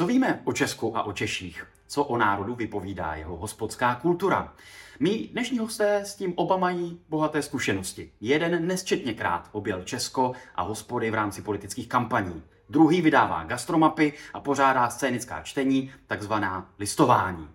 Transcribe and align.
Co 0.00 0.06
víme 0.06 0.40
o 0.44 0.52
Česku 0.52 0.96
a 0.96 1.02
o 1.02 1.12
Češích? 1.12 1.66
Co 1.86 2.04
o 2.04 2.16
národu 2.16 2.54
vypovídá 2.54 3.14
jeho 3.14 3.36
hospodská 3.36 3.94
kultura? 3.94 4.52
Mí 5.00 5.28
dnešní 5.32 5.58
hosté 5.58 5.96
s 5.96 6.14
tím 6.14 6.32
oba 6.36 6.56
mají 6.56 7.00
bohaté 7.08 7.42
zkušenosti. 7.42 8.12
Jeden 8.20 8.66
nesčetněkrát 8.66 9.48
objel 9.52 9.82
Česko 9.82 10.32
a 10.54 10.62
hospody 10.62 11.10
v 11.10 11.14
rámci 11.14 11.42
politických 11.42 11.88
kampaní. 11.88 12.42
Druhý 12.68 13.02
vydává 13.02 13.44
gastromapy 13.44 14.12
a 14.34 14.40
pořádá 14.40 14.90
scénická 14.90 15.42
čtení, 15.42 15.92
takzvaná 16.06 16.70
listování. 16.78 17.48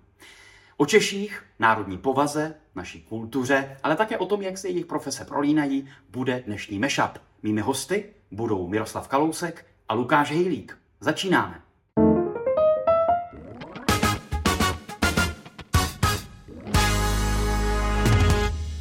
O 0.78 0.86
Češích, 0.86 1.44
národní 1.60 1.98
povaze, 1.98 2.56
naší 2.76 3.02
kultuře, 3.02 3.78
ale 3.84 3.96
také 3.96 4.18
o 4.18 4.26
tom, 4.26 4.42
jak 4.42 4.58
se 4.58 4.68
jejich 4.68 4.86
profese 4.86 5.26
prolínají, 5.26 5.90
bude 6.10 6.44
dnešní 6.46 6.80
mešap. 6.80 7.18
Mými 7.44 7.62
hosty 7.62 8.06
budou 8.32 8.68
Miroslav 8.68 9.08
Kalousek 9.08 9.66
a 9.90 9.94
Lukáš 9.94 10.32
Hejlík. 10.32 10.78
Začínáme. 11.00 11.65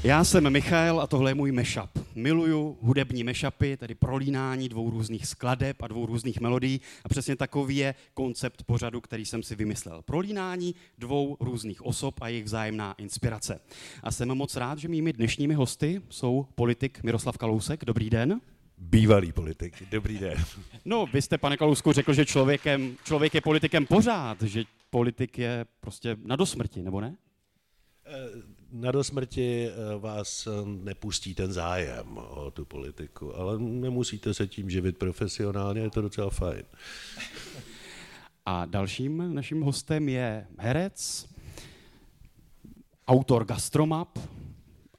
Já 0.04 0.24
jsem 0.24 0.52
Michal 0.52 1.00
a 1.00 1.06
tohle 1.06 1.30
je 1.30 1.34
můj 1.34 1.52
mešap. 1.52 1.90
Miluju 2.14 2.78
hudební 2.80 3.24
mešapy, 3.24 3.76
tedy 3.76 3.94
prolínání 3.94 4.68
dvou 4.68 4.90
různých 4.90 5.26
skladeb 5.26 5.82
a 5.82 5.88
dvou 5.88 6.06
různých 6.06 6.40
melodií 6.40 6.80
a 7.04 7.08
přesně 7.08 7.36
takový 7.36 7.76
je 7.76 7.94
koncept 8.14 8.62
pořadu, 8.62 9.00
který 9.00 9.26
jsem 9.26 9.42
si 9.42 9.54
vymyslel. 9.54 10.02
Prolínání 10.02 10.74
dvou 10.98 11.36
různých 11.40 11.86
osob 11.86 12.14
a 12.20 12.28
jejich 12.28 12.44
vzájemná 12.44 12.94
inspirace. 12.98 13.60
A 14.02 14.10
jsem 14.10 14.28
moc 14.28 14.56
rád, 14.56 14.78
že 14.78 14.88
mými 14.88 15.12
dnešními 15.12 15.54
hosty 15.54 16.02
jsou 16.08 16.46
politik 16.54 17.02
Miroslav 17.02 17.38
Kalousek. 17.38 17.84
Dobrý 17.84 18.10
den. 18.10 18.40
Bývalý 18.78 19.32
politik. 19.32 19.82
Dobrý 19.90 20.18
den. 20.18 20.44
No, 20.84 21.06
vy 21.12 21.22
jste, 21.22 21.38
pane 21.38 21.56
Kalousku, 21.56 21.92
řekl, 21.92 22.12
že 22.12 22.26
člověkem, 22.26 22.96
člověk 23.04 23.34
je 23.34 23.40
politikem 23.40 23.86
pořád, 23.86 24.42
že 24.42 24.64
politik 24.90 25.38
je 25.38 25.66
prostě 25.80 26.16
na 26.24 26.36
dosmrti, 26.36 26.82
nebo 26.82 27.00
ne? 27.00 27.16
Eh, 28.06 28.63
na 28.74 28.92
dosmrti 28.92 29.68
eh, 29.68 29.98
vás 29.98 30.48
nepustí 30.64 31.34
ten 31.34 31.52
zájem 31.52 32.18
o 32.18 32.50
tu 32.50 32.64
politiku, 32.64 33.36
ale 33.36 33.58
nemusíte 33.58 34.34
se 34.34 34.46
tím 34.46 34.70
živit 34.70 34.98
profesionálně, 34.98 35.80
je 35.80 35.90
to 35.90 36.00
docela 36.00 36.30
fajn. 36.30 36.62
A 38.46 38.66
dalším 38.66 39.34
naším 39.34 39.60
hostem 39.60 40.08
je 40.08 40.46
herec, 40.58 41.26
autor 43.08 43.44
Gastromap 43.44 44.18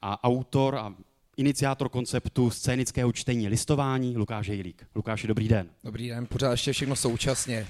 a 0.02 0.24
autor 0.24 0.76
a 0.76 0.94
iniciátor 1.36 1.88
konceptu 1.88 2.50
scénického 2.50 3.12
čtení 3.12 3.48
listování 3.48 4.16
Lukáš 4.16 4.48
Hejlík. 4.48 4.86
Lukáši, 4.94 5.26
dobrý 5.26 5.48
den. 5.48 5.70
Dobrý 5.84 6.08
den, 6.08 6.26
pořád 6.26 6.50
ještě 6.50 6.72
všechno 6.72 6.96
současně. 6.96 7.66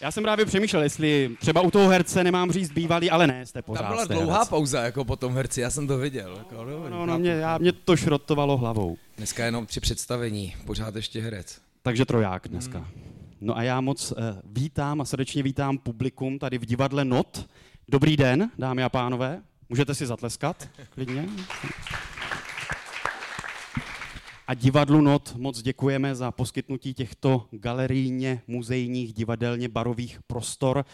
Já 0.00 0.10
jsem 0.10 0.22
právě 0.24 0.46
přemýšlel, 0.46 0.82
jestli 0.82 1.36
třeba 1.40 1.60
u 1.60 1.70
toho 1.70 1.88
herce 1.88 2.24
nemám 2.24 2.52
říct 2.52 2.70
bývalý, 2.72 3.10
ale 3.10 3.26
ne, 3.26 3.46
jste 3.46 3.62
pořád. 3.62 3.82
Tam 3.82 3.92
byla 3.92 4.04
dlouhá 4.04 4.36
herec. 4.36 4.48
pauza 4.48 4.82
jako 4.82 5.04
po 5.04 5.16
tom 5.16 5.34
herci, 5.34 5.60
já 5.60 5.70
jsem 5.70 5.86
to 5.86 5.98
viděl. 5.98 6.36
Jako, 6.38 6.64
no, 6.64 6.88
no, 6.88 7.06
no 7.06 7.18
mě, 7.18 7.30
já, 7.30 7.58
mě 7.58 7.72
to 7.72 7.96
šrotovalo 7.96 8.56
hlavou. 8.56 8.96
Dneska 9.16 9.44
jenom 9.44 9.66
při 9.66 9.80
představení, 9.80 10.54
pořád 10.64 10.96
ještě 10.96 11.20
herec. 11.20 11.60
Takže 11.82 12.04
troják 12.04 12.48
dneska. 12.48 12.78
Hmm. 12.78 12.88
No 13.40 13.56
a 13.56 13.62
já 13.62 13.80
moc 13.80 14.12
uh, 14.12 14.18
vítám 14.44 15.00
a 15.00 15.04
srdečně 15.04 15.42
vítám 15.42 15.78
publikum 15.78 16.38
tady 16.38 16.58
v 16.58 16.64
divadle 16.64 17.04
Not. 17.04 17.48
Dobrý 17.88 18.16
den, 18.16 18.50
dámy 18.58 18.82
a 18.82 18.88
pánové. 18.88 19.42
Můžete 19.68 19.94
si 19.94 20.06
zatleskat, 20.06 20.68
klidně. 20.90 21.28
A 24.48 24.54
divadlu 24.54 25.00
Not 25.00 25.34
moc 25.36 25.62
děkujeme 25.62 26.14
za 26.14 26.30
poskytnutí 26.30 26.94
těchto 26.94 27.46
galerijně, 27.50 28.42
muzejních, 28.46 29.12
divadelně 29.12 29.68
barových 29.68 30.20
prostor. 30.26 30.84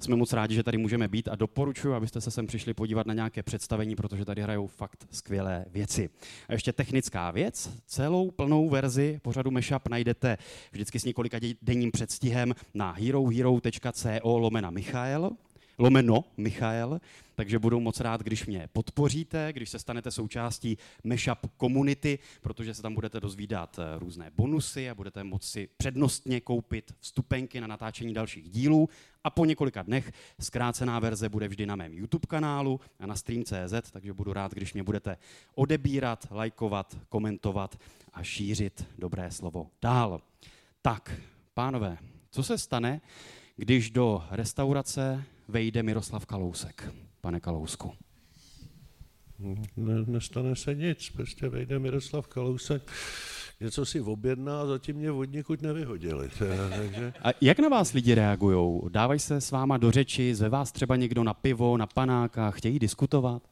Jsme 0.00 0.16
moc 0.16 0.32
rádi, 0.32 0.54
že 0.54 0.62
tady 0.62 0.78
můžeme 0.78 1.08
být 1.08 1.28
a 1.28 1.36
doporučuji, 1.36 1.94
abyste 1.94 2.20
se 2.20 2.30
sem 2.30 2.46
přišli 2.46 2.74
podívat 2.74 3.06
na 3.06 3.14
nějaké 3.14 3.42
představení, 3.42 3.96
protože 3.96 4.24
tady 4.24 4.42
hrajou 4.42 4.66
fakt 4.66 5.06
skvělé 5.10 5.64
věci. 5.70 6.10
A 6.48 6.52
ještě 6.52 6.72
technická 6.72 7.30
věc. 7.30 7.70
Celou 7.86 8.30
plnou 8.30 8.68
verzi 8.68 9.20
pořadu 9.22 9.50
Meshup 9.50 9.88
najdete 9.88 10.38
vždycky 10.72 11.00
s 11.00 11.04
několika 11.04 11.38
denním 11.62 11.90
předstihem 11.90 12.54
na 12.74 12.92
herohero.co 12.92 14.38
lomena 14.38 14.70
Michael 14.70 15.30
lomeno 15.78 16.24
Michael, 16.36 17.00
takže 17.34 17.58
budu 17.58 17.80
moc 17.80 18.00
rád, 18.00 18.22
když 18.22 18.46
mě 18.46 18.68
podpoříte, 18.72 19.52
když 19.52 19.70
se 19.70 19.78
stanete 19.78 20.10
součástí 20.10 20.78
Meshup 21.04 21.38
komunity, 21.56 22.18
protože 22.40 22.74
se 22.74 22.82
tam 22.82 22.94
budete 22.94 23.20
dozvídat 23.20 23.78
eh, 23.78 23.98
různé 23.98 24.30
bonusy 24.36 24.90
a 24.90 24.94
budete 24.94 25.24
moci 25.24 25.68
přednostně 25.76 26.40
koupit 26.40 26.94
vstupenky 27.00 27.60
na 27.60 27.66
natáčení 27.66 28.14
dalších 28.14 28.50
dílů 28.50 28.88
a 29.24 29.30
po 29.30 29.44
několika 29.44 29.82
dnech 29.82 30.12
zkrácená 30.40 30.98
verze 30.98 31.28
bude 31.28 31.48
vždy 31.48 31.66
na 31.66 31.76
mém 31.76 31.92
YouTube 31.92 32.26
kanálu 32.28 32.80
a 33.00 33.06
na 33.06 33.16
stream.cz, 33.16 33.90
takže 33.90 34.12
budu 34.12 34.32
rád, 34.32 34.54
když 34.54 34.74
mě 34.74 34.82
budete 34.82 35.16
odebírat, 35.54 36.26
lajkovat, 36.30 36.98
komentovat 37.08 37.78
a 38.12 38.22
šířit 38.22 38.84
dobré 38.98 39.30
slovo 39.30 39.70
dál. 39.82 40.20
Tak, 40.82 41.20
pánové, 41.54 41.98
co 42.30 42.42
se 42.42 42.58
stane, 42.58 43.00
když 43.56 43.90
do 43.90 44.24
restaurace 44.30 45.24
vejde 45.48 45.82
Miroslav 45.82 46.26
Kalousek, 46.26 46.92
pane 47.20 47.40
Kalousku? 47.40 47.92
Ne, 49.76 50.04
nestane 50.06 50.56
se 50.56 50.74
nic, 50.74 51.10
prostě 51.10 51.48
vejde 51.48 51.78
Miroslav 51.78 52.26
Kalousek, 52.26 52.92
něco 53.60 53.86
si 53.86 54.00
objedná 54.00 54.60
a 54.60 54.66
zatím 54.66 54.96
mě 54.96 55.10
od 55.10 55.24
někud 55.24 55.62
nevyhodili. 55.62 56.28
Takže... 56.76 57.12
A 57.22 57.28
jak 57.40 57.58
na 57.58 57.68
vás 57.68 57.92
lidi 57.92 58.14
reagují? 58.14 58.80
Dávají 58.88 59.20
se 59.20 59.40
s 59.40 59.50
váma 59.50 59.76
do 59.76 59.90
řeči, 59.90 60.34
zve 60.34 60.48
vás 60.48 60.72
třeba 60.72 60.96
někdo 60.96 61.24
na 61.24 61.34
pivo, 61.34 61.76
na 61.76 61.86
panáka, 61.86 62.50
chtějí 62.50 62.78
diskutovat? 62.78 63.42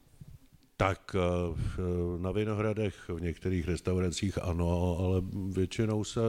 Tak 0.77 1.15
eh, 1.15 2.21
na 2.21 2.31
Vinohradech 2.31 3.09
v 3.09 3.21
některých 3.21 3.67
restauracích 3.67 4.37
ano, 4.43 4.97
ale 4.99 5.21
většinou 5.51 6.03
se, 6.03 6.19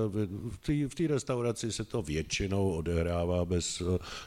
v 0.89 0.95
té 0.95 1.07
restauraci 1.07 1.73
se 1.73 1.85
to 1.85 2.03
většinou 2.03 2.71
odehrává 2.71 3.45
bez, 3.45 3.83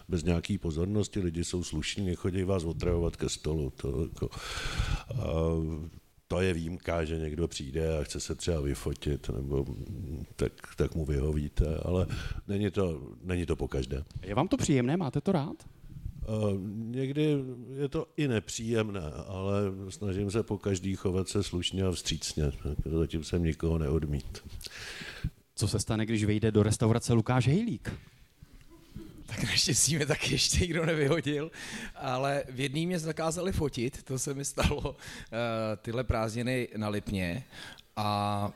bez 0.09 0.23
nějaký 0.23 0.57
pozornosti. 0.57 1.19
Lidi 1.19 1.43
jsou 1.43 1.63
slušní, 1.63 2.05
nechodí 2.05 2.43
vás 2.43 2.63
otravovat 2.63 3.15
ke 3.15 3.29
stolu. 3.29 3.69
To, 3.69 4.03
jako, 4.03 4.29
a, 5.09 5.25
to 6.27 6.41
je 6.41 6.53
výjimka, 6.53 7.05
že 7.05 7.17
někdo 7.17 7.47
přijde 7.47 7.97
a 7.97 8.03
chce 8.03 8.19
se 8.19 8.35
třeba 8.35 8.61
vyfotit, 8.61 9.29
nebo 9.29 9.65
tak, 10.35 10.51
tak 10.75 10.95
mu 10.95 11.05
vyhovíte, 11.05 11.77
ale 11.85 12.07
není 12.47 12.71
to, 12.71 13.01
není 13.23 13.45
to 13.45 13.55
po 13.55 13.67
každé. 13.67 14.03
Je 14.23 14.35
vám 14.35 14.47
to 14.47 14.57
příjemné? 14.57 14.97
Máte 14.97 15.21
to 15.21 15.31
rád? 15.31 15.55
Někdy 16.75 17.37
je 17.79 17.89
to 17.89 18.07
i 18.17 18.27
nepříjemné, 18.27 19.11
ale 19.27 19.61
snažím 19.89 20.31
se 20.31 20.43
po 20.43 20.57
každý 20.57 20.95
chovat 20.95 21.29
se 21.29 21.43
slušně 21.43 21.83
a 21.83 21.91
vstřícně. 21.91 22.51
Zatím 22.85 23.23
jsem 23.23 23.43
nikoho 23.43 23.77
neodmít. 23.77 24.43
Co 25.55 25.67
se 25.67 25.79
stane, 25.79 26.05
když 26.05 26.23
vyjde 26.23 26.51
do 26.51 26.63
restaurace 26.63 27.13
Lukáš 27.13 27.47
Hejlík? 27.47 27.91
Tak 29.25 29.43
naštěstí 29.43 29.95
mě 29.95 30.05
taky 30.05 30.33
ještě 30.33 30.59
nikdo 30.59 30.85
nevyhodil, 30.85 31.51
ale 31.95 32.43
v 32.49 32.59
jedný 32.59 32.87
mě 32.87 32.99
zakázali 32.99 33.51
fotit, 33.51 34.03
to 34.03 34.19
se 34.19 34.33
mi 34.33 34.45
stalo 34.45 34.79
uh, 34.81 34.97
tyhle 35.81 36.03
prázdniny 36.03 36.67
na 36.77 36.89
Lipně 36.89 37.43
a 37.95 38.51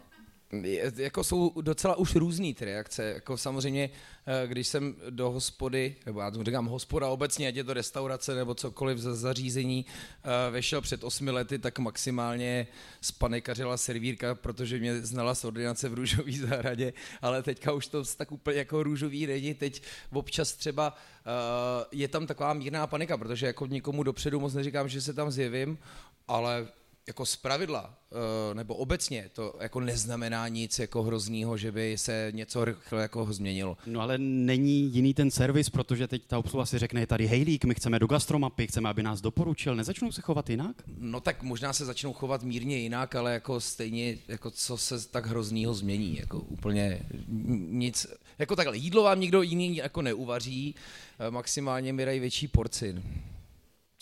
jako 0.98 1.24
jsou 1.24 1.62
docela 1.62 1.96
už 1.96 2.16
různý 2.16 2.54
ty 2.54 2.66
reakce. 2.66 3.04
Jako 3.04 3.38
samozřejmě, 3.38 3.90
eh, 4.26 4.48
když 4.48 4.68
jsem 4.68 4.96
do 5.10 5.32
hospody, 5.32 5.96
nebo 6.06 6.22
já 6.22 6.32
tomu 6.32 6.44
říkám 6.44 6.66
hospoda 6.66 7.08
obecně, 7.08 7.48
ať 7.48 7.56
je 7.56 7.64
to 7.64 7.74
restaurace 7.74 8.36
nebo 8.36 8.56
cokoliv 8.56 8.98
za 8.98 9.16
zařízení, 9.16 9.86
eh, 9.88 10.52
vešel 10.52 10.82
před 10.82 11.04
osmi 11.04 11.32
lety, 11.32 11.60
tak 11.60 11.80
maximálně 11.80 12.68
spanikařila 13.02 13.78
servírka, 13.78 14.36
protože 14.36 14.80
mě 14.80 15.02
znala 15.02 15.36
z 15.36 15.46
ordinace 15.46 15.90
v 15.90 15.94
růžové 15.94 16.32
zahradě, 16.32 16.94
ale 17.22 17.44
teďka 17.44 17.72
už 17.72 17.88
to 17.88 18.04
tak 18.18 18.32
úplně 18.32 18.58
jako 18.58 18.84
růžový 18.84 19.28
není. 19.28 19.54
Teď 19.54 19.82
občas 20.12 20.54
třeba 20.54 20.96
eh, 20.96 21.86
je 21.92 22.08
tam 22.08 22.28
taková 22.28 22.54
mírná 22.54 22.88
panika, 22.88 23.18
protože 23.18 23.46
jako 23.46 23.66
nikomu 23.66 24.04
dopředu 24.04 24.40
moc 24.40 24.54
neříkám, 24.54 24.90
že 24.90 25.02
se 25.02 25.14
tam 25.14 25.32
zjevím, 25.32 25.78
ale 26.28 26.68
jako 27.08 27.26
z 27.26 27.36
pravidla, 27.36 27.94
eh, 28.12 28.56
nebo 28.56 28.76
obecně, 28.76 29.30
to 29.34 29.56
jako 29.62 29.80
neznamená 29.80 30.48
nic 30.48 30.80
jako 30.80 31.04
hroznýho, 31.04 31.58
že 31.58 31.72
by 31.72 31.98
se 31.98 32.32
něco 32.32 32.66
rychle 32.66 33.02
jako 33.02 33.34
změnilo. 33.34 33.78
No 33.86 34.02
ale 34.02 34.18
není 34.18 34.94
jiný 34.94 35.14
ten 35.14 35.32
servis, 35.32 35.70
protože 35.70 36.08
teď 36.08 36.22
ta 36.28 36.38
obsluha 36.38 36.66
si 36.66 36.80
řekne, 36.80 37.08
tady 37.08 37.28
hejlík, 37.28 37.66
my 37.66 37.76
chceme 37.76 38.00
do 38.00 38.08
gastromapy, 38.08 38.68
chceme, 38.68 38.90
aby 38.90 39.04
nás 39.04 39.22
doporučil, 39.22 39.76
nezačnou 39.76 40.12
se 40.12 40.22
chovat 40.22 40.50
jinak? 40.50 40.76
No 40.98 41.20
tak 41.20 41.44
možná 41.44 41.74
se 41.74 41.86
začnou 41.86 42.14
chovat 42.14 42.44
mírně 42.44 42.78
jinak, 42.78 43.16
ale 43.16 43.34
jako 43.34 43.60
stejně, 43.60 44.18
jako 44.28 44.52
co 44.52 44.78
se 44.78 45.10
tak 45.10 45.26
hroznýho 45.26 45.74
změní, 45.74 46.18
jako 46.18 46.40
úplně 46.40 47.00
nic, 47.70 48.08
jako 48.40 48.56
takhle, 48.56 48.78
jídlo 48.78 49.04
vám 49.04 49.20
nikdo 49.20 49.42
jiný 49.42 49.76
jako 49.76 50.02
neuvaří, 50.02 50.76
eh, 51.20 51.32
maximálně 51.32 51.94
mi 51.94 52.06
dají 52.06 52.20
větší 52.20 52.48
porci 52.48 52.96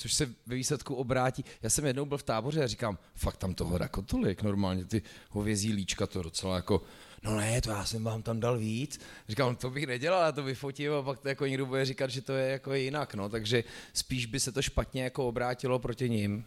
což 0.01 0.13
se 0.13 0.25
ve 0.45 0.55
výsledku 0.55 0.95
obrátí. 0.95 1.45
Já 1.61 1.69
jsem 1.69 1.85
jednou 1.85 2.05
byl 2.05 2.17
v 2.17 2.23
táboře 2.23 2.63
a 2.63 2.67
říkám, 2.67 2.97
fakt 3.15 3.37
tam 3.37 3.53
toho 3.53 3.77
jako 3.81 4.01
tolik, 4.01 4.41
normálně 4.41 4.85
ty 4.85 5.01
hovězí 5.29 5.73
líčka 5.73 6.07
to 6.07 6.23
docela 6.23 6.55
jako, 6.55 6.81
no 7.23 7.37
ne, 7.37 7.61
to 7.61 7.69
já 7.69 7.85
jsem 7.85 8.03
vám 8.03 8.23
tam 8.23 8.39
dal 8.39 8.57
víc. 8.57 8.99
Říkám, 9.29 9.55
to 9.55 9.69
bych 9.69 9.87
nedělal, 9.87 10.33
to 10.33 10.43
vyfotím 10.43 10.93
a 10.93 11.01
pak 11.01 11.19
to 11.19 11.27
jako 11.27 11.45
někdo 11.45 11.65
bude 11.65 11.85
říkat, 11.85 12.09
že 12.09 12.21
to 12.21 12.33
je 12.33 12.51
jako 12.51 12.73
jinak, 12.73 13.13
no, 13.13 13.29
takže 13.29 13.63
spíš 13.93 14.25
by 14.25 14.39
se 14.39 14.51
to 14.51 14.61
špatně 14.61 15.03
jako 15.03 15.27
obrátilo 15.27 15.79
proti 15.79 16.09
ním. 16.09 16.45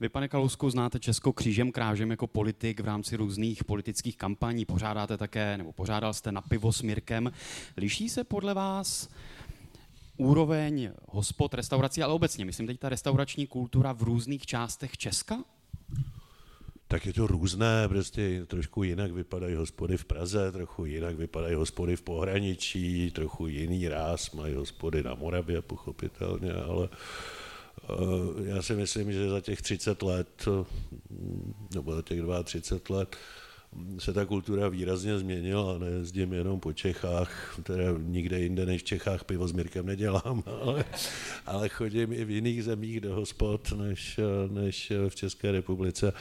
Vy, 0.00 0.08
pane 0.08 0.28
Kalousku, 0.28 0.70
znáte 0.70 1.00
Česko 1.00 1.32
křížem 1.32 1.72
krážem 1.72 2.10
jako 2.10 2.26
politik 2.26 2.80
v 2.80 2.84
rámci 2.84 3.16
různých 3.16 3.64
politických 3.64 4.16
kampaní. 4.16 4.64
Pořádáte 4.64 5.16
také, 5.16 5.58
nebo 5.58 5.72
pořádal 5.72 6.14
jste 6.14 6.32
na 6.32 6.40
pivo 6.40 6.72
s 6.72 6.82
Mirkem. 6.82 7.32
Liší 7.76 8.08
se 8.08 8.24
podle 8.24 8.54
vás 8.54 9.08
úroveň 10.16 10.90
hospod, 11.08 11.54
restaurací, 11.54 12.02
ale 12.02 12.14
obecně, 12.14 12.44
myslím 12.44 12.66
teď 12.66 12.80
ta 12.80 12.88
restaurační 12.88 13.46
kultura 13.46 13.92
v 13.92 14.02
různých 14.02 14.46
částech 14.46 14.96
Česka? 14.96 15.44
Tak 16.88 17.06
je 17.06 17.12
to 17.12 17.26
různé, 17.26 17.88
prostě 17.88 18.46
trošku 18.46 18.82
jinak 18.82 19.12
vypadají 19.12 19.54
hospody 19.54 19.96
v 19.96 20.04
Praze, 20.04 20.52
trochu 20.52 20.84
jinak 20.84 21.16
vypadají 21.16 21.54
hospody 21.54 21.96
v 21.96 22.02
pohraničí, 22.02 23.10
trochu 23.10 23.46
jiný 23.46 23.88
ráz 23.88 24.30
mají 24.30 24.54
hospody 24.54 25.02
na 25.02 25.14
Moravě, 25.14 25.62
pochopitelně, 25.62 26.52
ale 26.52 26.88
eh, 27.82 28.48
já 28.48 28.62
si 28.62 28.74
myslím, 28.74 29.12
že 29.12 29.28
za 29.28 29.40
těch 29.40 29.62
30 29.62 30.02
let, 30.02 30.48
nebo 31.74 31.94
za 31.94 32.02
těch 32.02 32.20
32 32.44 32.98
let, 32.98 33.16
se 33.98 34.12
ta 34.12 34.24
kultura 34.24 34.68
výrazně 34.68 35.18
změnila. 35.18 35.78
Nejezdím 35.78 36.32
jenom 36.32 36.60
po 36.60 36.72
Čechách, 36.72 37.60
teda 37.62 37.84
nikde 37.98 38.40
jinde 38.40 38.66
než 38.66 38.82
v 38.82 38.84
Čechách 38.84 39.24
pivo 39.24 39.48
s 39.48 39.52
Mirkem 39.52 39.86
nedělám, 39.86 40.42
ale, 40.62 40.84
ale 41.46 41.68
chodím 41.68 42.12
i 42.12 42.24
v 42.24 42.30
jiných 42.30 42.64
zemích 42.64 43.00
do 43.00 43.14
hospod 43.14 43.72
než, 43.72 44.20
než 44.50 44.92
v 45.08 45.14
České 45.14 45.52
republice. 45.52 46.12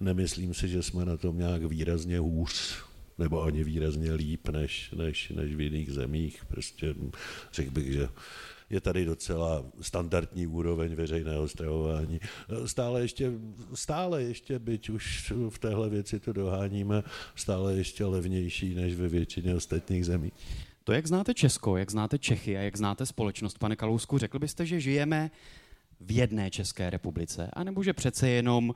Nemyslím 0.00 0.54
si, 0.54 0.68
že 0.68 0.82
jsme 0.82 1.04
na 1.04 1.16
tom 1.16 1.38
nějak 1.38 1.64
výrazně 1.64 2.18
hůř 2.18 2.90
nebo 3.18 3.42
ani 3.42 3.64
výrazně 3.64 4.12
líp 4.12 4.48
než, 4.48 4.90
než, 4.96 5.28
než 5.30 5.54
v 5.54 5.60
jiných 5.60 5.92
zemích. 5.92 6.44
Prostě 6.48 6.94
řekl 7.52 7.70
bych, 7.70 7.92
že 7.92 8.08
je 8.70 8.80
tady 8.80 9.04
docela 9.04 9.64
standardní 9.80 10.46
úroveň 10.46 10.94
veřejného 10.94 11.48
stravování. 11.48 12.20
Stále 12.66 13.00
ještě, 13.00 13.32
stále 13.74 14.22
ještě, 14.22 14.58
byť 14.58 14.90
už 14.90 15.32
v 15.48 15.58
téhle 15.58 15.88
věci 15.88 16.20
to 16.20 16.32
doháníme, 16.32 17.02
stále 17.34 17.74
ještě 17.74 18.04
levnější 18.04 18.74
než 18.74 18.94
ve 18.94 19.08
většině 19.08 19.54
ostatních 19.54 20.06
zemí. 20.06 20.32
To, 20.84 20.92
jak 20.92 21.06
znáte 21.06 21.34
Česko, 21.34 21.76
jak 21.76 21.90
znáte 21.90 22.18
Čechy 22.18 22.56
a 22.56 22.60
jak 22.60 22.76
znáte 22.76 23.06
společnost, 23.06 23.58
pane 23.58 23.76
Kalousku, 23.76 24.18
řekl 24.18 24.38
byste, 24.38 24.66
že 24.66 24.80
žijeme 24.80 25.30
v 26.00 26.12
jedné 26.12 26.50
České 26.50 26.90
republice, 26.90 27.50
anebo 27.52 27.82
že 27.82 27.92
přece 27.92 28.28
jenom 28.28 28.74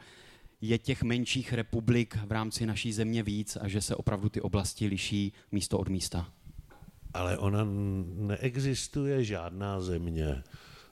je 0.60 0.78
těch 0.78 1.02
menších 1.02 1.52
republik 1.52 2.18
v 2.26 2.32
rámci 2.32 2.66
naší 2.66 2.92
země 2.92 3.22
víc 3.22 3.58
a 3.60 3.68
že 3.68 3.80
se 3.80 3.96
opravdu 3.96 4.28
ty 4.28 4.40
oblasti 4.40 4.86
liší 4.86 5.32
místo 5.52 5.78
od 5.78 5.88
místa? 5.88 6.32
Ale 7.14 7.38
ona 7.38 7.66
neexistuje 8.14 9.24
žádná 9.24 9.80
země, 9.80 10.42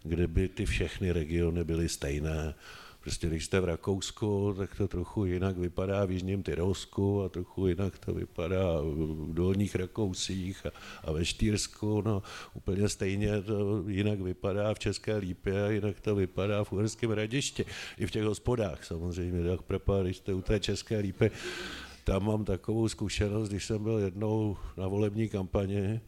kde 0.02 0.26
by 0.26 0.48
ty 0.48 0.66
všechny 0.66 1.12
regiony 1.12 1.64
byly 1.64 1.88
stejné. 1.88 2.54
Prostě 3.02 3.26
když 3.26 3.44
jste 3.44 3.60
v 3.60 3.64
Rakousku, 3.64 4.54
tak 4.58 4.76
to 4.76 4.88
trochu 4.88 5.24
jinak 5.24 5.58
vypadá 5.58 6.04
v 6.04 6.10
Jižním 6.10 6.42
Tyrolsku 6.42 7.22
a 7.22 7.28
trochu 7.28 7.66
jinak 7.66 7.98
to 7.98 8.14
vypadá 8.14 8.80
v 8.80 9.34
Dolních 9.34 9.74
Rakousích 9.74 10.66
a, 10.66 10.70
a 11.04 11.12
ve 11.12 11.24
Štýrsku. 11.24 12.02
No, 12.04 12.22
úplně 12.54 12.88
stejně 12.88 13.42
to 13.42 13.84
jinak 13.88 14.20
vypadá 14.20 14.74
v 14.74 14.78
České 14.78 15.16
Lípě 15.16 15.66
a 15.66 15.70
jinak 15.70 16.00
to 16.00 16.14
vypadá 16.14 16.64
v 16.64 16.72
Uherském 16.72 17.10
Radišti. 17.10 17.64
I 17.98 18.06
v 18.06 18.10
těch 18.10 18.24
hospodách 18.24 18.84
samozřejmě. 18.84 19.50
Tak 19.50 19.62
propa, 19.62 20.02
když 20.02 20.16
jste 20.16 20.34
u 20.34 20.42
té 20.42 20.60
České 20.60 20.98
Lípy, 20.98 21.30
tam 22.04 22.26
mám 22.26 22.44
takovou 22.44 22.88
zkušenost, 22.88 23.48
když 23.48 23.66
jsem 23.66 23.82
byl 23.82 23.98
jednou 23.98 24.56
na 24.76 24.88
volební 24.88 25.28
kampani, 25.28 26.00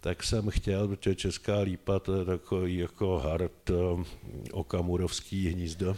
tak 0.00 0.22
jsem 0.22 0.50
chtěl, 0.50 0.88
protože 0.88 1.14
Česká 1.14 1.58
lípa 1.58 1.98
to 1.98 2.16
je 2.16 2.24
takový 2.24 2.76
jako 2.76 3.18
hard 3.18 3.70
um, 3.70 4.04
okamurovský 4.52 5.48
hnízdo, 5.48 5.96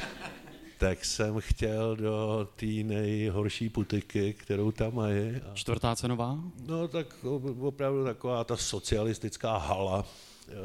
tak 0.78 1.04
jsem 1.04 1.40
chtěl 1.40 1.96
do 1.96 2.48
té 2.56 2.66
nejhorší 2.66 3.68
putiky, 3.68 4.32
kterou 4.32 4.72
tam 4.72 4.94
mají. 4.94 5.40
Čtvrtá 5.54 5.96
cenová? 5.96 6.38
No 6.66 6.88
tak 6.88 7.24
opravdu 7.60 8.04
taková 8.04 8.44
ta 8.44 8.56
socialistická 8.56 9.56
hala, 9.56 10.04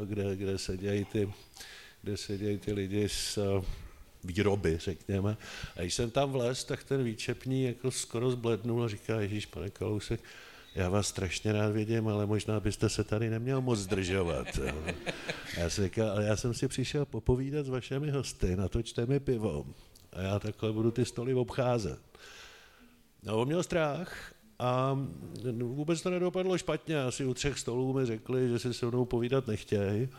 kde, 0.06 0.36
kde 0.36 0.58
se 0.58 0.78
dějí 0.78 1.06
ty, 1.06 1.34
kde 2.02 2.18
se 2.18 2.38
dějí 2.38 2.58
ty 2.58 2.74
lidi 2.74 3.10
s 3.10 3.62
výroby, 4.24 4.78
řekněme. 4.78 5.38
A 5.78 5.82
když 5.82 5.94
jsem 5.94 6.12
tam 6.12 6.32
vlez, 6.32 6.64
tak 6.64 6.84
ten 6.84 7.04
výčepní 7.04 7.64
jako 7.64 7.92
skoro 7.92 8.32
zblednul 8.32 8.84
a 8.84 8.88
říká, 8.88 9.22
Ježíš, 9.22 9.46
pane 9.46 9.70
Kalousek, 9.70 10.20
já 10.76 10.90
vás 10.90 11.08
strašně 11.08 11.52
rád 11.52 11.70
vidím, 11.70 12.08
ale 12.08 12.26
možná 12.26 12.60
byste 12.60 12.90
se 12.90 13.04
tady 13.04 13.30
neměl 13.30 13.62
moc 13.62 13.80
zdržovat. 13.80 14.48
Já, 15.58 15.70
si 15.70 15.84
říkal, 15.84 16.10
ale 16.10 16.26
já 16.26 16.36
jsem 16.36 16.54
si 16.54 16.68
přišel 16.68 17.06
popovídat 17.06 17.66
s 17.66 17.70
vašimi 17.70 18.12
hosty, 18.12 18.56
natočte 18.56 19.06
mi 19.06 19.20
pivo 19.20 19.66
a 20.14 20.22
já 20.22 20.40
takhle 20.40 20.72
budu 20.72 20.92
ty 20.92 21.06
stoly 21.06 21.34
obcházet. 21.34 22.00
No, 23.24 23.38
on 23.38 23.48
měl 23.48 23.64
strach 23.64 24.34
a 24.60 25.00
vůbec 25.54 26.02
to 26.02 26.10
nedopadlo 26.10 26.58
špatně. 26.58 27.04
Asi 27.04 27.26
u 27.26 27.34
třech 27.34 27.60
stolů 27.60 27.94
mi 27.94 28.06
řekli, 28.06 28.50
že 28.50 28.60
si 28.60 28.74
se 28.74 28.86
mnou 28.86 29.06
povídat 29.06 29.48
nechtějí. 29.48 30.10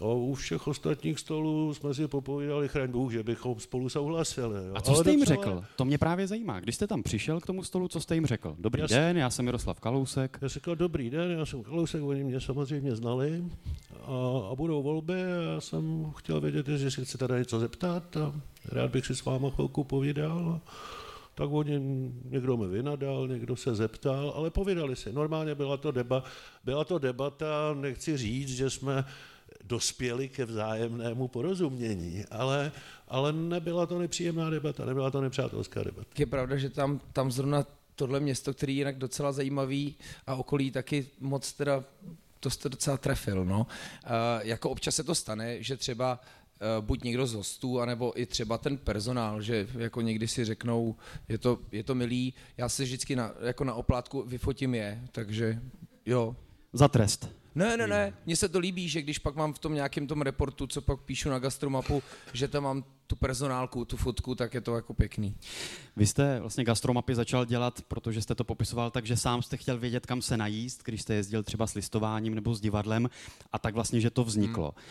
A 0.00 0.04
u 0.04 0.34
všech 0.34 0.66
ostatních 0.66 1.18
stolů 1.18 1.74
jsme 1.74 1.94
si 1.94 2.08
popovídali, 2.08 2.68
chraň 2.68 2.90
Bůh, 2.90 3.12
že 3.12 3.22
bychom 3.22 3.60
spolu 3.60 3.88
souhlasili. 3.88 4.66
Jo. 4.68 4.74
A 4.74 4.80
co 4.80 4.90
Ale 4.90 5.00
jste 5.00 5.10
jim 5.10 5.20
docela... 5.20 5.36
řekl? 5.36 5.64
To 5.76 5.84
mě 5.84 5.98
právě 5.98 6.26
zajímá. 6.26 6.60
Když 6.60 6.74
jste 6.74 6.86
tam 6.86 7.02
přišel 7.02 7.40
k 7.40 7.46
tomu 7.46 7.64
stolu, 7.64 7.88
co 7.88 8.00
jste 8.00 8.14
jim 8.14 8.26
řekl? 8.26 8.56
Dobrý 8.58 8.80
já 8.80 8.86
den, 8.86 9.16
já 9.16 9.30
jsem 9.30 9.44
Miroslav 9.44 9.80
Kalousek. 9.80 10.38
Já 10.42 10.48
jsem 10.48 10.54
řekl, 10.54 10.76
dobrý 10.76 11.10
den, 11.10 11.30
já 11.30 11.46
jsem 11.46 11.62
Kalousek, 11.62 12.02
oni 12.02 12.24
mě 12.24 12.40
samozřejmě 12.40 12.96
znali 12.96 13.44
a, 14.02 14.48
a 14.50 14.54
budou 14.54 14.82
volby 14.82 15.22
a 15.22 15.52
já 15.54 15.60
jsem 15.60 16.12
chtěl 16.16 16.40
vědět, 16.40 16.68
že 16.68 16.90
si 16.90 17.04
chcete 17.04 17.28
tady 17.28 17.40
něco 17.40 17.60
zeptat 17.60 18.16
a 18.16 18.32
rád 18.72 18.90
bych 18.90 19.06
si 19.06 19.16
s 19.16 19.24
váma 19.24 19.50
chvilku 19.50 19.84
povídal. 19.84 20.60
Tak 21.34 21.48
oni, 21.52 21.80
někdo 22.24 22.56
mi 22.56 22.66
vynadal, 22.66 23.28
někdo 23.28 23.56
se 23.56 23.74
zeptal, 23.74 24.32
ale 24.36 24.50
povídali 24.50 24.96
si. 24.96 25.12
Normálně 25.12 25.54
byla 25.54 25.76
to, 25.76 25.90
deba, 25.90 26.24
byla 26.64 26.84
to 26.84 26.98
debata, 26.98 27.74
nechci 27.74 28.16
říct, 28.16 28.48
že 28.48 28.70
jsme 28.70 29.04
dospěli 29.64 30.28
ke 30.28 30.44
vzájemnému 30.44 31.28
porozumění, 31.28 32.24
ale, 32.30 32.72
ale 33.08 33.32
nebyla 33.32 33.86
to 33.86 33.98
nepříjemná 33.98 34.50
debata, 34.50 34.84
nebyla 34.84 35.10
to 35.10 35.20
nepřátelská 35.20 35.82
debata. 35.82 36.08
Je 36.18 36.26
pravda, 36.26 36.56
že 36.56 36.70
tam, 36.70 37.00
tam 37.12 37.32
zrovna 37.32 37.66
tohle 37.94 38.20
město, 38.20 38.54
který 38.54 38.76
je 38.76 38.80
jinak 38.80 38.98
docela 38.98 39.32
zajímavý 39.32 39.94
a 40.26 40.34
okolí 40.34 40.70
taky 40.70 41.06
moc 41.20 41.52
teda 41.52 41.84
to 42.40 42.50
jste 42.50 42.68
docela 42.68 42.96
trefil, 42.96 43.44
no. 43.44 43.60
Uh, 43.60 43.66
jako 44.42 44.70
občas 44.70 44.94
se 44.94 45.04
to 45.04 45.14
stane, 45.14 45.62
že 45.62 45.76
třeba 45.76 46.20
uh, 46.20 46.84
buď 46.84 47.04
někdo 47.04 47.26
z 47.26 47.34
hostů, 47.34 47.80
anebo 47.80 48.20
i 48.20 48.26
třeba 48.26 48.58
ten 48.58 48.78
personál, 48.78 49.42
že 49.42 49.68
jako 49.78 50.00
někdy 50.00 50.28
si 50.28 50.44
řeknou, 50.44 50.96
je 51.28 51.38
to, 51.38 51.58
je 51.72 51.82
to 51.82 51.94
milý, 51.94 52.34
já 52.56 52.68
si 52.68 52.84
vždycky 52.84 53.16
na, 53.16 53.32
jako 53.40 53.64
na 53.64 53.74
oplátku 53.74 54.22
vyfotím 54.22 54.74
je, 54.74 55.02
takže 55.12 55.60
jo. 56.06 56.36
Za 56.72 56.88
trest. 56.88 57.28
Ne, 57.56 57.76
ne, 57.76 57.86
ne, 57.86 58.12
mně 58.26 58.36
se 58.36 58.48
to 58.48 58.58
líbí, 58.58 58.88
že 58.88 59.02
když 59.02 59.18
pak 59.18 59.36
mám 59.36 59.52
v 59.52 59.58
tom 59.58 59.74
nějakém 59.74 60.06
tom 60.06 60.22
reportu, 60.22 60.66
co 60.66 60.80
pak 60.80 61.00
píšu 61.00 61.28
na 61.30 61.38
gastromapu, 61.38 62.02
že 62.32 62.48
tam 62.48 62.62
mám 62.62 62.84
tu 63.06 63.16
personálku, 63.16 63.84
tu 63.84 63.96
fotku, 63.96 64.34
tak 64.34 64.54
je 64.54 64.60
to 64.60 64.76
jako 64.76 64.94
pěkný. 64.94 65.36
Vy 65.96 66.06
jste 66.06 66.40
vlastně 66.40 66.64
gastromapy 66.64 67.14
začal 67.14 67.44
dělat, 67.44 67.82
protože 67.88 68.22
jste 68.22 68.34
to 68.34 68.44
popisoval, 68.44 68.90
takže 68.90 69.16
sám 69.16 69.42
jste 69.42 69.56
chtěl 69.56 69.78
vědět, 69.78 70.06
kam 70.06 70.22
se 70.22 70.36
najíst, 70.36 70.82
když 70.84 71.02
jste 71.02 71.14
jezdil 71.14 71.42
třeba 71.42 71.66
s 71.66 71.74
listováním 71.74 72.34
nebo 72.34 72.54
s 72.54 72.60
divadlem 72.60 73.10
a 73.52 73.58
tak 73.58 73.74
vlastně, 73.74 74.00
že 74.00 74.10
to 74.10 74.24
vzniklo. 74.24 74.74
Hmm. 74.76 74.84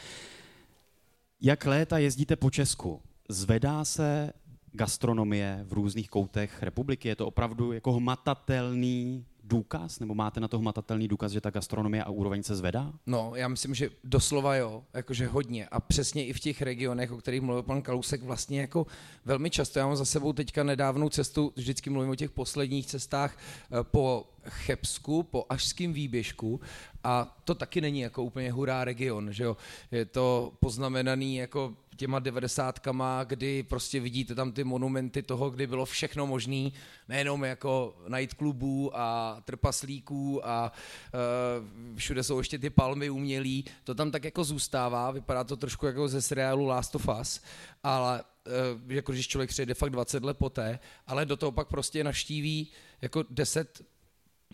Jak 1.42 1.66
léta 1.66 1.98
jezdíte 1.98 2.36
po 2.36 2.52
Česku? 2.52 3.02
Zvedá 3.30 3.86
se 3.86 4.34
gastronomie 4.72 5.66
v 5.68 5.74
různých 5.74 6.10
koutech 6.10 6.64
republiky? 6.64 7.08
Je 7.08 7.16
to 7.16 7.28
opravdu 7.28 7.72
jako 7.72 7.94
hmatatelný 7.94 9.26
důkaz, 9.48 10.00
nebo 10.00 10.16
máte 10.16 10.40
na 10.40 10.48
to 10.48 10.60
hmatatelný 10.60 11.08
důkaz, 11.08 11.32
že 11.32 11.42
ta 11.42 11.50
gastronomie 11.50 12.04
a 12.04 12.10
úroveň 12.10 12.44
se 12.44 12.56
zvedá? 12.56 12.94
No, 13.06 13.32
já 13.36 13.48
myslím, 13.48 13.76
že 13.76 13.90
doslova 14.04 14.56
jo, 14.56 14.84
jakože 14.94 15.28
hodně. 15.28 15.68
A 15.68 15.80
přesně 15.80 16.26
i 16.26 16.34
v 16.34 16.40
těch 16.40 16.62
regionech, 16.62 17.12
o 17.12 17.18
kterých 17.18 17.42
mluvil 17.42 17.64
pan 17.64 17.82
Kalousek, 17.82 18.24
vlastně 18.24 18.62
jako 18.62 18.86
velmi 19.26 19.50
často. 19.50 19.80
Já 19.80 19.88
mám 19.88 19.96
za 19.96 20.06
sebou 20.06 20.34
teďka 20.34 20.64
nedávnou 20.64 21.10
cestu, 21.10 21.54
vždycky 21.56 21.90
mluvím 21.90 22.12
o 22.12 22.16
těch 22.16 22.32
posledních 22.32 22.88
cestách 22.88 23.38
eh, 23.38 23.84
po 23.84 24.28
Chebsku, 24.48 25.24
po 25.24 25.46
Ažském 25.50 25.94
výběžku 25.94 26.62
a 27.04 27.38
to 27.44 27.56
taky 27.56 27.82
není 27.82 28.00
jako 28.00 28.24
úplně 28.24 28.52
hurá 28.52 28.86
region, 28.86 29.34
že 29.34 29.44
jo. 29.44 29.58
Je 29.92 30.06
to 30.06 30.54
poznamenaný 30.60 31.36
jako 31.36 31.74
těma 31.96 32.20
devadesátkama, 32.20 33.24
kdy 33.24 33.64
prostě 33.64 34.00
vidíte 34.00 34.36
tam 34.36 34.52
ty 34.52 34.64
monumenty 34.64 35.24
toho, 35.24 35.50
kdy 35.50 35.68
bylo 35.68 35.86
všechno 35.86 36.28
možné, 36.28 36.70
nejenom 37.08 37.44
jako 37.44 37.96
klubů 38.38 38.92
a 38.94 39.38
trpaslíků 39.46 40.48
a 40.48 40.72
uh, 40.72 41.98
všude 41.98 42.24
jsou 42.24 42.38
ještě 42.38 42.60
ty 42.60 42.70
palmy 42.70 43.10
umělý, 43.10 43.66
to 43.84 43.96
tam 43.96 44.12
tak 44.12 44.24
jako 44.24 44.44
zůstává, 44.44 45.12
vypadá 45.12 45.44
to 45.44 45.58
trošku 45.58 45.86
jako 45.86 46.08
ze 46.08 46.22
seriálu 46.22 46.66
Last 46.66 46.96
of 46.96 47.10
Us, 47.22 47.42
ale 47.84 48.24
uh, 48.24 48.92
jako 48.92 49.12
když 49.12 49.28
člověk 49.28 49.50
přijde 49.50 49.74
fakt 49.74 49.90
20 49.90 50.24
let 50.24 50.38
poté, 50.38 50.80
ale 51.08 51.26
do 51.26 51.38
toho 51.38 51.52
pak 51.52 51.68
prostě 51.68 52.04
naštíví 52.04 52.72
jako 53.02 53.24
10 53.30 53.95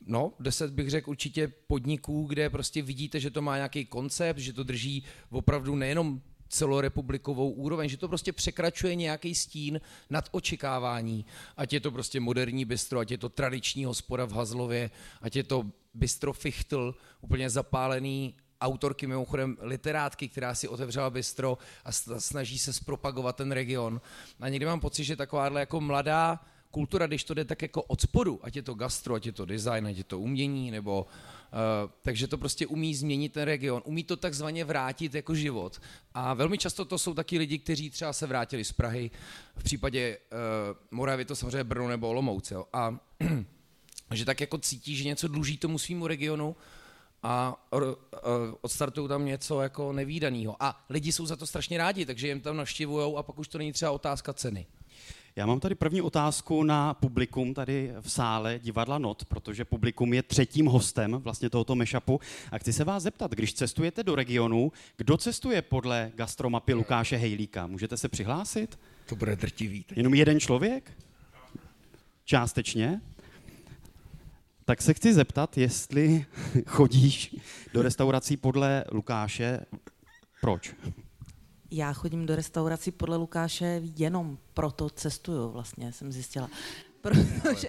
no, 0.05 0.33
deset 0.39 0.71
bych 0.71 0.89
řekl 0.89 1.09
určitě 1.09 1.47
podniků, 1.47 2.23
kde 2.23 2.49
prostě 2.49 2.81
vidíte, 2.81 3.19
že 3.19 3.29
to 3.29 3.41
má 3.41 3.55
nějaký 3.55 3.85
koncept, 3.85 4.37
že 4.37 4.53
to 4.53 4.63
drží 4.63 5.03
opravdu 5.29 5.75
nejenom 5.75 6.21
celorepublikovou 6.51 7.51
úroveň, 7.51 7.89
že 7.89 7.97
to 7.97 8.07
prostě 8.07 8.33
překračuje 8.33 8.95
nějaký 8.95 9.35
stín 9.35 9.81
nad 10.09 10.29
očekávání. 10.31 11.25
Ať 11.57 11.73
je 11.73 11.79
to 11.79 11.91
prostě 11.91 12.19
moderní 12.19 12.65
bistro, 12.65 12.99
ať 12.99 13.11
je 13.11 13.17
to 13.17 13.29
tradiční 13.29 13.85
hospoda 13.85 14.25
v 14.25 14.31
Hazlově, 14.31 14.89
ať 15.21 15.35
je 15.35 15.43
to 15.43 15.65
bistro 15.93 16.33
Fichtl, 16.33 16.95
úplně 17.21 17.49
zapálený 17.49 18.35
autorky, 18.61 19.07
mimochodem 19.07 19.57
literátky, 19.61 20.29
která 20.29 20.55
si 20.55 20.67
otevřela 20.67 21.09
bistro 21.09 21.57
a 21.85 21.91
snaží 22.19 22.59
se 22.59 22.73
zpropagovat 22.73 23.35
ten 23.35 23.51
region. 23.51 24.01
A 24.39 24.49
někdy 24.49 24.65
mám 24.65 24.79
pocit, 24.79 25.03
že 25.03 25.15
takováhle 25.15 25.59
jako 25.59 25.81
mladá 25.81 26.39
kultura, 26.71 27.07
když 27.07 27.23
to 27.23 27.33
jde 27.33 27.45
tak 27.45 27.61
jako 27.61 27.83
od 27.83 28.01
spodu, 28.01 28.39
ať 28.43 28.55
je 28.55 28.61
to 28.61 28.73
gastro, 28.73 29.15
ať 29.15 29.25
je 29.25 29.31
to 29.31 29.45
design, 29.45 29.87
ať 29.87 29.97
je 29.97 30.03
to 30.03 30.19
umění, 30.19 30.71
nebo 30.71 31.01
uh, 31.01 31.91
takže 32.01 32.27
to 32.27 32.37
prostě 32.37 32.67
umí 32.67 32.95
změnit 32.95 33.33
ten 33.33 33.43
region, 33.43 33.81
umí 33.85 34.03
to 34.03 34.17
takzvaně 34.17 34.65
vrátit 34.65 35.15
jako 35.15 35.35
život. 35.35 35.81
A 36.13 36.33
velmi 36.33 36.57
často 36.57 36.85
to 36.85 36.97
jsou 36.97 37.13
taky 37.13 37.37
lidi, 37.37 37.59
kteří 37.59 37.89
třeba 37.89 38.13
se 38.13 38.27
vrátili 38.27 38.63
z 38.63 38.71
Prahy, 38.71 39.11
v 39.55 39.63
případě 39.63 40.17
uh, 40.17 40.37
Moravy 40.91 41.25
to 41.25 41.35
samozřejmě 41.35 41.63
Brno 41.63 41.87
nebo 41.87 42.09
Olomouc. 42.09 42.51
Jo. 42.51 42.65
A 42.73 42.97
že 44.13 44.25
tak 44.25 44.41
jako 44.41 44.57
cítí, 44.57 44.95
že 44.95 45.03
něco 45.03 45.27
dluží 45.27 45.57
tomu 45.57 45.79
svýmu 45.79 46.07
regionu 46.07 46.55
a 47.23 47.65
odstartují 48.61 49.07
tam 49.07 49.25
něco 49.25 49.61
jako 49.61 49.93
nevýdaného. 49.93 50.55
A 50.59 50.85
lidi 50.89 51.11
jsou 51.11 51.25
za 51.25 51.35
to 51.35 51.47
strašně 51.47 51.77
rádi, 51.77 52.05
takže 52.05 52.27
jim 52.27 52.41
tam 52.41 52.57
navštěvují 52.57 53.15
a 53.17 53.23
pak 53.23 53.39
už 53.39 53.47
to 53.47 53.57
není 53.57 53.71
třeba 53.71 53.91
otázka 53.91 54.33
ceny. 54.33 54.65
Já 55.35 55.45
mám 55.45 55.59
tady 55.59 55.75
první 55.75 56.01
otázku 56.01 56.63
na 56.63 56.93
publikum 56.93 57.53
tady 57.53 57.93
v 58.01 58.11
sále 58.11 58.59
divadla 58.59 58.97
Not, 58.97 59.25
protože 59.25 59.65
publikum 59.65 60.13
je 60.13 60.23
třetím 60.23 60.65
hostem 60.65 61.11
vlastně 61.11 61.49
tohoto 61.49 61.75
mešapu. 61.75 62.19
A 62.51 62.57
chci 62.57 62.73
se 62.73 62.83
vás 62.83 63.03
zeptat, 63.03 63.31
když 63.31 63.53
cestujete 63.53 64.03
do 64.03 64.15
regionu, 64.15 64.71
kdo 64.97 65.17
cestuje 65.17 65.61
podle 65.61 66.11
gastromapy 66.15 66.73
Lukáše 66.73 67.17
Hejlíka? 67.17 67.67
Můžete 67.67 67.97
se 67.97 68.09
přihlásit? 68.09 68.79
To 69.05 69.15
bude 69.15 69.35
drtivý. 69.35 69.85
Jenom 69.95 70.13
jeden 70.13 70.39
člověk? 70.39 70.91
Částečně? 72.25 73.01
Tak 74.65 74.81
se 74.81 74.93
chci 74.93 75.13
zeptat, 75.13 75.57
jestli 75.57 76.25
chodíš 76.67 77.35
do 77.73 77.81
restaurací 77.81 78.37
podle 78.37 78.83
Lukáše. 78.91 79.59
Proč? 80.41 80.73
Já 81.71 81.93
chodím 81.93 82.25
do 82.25 82.35
restaurací 82.35 82.91
podle 82.91 83.17
Lukáše 83.17 83.81
jenom 83.97 84.37
proto 84.53 84.89
cestuju, 84.89 85.49
vlastně 85.49 85.91
jsem 85.91 86.11
zjistila. 86.11 86.49
Protože 87.01 87.67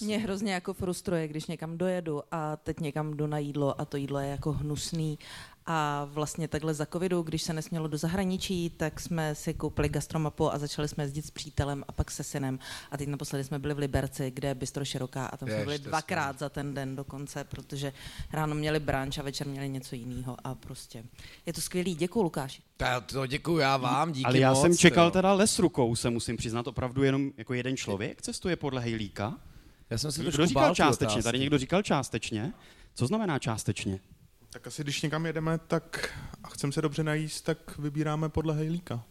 mě 0.00 0.18
hrozně 0.18 0.52
jako 0.52 0.74
frustruje, 0.74 1.28
když 1.28 1.46
někam 1.46 1.78
dojedu 1.78 2.22
a 2.30 2.56
teď 2.56 2.80
někam 2.80 3.16
jdu 3.16 3.26
na 3.26 3.38
jídlo 3.38 3.80
a 3.80 3.84
to 3.84 3.96
jídlo 3.96 4.18
je 4.18 4.28
jako 4.28 4.52
hnusný 4.52 5.18
a 5.66 6.08
vlastně 6.10 6.48
takhle 6.48 6.74
za 6.74 6.86
covidu, 6.86 7.22
když 7.22 7.42
se 7.42 7.52
nesmělo 7.52 7.88
do 7.88 7.98
zahraničí, 7.98 8.70
tak 8.70 9.00
jsme 9.00 9.34
si 9.34 9.54
koupili 9.54 9.88
gastromapu 9.88 10.52
a 10.52 10.58
začali 10.58 10.88
jsme 10.88 11.04
jezdit 11.04 11.26
s 11.26 11.30
přítelem 11.30 11.84
a 11.88 11.92
pak 11.92 12.10
se 12.10 12.22
synem. 12.22 12.58
A 12.90 12.96
teď 12.96 13.08
naposledy 13.08 13.44
jsme 13.44 13.58
byli 13.58 13.74
v 13.74 13.78
Liberci, 13.78 14.30
kde 14.30 14.48
je 14.48 14.54
bystro 14.54 14.84
široká 14.84 15.26
a 15.26 15.36
tam 15.36 15.48
jsme 15.48 15.64
byli 15.64 15.78
dvakrát 15.78 16.38
za 16.38 16.48
ten 16.48 16.74
den 16.74 16.96
dokonce, 16.96 17.44
protože 17.44 17.92
ráno 18.32 18.54
měli 18.54 18.80
branč 18.80 19.18
a 19.18 19.22
večer 19.22 19.46
měli 19.46 19.68
něco 19.68 19.94
jiného 19.94 20.36
a 20.44 20.54
prostě 20.54 21.04
je 21.46 21.52
to 21.52 21.60
skvělý. 21.60 21.94
Děkuji, 21.94 22.22
Lukáši. 22.22 22.62
To 23.06 23.26
děkuji 23.26 23.58
já 23.58 23.76
vám, 23.76 24.12
díky 24.12 24.24
Ale 24.24 24.38
já 24.38 24.52
moc, 24.52 24.60
jsem 24.62 24.76
čekal 24.76 25.04
jo. 25.04 25.10
teda 25.10 25.32
les 25.32 25.58
rukou, 25.58 25.96
se 25.96 26.10
musím 26.10 26.36
přiznat, 26.36 26.66
opravdu 26.66 27.02
jenom 27.02 27.30
jako 27.36 27.54
jeden 27.54 27.76
člověk 27.76 28.22
cestuje 28.22 28.56
podle 28.56 28.80
Hejlíka. 28.80 29.38
Já 29.90 29.98
jsem 29.98 30.12
si 30.12 30.20
Kdo 30.22 30.46
říkal 30.46 30.74
částečně? 30.74 31.22
Tady 31.22 31.38
někdo 31.38 31.58
říkal 31.58 31.82
částečně. 31.82 32.52
Co 32.94 33.06
znamená 33.06 33.38
částečně? 33.38 34.00
Tak 34.52 34.66
asi 34.66 34.82
když 34.82 35.02
někam 35.02 35.26
jedeme 35.26 35.58
tak 35.58 36.18
a 36.42 36.48
chceme 36.48 36.72
se 36.72 36.82
dobře 36.82 37.04
najíst, 37.04 37.44
tak 37.44 37.78
vybíráme 37.78 38.28
podle 38.28 38.54
hejlíka. 38.54 39.04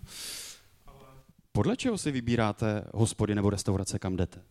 Podle 1.51 1.77
čeho 1.77 1.97
si 1.97 2.11
vybíráte 2.11 2.83
hospody 2.93 3.35
nebo 3.35 3.49
restaurace, 3.49 3.99
kam 3.99 4.15
jdete? 4.15 4.41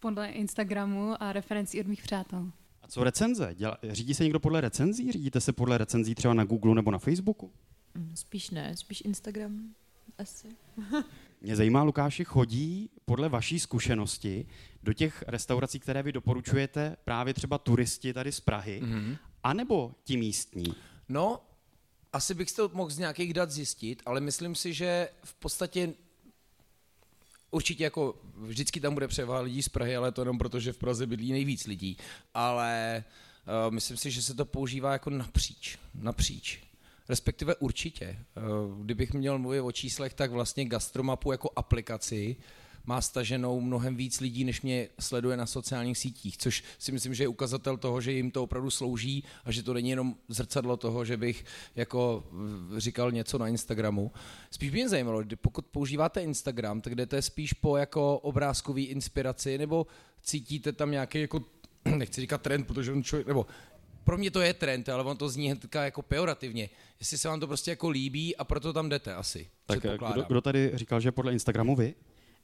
Podle 0.00 0.28
Instagramu 0.28 1.22
a 1.22 1.32
referencí 1.32 1.80
od 1.80 1.86
mých 1.86 2.02
přátel. 2.02 2.50
A 2.82 2.88
co 2.88 3.04
recenze? 3.04 3.54
Děla, 3.54 3.78
řídí 3.90 4.14
se 4.14 4.24
někdo 4.24 4.40
podle 4.40 4.60
recenzí? 4.60 5.12
Řídíte 5.12 5.40
se 5.40 5.52
podle 5.52 5.78
recenzí 5.78 6.14
třeba 6.14 6.34
na 6.34 6.44
Google 6.44 6.74
nebo 6.74 6.90
na 6.90 6.98
Facebooku? 6.98 7.52
Mm, 7.94 8.16
spíš 8.16 8.50
ne, 8.50 8.76
spíš 8.76 9.02
Instagram 9.04 9.74
asi. 10.18 10.48
Mě 11.40 11.56
zajímá, 11.56 11.82
Lukáši, 11.82 12.24
chodí 12.24 12.90
podle 13.04 13.28
vaší 13.28 13.60
zkušenosti 13.60 14.46
do 14.82 14.92
těch 14.92 15.24
restaurací, 15.26 15.80
které 15.80 16.02
vy 16.02 16.12
doporučujete, 16.12 16.96
právě 17.04 17.34
třeba 17.34 17.58
turisti 17.58 18.12
tady 18.12 18.32
z 18.32 18.40
Prahy, 18.40 18.82
mm-hmm 18.84 19.16
anebo 19.46 19.94
ti 20.04 20.16
místní? 20.16 20.74
No, 21.08 21.40
asi 22.12 22.34
bych 22.34 22.52
to 22.52 22.70
mohl 22.72 22.90
z 22.90 22.98
nějakých 22.98 23.34
dat 23.34 23.50
zjistit, 23.50 24.02
ale 24.06 24.20
myslím 24.20 24.54
si, 24.54 24.74
že 24.74 25.08
v 25.24 25.34
podstatě 25.34 25.94
určitě 27.50 27.84
jako 27.84 28.14
vždycky 28.36 28.80
tam 28.80 28.94
bude 28.94 29.08
převaha 29.08 29.40
lidí 29.40 29.62
z 29.62 29.68
Prahy, 29.68 29.96
ale 29.96 30.12
to 30.12 30.20
jenom 30.20 30.38
proto, 30.38 30.60
že 30.60 30.72
v 30.72 30.78
Praze 30.78 31.06
bydlí 31.06 31.32
nejvíc 31.32 31.66
lidí. 31.66 31.96
Ale 32.34 33.04
uh, 33.66 33.74
myslím 33.74 33.96
si, 33.96 34.10
že 34.10 34.22
se 34.22 34.34
to 34.34 34.44
používá 34.44 34.92
jako 34.92 35.10
napříč. 35.10 35.78
Napříč. 35.94 36.60
Respektive 37.08 37.54
určitě. 37.54 38.18
Uh, 38.36 38.84
kdybych 38.84 39.12
měl 39.12 39.38
mluvit 39.38 39.60
o 39.60 39.72
číslech, 39.72 40.14
tak 40.14 40.30
vlastně 40.30 40.64
Gastromapu 40.64 41.32
jako 41.32 41.50
aplikaci 41.56 42.36
má 42.86 43.00
staženou 43.00 43.60
mnohem 43.60 43.96
víc 43.96 44.20
lidí, 44.20 44.44
než 44.44 44.62
mě 44.62 44.88
sleduje 45.00 45.36
na 45.36 45.46
sociálních 45.46 45.98
sítích, 45.98 46.38
což 46.38 46.64
si 46.78 46.92
myslím, 46.92 47.14
že 47.14 47.24
je 47.24 47.28
ukazatel 47.28 47.76
toho, 47.76 48.00
že 48.00 48.12
jim 48.12 48.30
to 48.30 48.42
opravdu 48.42 48.70
slouží 48.70 49.24
a 49.44 49.52
že 49.52 49.62
to 49.62 49.74
není 49.74 49.90
jenom 49.90 50.14
zrcadlo 50.28 50.76
toho, 50.76 51.04
že 51.04 51.16
bych 51.16 51.44
jako 51.76 52.24
říkal 52.76 53.12
něco 53.12 53.38
na 53.38 53.48
Instagramu. 53.48 54.12
Spíš 54.50 54.70
by 54.70 54.76
mě 54.78 54.88
zajímalo, 54.88 55.22
pokud 55.40 55.66
používáte 55.66 56.22
Instagram, 56.22 56.80
tak 56.80 56.94
jdete 56.94 57.22
spíš 57.22 57.52
po 57.52 57.76
jako 57.76 58.18
obrázkový 58.18 58.84
inspiraci 58.84 59.58
nebo 59.58 59.86
cítíte 60.22 60.72
tam 60.72 60.90
nějaký 60.90 61.20
jako 61.20 61.44
nechci 61.96 62.20
říkat 62.20 62.42
trend, 62.42 62.66
protože 62.66 62.92
on 62.92 63.02
člověk, 63.02 63.26
nebo 63.26 63.46
pro 64.04 64.18
mě 64.18 64.30
to 64.30 64.40
je 64.40 64.54
trend, 64.54 64.88
ale 64.88 65.04
on 65.04 65.16
to 65.16 65.28
zní 65.28 65.46
hnedka 65.46 65.84
jako 65.84 66.02
pejorativně. 66.02 66.68
Jestli 67.00 67.18
se 67.18 67.28
vám 67.28 67.40
to 67.40 67.46
prostě 67.46 67.70
jako 67.70 67.88
líbí 67.88 68.36
a 68.36 68.44
proto 68.44 68.72
tam 68.72 68.88
jdete 68.88 69.14
asi. 69.14 69.50
Tak 69.66 69.80
kdo, 69.80 70.24
kdo 70.28 70.40
tady 70.40 70.70
říkal, 70.74 71.00
že 71.00 71.12
podle 71.12 71.32
Instagramu 71.32 71.76
vy? 71.76 71.94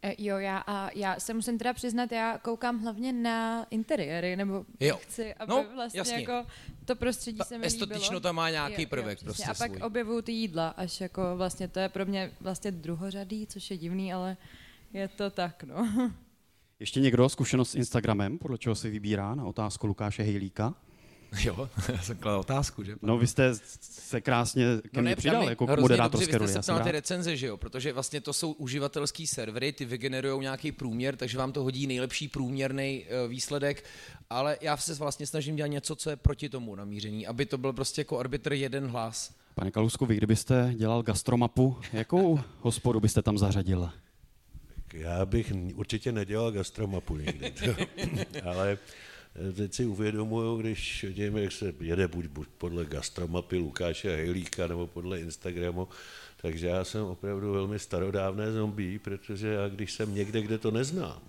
E, 0.04 0.14
jo, 0.18 0.38
já, 0.38 0.58
a 0.66 0.90
já 0.94 1.20
se 1.20 1.34
musím 1.34 1.58
teda 1.58 1.72
přiznat, 1.72 2.12
já 2.12 2.38
koukám 2.38 2.78
hlavně 2.78 3.12
na 3.12 3.66
interiéry, 3.70 4.36
nebo 4.36 4.64
jo. 4.80 4.96
chci, 5.02 5.34
aby 5.34 5.50
no, 5.50 5.66
vlastně 5.74 6.00
jasně. 6.00 6.14
jako 6.14 6.46
to 6.84 6.96
prostředí 6.96 7.38
Ta 7.38 7.44
se 7.44 7.58
mi 7.58 7.66
líbilo. 7.66 8.20
tam 8.20 8.36
má 8.36 8.50
nějaký 8.50 8.82
jo, 8.82 8.88
prvek 8.88 9.18
jo, 9.18 9.24
prostě 9.24 9.44
A 9.44 9.54
pak 9.54 9.70
svůj. 9.70 9.82
objevuju 9.82 10.22
ty 10.22 10.32
jídla, 10.32 10.68
až 10.68 11.00
jako 11.00 11.36
vlastně 11.36 11.68
to 11.68 11.80
je 11.80 11.88
pro 11.88 12.06
mě 12.06 12.32
vlastně 12.40 12.70
druhořadý, 12.70 13.46
což 13.46 13.70
je 13.70 13.76
divný, 13.76 14.12
ale 14.12 14.36
je 14.92 15.08
to 15.08 15.30
tak, 15.30 15.64
no. 15.64 16.10
Ještě 16.80 17.00
někdo 17.00 17.28
zkušenost 17.28 17.70
s 17.70 17.74
Instagramem, 17.74 18.38
podle 18.38 18.58
čeho 18.58 18.74
si 18.74 18.90
vybírá 18.90 19.34
na 19.34 19.44
otázku 19.44 19.86
Lukáše 19.86 20.22
Hejlíka? 20.22 20.74
Jo, 21.44 21.68
já 21.92 22.02
jsem 22.02 22.16
kladl 22.16 22.40
otázku, 22.40 22.84
že? 22.84 22.96
No 23.02 23.18
vy 23.18 23.26
jste 23.26 23.54
se 23.80 24.20
krásně 24.20 24.64
ke 24.92 25.02
no 25.02 25.02
ne, 25.02 25.16
přidal 25.16 25.48
jako 25.48 25.66
k 25.66 25.80
moderátorské 25.80 26.38
roli. 26.38 26.52
Vy 26.52 26.62
jste 26.62 26.72
na 26.72 26.80
ty 26.80 26.92
recenze, 26.92 27.36
že 27.36 27.46
jo? 27.46 27.56
Protože 27.56 27.92
vlastně 27.92 28.20
to 28.20 28.32
jsou 28.32 28.52
uživatelský 28.52 29.26
servery, 29.26 29.72
ty 29.72 29.84
vygenerují 29.84 30.40
nějaký 30.40 30.72
průměr, 30.72 31.16
takže 31.16 31.38
vám 31.38 31.52
to 31.52 31.62
hodí 31.62 31.86
nejlepší 31.86 32.28
průměrný 32.28 33.04
uh, 33.04 33.30
výsledek, 33.30 33.84
ale 34.30 34.58
já 34.60 34.76
se 34.76 34.94
vlastně 34.94 35.26
snažím 35.26 35.56
dělat 35.56 35.68
něco, 35.68 35.96
co 35.96 36.10
je 36.10 36.16
proti 36.16 36.48
tomu 36.48 36.74
namíření, 36.74 37.26
aby 37.26 37.46
to 37.46 37.58
byl 37.58 37.72
prostě 37.72 38.00
jako 38.00 38.18
arbitr 38.18 38.52
jeden 38.52 38.86
hlas. 38.86 39.34
Pane 39.54 39.70
Kalusku, 39.70 40.06
vy 40.06 40.16
kdybyste 40.16 40.74
dělal 40.76 41.02
gastromapu, 41.02 41.76
jakou 41.92 42.40
hospodu 42.60 43.00
byste 43.00 43.22
tam 43.22 43.38
zařadil? 43.38 43.90
Já 44.92 45.26
bych 45.26 45.52
určitě 45.74 46.12
nedělal 46.12 46.52
gastromapu 46.52 47.16
nikdy, 47.16 47.54
ale 48.44 48.78
teď 49.56 49.74
si 49.74 49.84
uvědomuju, 49.84 50.56
když 50.56 51.04
vidím, 51.04 51.36
jak 51.36 51.52
se 51.52 51.74
jede 51.80 52.08
buď, 52.08 52.26
buď 52.26 52.48
podle 52.58 52.84
gastromapy 52.84 53.56
Lukáše 53.56 54.16
Hejlíka 54.16 54.66
nebo 54.66 54.86
podle 54.86 55.20
Instagramu, 55.20 55.88
takže 56.36 56.66
já 56.66 56.84
jsem 56.84 57.04
opravdu 57.04 57.52
velmi 57.52 57.78
starodávné 57.78 58.52
zombie, 58.52 58.98
protože 58.98 59.48
já 59.48 59.68
když 59.68 59.92
jsem 59.92 60.14
někde, 60.14 60.42
kde 60.42 60.58
to 60.58 60.70
neznám, 60.70 61.22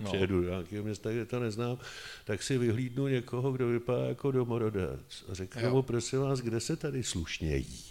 no. 0.00 0.06
přijedu 0.06 0.42
do 0.42 0.48
nějakého 0.48 0.84
města, 0.84 1.10
kde 1.10 1.24
to 1.24 1.40
neznám, 1.40 1.78
tak 2.24 2.42
si 2.42 2.58
vyhlídnu 2.58 3.08
někoho, 3.08 3.52
kdo 3.52 3.68
vypadá 3.68 4.04
jako 4.04 4.30
domorodec 4.30 5.24
a 5.30 5.34
řeknu 5.34 5.70
mu, 5.70 5.82
prosím 5.82 6.18
vás, 6.18 6.40
kde 6.40 6.60
se 6.60 6.76
tady 6.76 7.02
slušně 7.02 7.56
jí. 7.56 7.84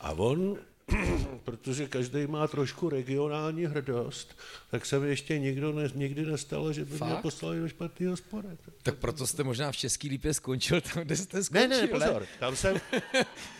A 0.00 0.12
on 0.12 0.58
protože 1.44 1.88
každý 1.88 2.26
má 2.26 2.46
trošku 2.46 2.88
regionální 2.88 3.66
hrdost, 3.66 4.38
tak 4.70 4.86
se 4.86 4.98
mi 4.98 5.08
ještě 5.08 5.38
nikdo 5.38 5.72
ne, 5.72 5.90
nikdy 5.94 6.26
nestalo, 6.26 6.72
že 6.72 6.84
by 6.84 6.96
Fakt? 6.96 7.08
mě 7.08 7.16
poslali 7.16 7.60
do 7.60 7.68
špatného 7.68 8.12
hospody. 8.12 8.48
Tak 8.82 8.98
proto 8.98 9.26
jste 9.26 9.44
možná 9.44 9.72
v 9.72 9.76
Český 9.76 10.08
lípě 10.08 10.34
skončil 10.34 10.80
tam, 10.80 11.02
kde 11.02 11.16
jste 11.16 11.44
skončil. 11.44 11.68
Ne, 11.68 11.80
ne, 11.80 11.88
pozor, 11.88 12.26
tam 12.40 12.56
jsem, 12.56 12.80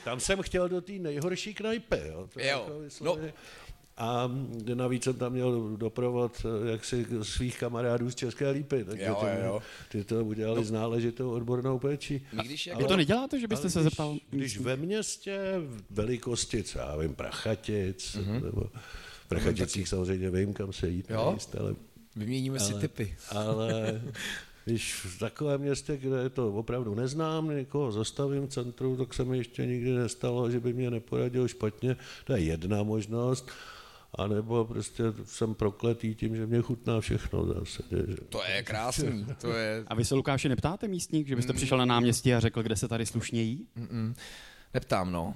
tam 0.05 0.21
jsem 0.21 0.43
chtěl 0.43 0.69
do 0.69 0.81
té 0.81 0.93
nejhorší 0.93 1.55
knajpy. 1.55 2.01
Jo, 2.07 2.29
to 2.33 2.41
jo. 2.41 2.47
Jako 2.47 3.05
no, 3.05 3.19
A 3.97 4.31
navíc 4.75 5.05
jsem 5.05 5.15
tam 5.15 5.33
měl 5.33 5.77
doprovod 5.77 6.47
jaksi 6.73 7.07
svých 7.23 7.59
kamarádů 7.59 8.11
z 8.11 8.15
České 8.15 8.51
lípy, 8.51 8.85
takže 8.85 9.05
jo, 9.05 9.15
ty, 9.21 9.47
jo. 9.47 9.63
ty 9.89 10.05
to 10.05 10.25
udělali 10.25 10.61
no. 10.61 10.65
s 10.65 10.71
náležitou 10.71 11.31
odbornou 11.31 11.79
péči. 11.79 12.23
Když 12.43 12.67
jako... 12.67 12.81
Vy 12.81 12.89
to 12.89 12.97
neděláte, 12.97 13.41
že 13.41 13.49
byste 13.49 13.71
se 13.71 13.81
když, 13.81 13.91
zeptal? 13.91 14.17
Když 14.31 14.59
ve 14.59 14.77
městě 14.77 15.41
velikosti, 15.91 16.63
co 16.63 16.79
já 16.79 16.97
vím, 16.97 17.15
Prachatic, 17.15 18.17
mm-hmm. 18.17 18.45
nebo 18.45 18.71
Prachaticích 19.29 19.89
samozřejmě 19.89 20.31
vím, 20.31 20.53
kam 20.53 20.73
se 20.73 20.89
jít, 20.89 21.11
jo? 21.11 21.27
Nejist, 21.31 21.57
ale... 21.61 21.75
Vyměníme 22.17 22.59
ale, 22.59 22.69
si 22.69 22.75
typy. 22.75 23.17
Ale 23.31 24.03
když 24.65 24.95
v 24.95 25.19
takovém 25.19 25.61
městě, 25.61 25.97
kde 25.97 26.31
to 26.31 26.53
opravdu 26.53 26.95
neznám, 26.95 27.57
někoho 27.57 27.93
zastavím 27.93 28.47
v 28.47 28.51
centru, 28.51 28.97
tak 28.97 29.15
se 29.15 29.25
mi 29.25 29.39
ještě 29.39 29.67
nikdy 29.67 29.93
nestalo, 29.93 30.51
že 30.51 30.61
by 30.61 30.73
mě 30.73 30.91
neporadil 30.91 31.49
špatně. 31.49 31.97
To 32.25 32.33
je 32.33 32.41
jedna 32.41 32.83
možnost. 32.83 33.51
A 34.19 34.27
nebo 34.27 34.65
prostě 34.65 35.05
jsem 35.25 35.55
prokletý 35.55 36.15
tím, 36.15 36.37
že 36.37 36.47
mě 36.47 36.63
chutná 36.63 37.01
všechno 37.01 37.43
v 37.43 37.49
zásadě. 37.49 37.97
Že... 38.09 38.17
To 38.29 38.43
je 38.45 38.63
krásný. 38.63 39.27
To 39.41 39.53
je... 39.53 39.85
A 39.87 39.95
vy 39.95 40.05
se 40.05 40.15
Lukáši 40.15 40.49
neptáte 40.49 40.89
místník, 40.89 41.29
že 41.29 41.37
byste 41.37 41.53
mm. 41.53 41.57
přišel 41.57 41.79
na 41.79 41.85
náměstí 41.85 42.35
a 42.35 42.41
řekl, 42.41 42.63
kde 42.63 42.77
se 42.77 42.89
tady 42.89 43.07
slušně 43.07 43.43
jí? 43.43 43.67
Mm-mm. 43.77 44.15
Neptám, 44.75 45.13
no. 45.13 45.35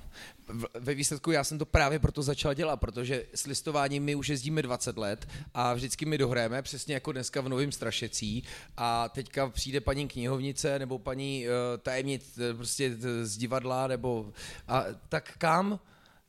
Ve 0.80 0.94
výsledku 0.94 1.30
já 1.30 1.44
jsem 1.44 1.58
to 1.58 1.66
právě 1.66 1.98
proto 1.98 2.22
začal 2.22 2.54
dělat, 2.54 2.76
protože 2.76 3.26
s 3.34 3.46
listováním 3.46 4.04
my 4.04 4.14
už 4.14 4.28
jezdíme 4.28 4.62
20 4.62 4.98
let 4.98 5.28
a 5.54 5.74
vždycky 5.74 6.06
my 6.06 6.18
dohráme, 6.18 6.62
přesně 6.62 6.94
jako 6.94 7.12
dneska 7.12 7.40
v 7.40 7.48
Novém 7.48 7.72
Strašecí 7.72 8.42
a 8.76 9.08
teďka 9.08 9.48
přijde 9.48 9.80
paní 9.80 10.08
knihovnice 10.08 10.78
nebo 10.78 10.98
paní 10.98 11.46
uh, 11.46 11.52
tajemnic 11.82 12.38
prostě 12.56 12.96
z 13.22 13.36
divadla 13.36 13.86
nebo 13.86 14.32
a 14.68 14.84
tak 15.08 15.34
kam? 15.38 15.80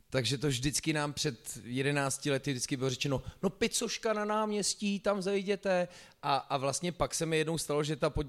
Takže 0.10 0.38
to 0.38 0.48
vždycky 0.48 0.94
nám 0.94 1.14
před 1.14 1.60
11 1.64 2.26
lety 2.26 2.52
vždycky 2.52 2.78
bylo 2.78 2.90
řečeno, 2.90 3.24
no 3.44 3.50
pizzoška 3.50 4.14
na 4.14 4.26
náměstí, 4.26 5.00
tam 5.00 5.22
zajděte. 5.22 5.88
A, 6.24 6.36
a 6.36 6.58
vlastně 6.58 6.92
pak 6.92 7.16
se 7.16 7.26
mi 7.26 7.38
jednou 7.38 7.58
stalo, 7.58 7.84
že 7.84 7.96
ta, 7.96 8.16
uh, 8.16 8.24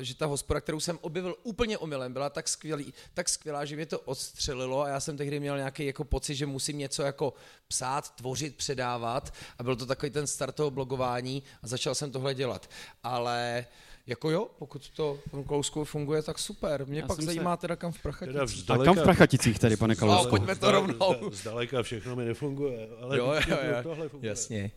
že 0.00 0.14
ta 0.14 0.26
hospoda, 0.26 0.60
kterou 0.60 0.80
jsem 0.80 0.98
objevil 1.00 1.36
úplně 1.42 1.78
omylem, 1.78 2.12
byla 2.12 2.30
tak, 2.30 2.48
skvělý, 2.48 2.94
tak 3.14 3.28
skvělá, 3.28 3.64
že 3.64 3.76
mě 3.76 3.86
to 3.86 4.00
odstřelilo 4.00 4.82
a 4.82 4.88
já 4.88 5.00
jsem 5.00 5.16
tehdy 5.16 5.40
měl 5.40 5.56
nějaký 5.56 5.86
jako 5.86 6.04
pocit, 6.04 6.34
že 6.34 6.46
musím 6.46 6.78
něco 6.78 7.02
jako 7.02 7.34
psát, 7.68 8.14
tvořit, 8.14 8.56
předávat 8.56 9.34
a 9.58 9.62
byl 9.62 9.76
to 9.76 9.86
takový 9.86 10.10
ten 10.10 10.26
start 10.26 10.54
toho 10.54 10.70
blogování 10.70 11.42
a 11.62 11.66
začal 11.66 11.94
jsem 11.94 12.12
tohle 12.12 12.34
dělat. 12.34 12.70
Ale 13.02 13.66
uh, 13.68 13.93
jako 14.06 14.30
jo, 14.30 14.50
pokud 14.58 14.90
to 14.90 15.18
v 15.26 15.30
tom 15.30 15.44
Kalousku 15.44 15.84
funguje, 15.84 16.22
tak 16.22 16.38
super. 16.38 16.86
Mě 16.86 17.00
Já 17.00 17.06
pak 17.06 17.20
zajímá 17.20 17.56
se... 17.56 17.60
teda 17.60 17.76
kam 17.76 17.92
v 17.92 18.02
Prachaticích. 18.02 18.58
Zdaleka, 18.58 18.90
a 18.90 18.94
kam 18.94 19.02
v 19.02 19.04
Prachaticích 19.04 19.58
tady, 19.58 19.76
pane 19.76 19.94
Kalousku? 19.94 20.24
No, 20.24 20.30
pojďme 20.30 20.56
to 20.56 20.70
rovnou. 20.70 21.30
Zdaleka 21.32 21.82
všechno 21.82 22.16
mi 22.16 22.24
nefunguje, 22.24 22.88
ale 23.00 23.18
jo, 23.18 23.34
jo, 23.48 23.56
jo. 23.62 23.82
tohle 23.82 24.08
funguje. 24.08 24.28
Jasně. 24.28 24.70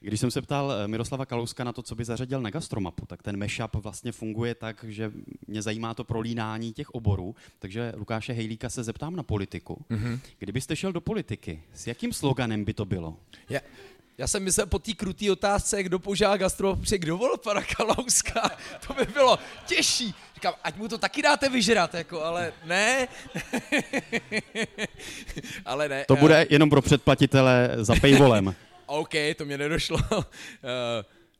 Když 0.00 0.20
jsem 0.20 0.30
se 0.30 0.42
ptal 0.42 0.72
eh, 0.72 0.88
Miroslava 0.88 1.26
Kalouska 1.26 1.64
na 1.64 1.72
to, 1.72 1.82
co 1.82 1.94
by 1.94 2.04
zařadil 2.04 2.40
na 2.40 2.50
gastromapu, 2.50 3.06
tak 3.06 3.22
ten 3.22 3.38
mashup 3.38 3.76
vlastně 3.76 4.12
funguje 4.12 4.54
tak, 4.54 4.84
že 4.88 5.12
mě 5.46 5.62
zajímá 5.62 5.94
to 5.94 6.04
prolínání 6.04 6.72
těch 6.72 6.90
oborů, 6.90 7.34
takže 7.58 7.92
Lukáše 7.96 8.32
Hejlíka 8.32 8.70
se 8.70 8.84
zeptám 8.84 9.16
na 9.16 9.22
politiku. 9.22 9.84
Mm-hmm. 9.90 10.20
Kdybyste 10.38 10.76
šel 10.76 10.92
do 10.92 11.00
politiky, 11.00 11.62
s 11.74 11.86
jakým 11.86 12.12
sloganem 12.12 12.64
by 12.64 12.74
to 12.74 12.84
bylo? 12.84 13.16
Já, 13.50 13.60
já 14.18 14.26
jsem 14.26 14.42
myslel 14.42 14.66
po 14.66 14.78
té 14.78 14.92
krutý 14.92 15.30
otázce, 15.30 15.82
kdo 15.82 15.98
požádá 15.98 16.36
gastrofře, 16.36 16.98
kdo 16.98 17.16
volil 17.16 17.36
pana 17.36 17.62
Kalouska, 17.62 18.50
to 18.86 18.94
by 18.94 19.04
bylo 19.04 19.38
těžší. 19.66 20.14
Říkám, 20.34 20.54
ať 20.64 20.76
mu 20.76 20.88
to 20.88 20.98
taky 20.98 21.22
dáte 21.22 21.48
vyžrat, 21.48 21.94
jako, 21.94 22.22
ale 22.24 22.52
ne. 22.64 23.08
ale 25.64 25.88
ne. 25.88 26.04
To 26.08 26.16
bude 26.16 26.46
jenom 26.50 26.70
pro 26.70 26.82
předplatitele 26.82 27.70
za 27.76 27.94
paywallem. 28.00 28.54
OK, 28.86 29.12
to 29.36 29.44
mě 29.44 29.58
nedošlo. 29.58 29.98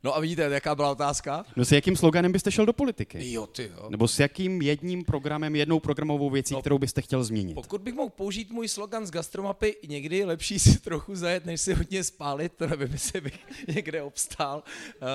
No 0.06 0.16
a 0.16 0.20
vidíte, 0.20 0.42
jaká 0.42 0.74
byla 0.74 0.90
otázka? 0.90 1.44
No 1.56 1.64
s 1.64 1.72
jakým 1.72 1.96
sloganem 1.96 2.32
byste 2.32 2.52
šel 2.52 2.66
do 2.66 2.72
politiky? 2.72 3.32
Jo, 3.32 3.46
ty 3.46 3.70
jo. 3.76 3.90
Nebo 3.90 4.08
s 4.08 4.18
jakým 4.18 4.62
jedním 4.62 5.04
programem, 5.04 5.56
jednou 5.56 5.80
programovou 5.80 6.30
věcí, 6.30 6.54
no, 6.54 6.60
kterou 6.60 6.78
byste 6.78 7.02
chtěl 7.02 7.24
změnit? 7.24 7.54
Pokud 7.54 7.80
bych 7.80 7.94
mohl 7.94 8.10
použít 8.10 8.50
můj 8.50 8.68
slogan 8.68 9.06
z 9.06 9.10
gastromapy, 9.10 9.76
někdy 9.88 10.16
je 10.16 10.26
lepší 10.26 10.58
si 10.58 10.80
trochu 10.80 11.14
zajet, 11.14 11.46
než 11.46 11.60
si 11.60 11.74
hodně 11.74 12.04
spálit, 12.04 12.52
to 12.56 12.66
nevím, 12.66 12.92
jestli 12.92 13.20
bych 13.20 13.38
někde 13.74 14.02
obstál, 14.02 14.62
uh, 15.02 15.08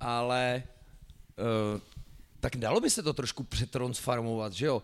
ale 0.00 0.62
uh, 1.74 1.80
tak 2.40 2.56
dalo 2.56 2.80
by 2.80 2.90
se 2.90 3.02
to 3.02 3.12
trošku 3.12 3.42
přetransformovat, 3.42 4.52
že 4.52 4.66
jo? 4.66 4.76
Uh, 4.76 4.82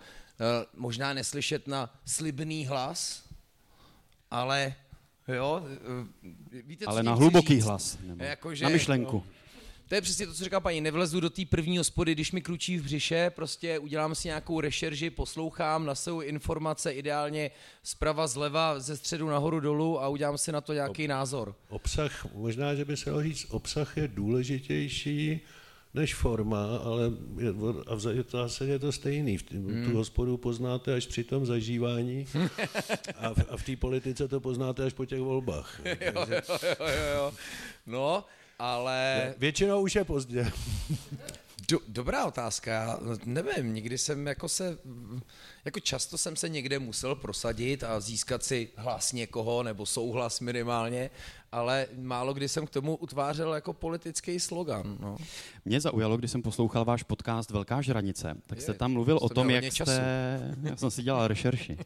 možná 0.74 1.12
neslyšet 1.12 1.66
na 1.66 1.94
slibný 2.05 2.66
hlas, 2.66 3.22
ale 4.31 4.74
Jo? 5.28 5.62
Eh, 6.52 6.62
víte, 6.62 6.85
Ale 6.85 7.02
na 7.02 7.14
hluboký 7.14 7.54
říct? 7.54 7.64
hlas, 7.64 7.98
nebo 8.02 8.24
jako, 8.24 8.54
že, 8.54 8.64
na 8.64 8.70
myšlenku. 8.70 9.16
No, 9.16 9.24
to 9.88 9.94
je 9.94 10.00
přesně 10.00 10.26
to, 10.26 10.35
co 10.35 10.44
říká 10.44 10.61
paní. 10.61 10.80
Nevlezu 10.80 11.20
do 11.20 11.30
té 11.30 11.42
první 11.46 11.78
hospody, 11.78 12.12
když 12.12 12.33
mi 12.33 12.40
klučí 12.42 12.78
v 12.78 12.83
břiše, 12.83 13.30
prostě 13.30 13.78
udělám 13.78 14.14
si 14.14 14.28
nějakou 14.28 14.61
rešerži, 14.61 15.11
poslouchám, 15.11 15.87
nasahu 15.87 16.20
informace, 16.22 16.92
ideálně 16.92 17.50
zprava, 17.83 18.26
zleva, 18.26 18.80
ze 18.80 18.96
středu 18.96 19.28
nahoru 19.28 19.61
dolů 19.61 20.02
a 20.02 20.09
udělám 20.09 20.38
si 20.38 20.52
na 20.52 20.61
to 20.61 20.72
nějaký 20.72 21.09
názor. 21.09 21.54
Obsah, 21.68 22.26
možná, 22.35 22.74
že 22.74 22.85
by 22.85 22.96
se 22.96 23.11
dalo 23.11 23.22
říct, 23.22 23.46
obsah 23.50 23.96
je 23.96 24.09
důležitější 24.09 25.40
než 25.94 26.14
forma, 26.14 26.76
ale 26.76 27.12
a 27.87 27.94
v 27.94 28.00
zásadě 28.31 28.70
je 28.72 28.79
to 28.79 28.92
stejný. 28.92 29.38
V 29.38 29.42
tým, 29.42 29.66
hmm. 29.66 29.85
Tu 29.85 29.96
hospodu 29.96 30.37
poznáte 30.37 30.94
až 30.94 31.07
při 31.07 31.24
tom 31.24 31.46
zažívání 31.46 32.26
a 33.16 33.35
v, 33.35 33.44
a 33.48 33.57
v 33.57 33.62
té 33.62 33.76
politice 33.76 34.29
to 34.29 34.40
poznáte 34.40 34.85
až 34.85 34.92
po 34.92 35.07
těch 35.07 35.20
volbách. 35.20 35.81
jo, 35.85 36.26
jo, 36.29 36.40
jo, 36.79 36.87
jo. 37.14 37.33
No, 37.87 38.24
ale... 38.59 39.35
Většinou 39.38 39.83
už 39.83 39.94
je 39.94 40.05
pozdě. 40.05 40.53
Do, 41.70 41.78
dobrá 41.88 42.26
otázka, 42.26 42.70
já 42.70 42.98
nevím, 43.24 43.74
nikdy 43.74 43.98
jsem 43.98 44.26
jako 44.26 44.48
se, 44.48 44.78
jako 45.64 45.80
často 45.80 46.18
jsem 46.18 46.37
se 46.37 46.48
někde 46.48 46.78
musel 46.78 47.14
prosadit 47.14 47.85
a 47.85 48.00
získat 48.00 48.44
si 48.44 48.68
hlas 48.76 49.12
někoho 49.12 49.62
nebo 49.62 49.87
souhlas 49.87 50.40
minimálně, 50.40 51.11
ale 51.52 51.87
málo 51.98 52.35
kdy 52.35 52.48
jsem 52.48 52.66
k 52.66 52.70
tomu 52.70 52.96
utvářel 52.96 53.54
jako 53.54 53.72
politický 53.72 54.40
slogan. 54.40 54.96
No. 55.00 55.16
Mě 55.64 55.80
zaujalo, 55.80 56.16
když 56.16 56.30
jsem 56.30 56.42
poslouchal 56.42 56.85
váš 56.85 57.02
podcast 57.02 57.50
Velká 57.50 57.83
žranice, 57.83 58.35
tak 58.46 58.61
jste 58.61 58.74
tam 58.74 58.92
mluvil 58.92 59.18
o 59.22 59.28
tom, 59.28 59.50
jak 59.50 59.64
času. 59.64 59.90
jste, 59.90 60.56
já 60.62 60.76
jsem 60.76 60.90
si 60.90 61.02
dělal 61.02 61.28
rešerši, 61.28 61.78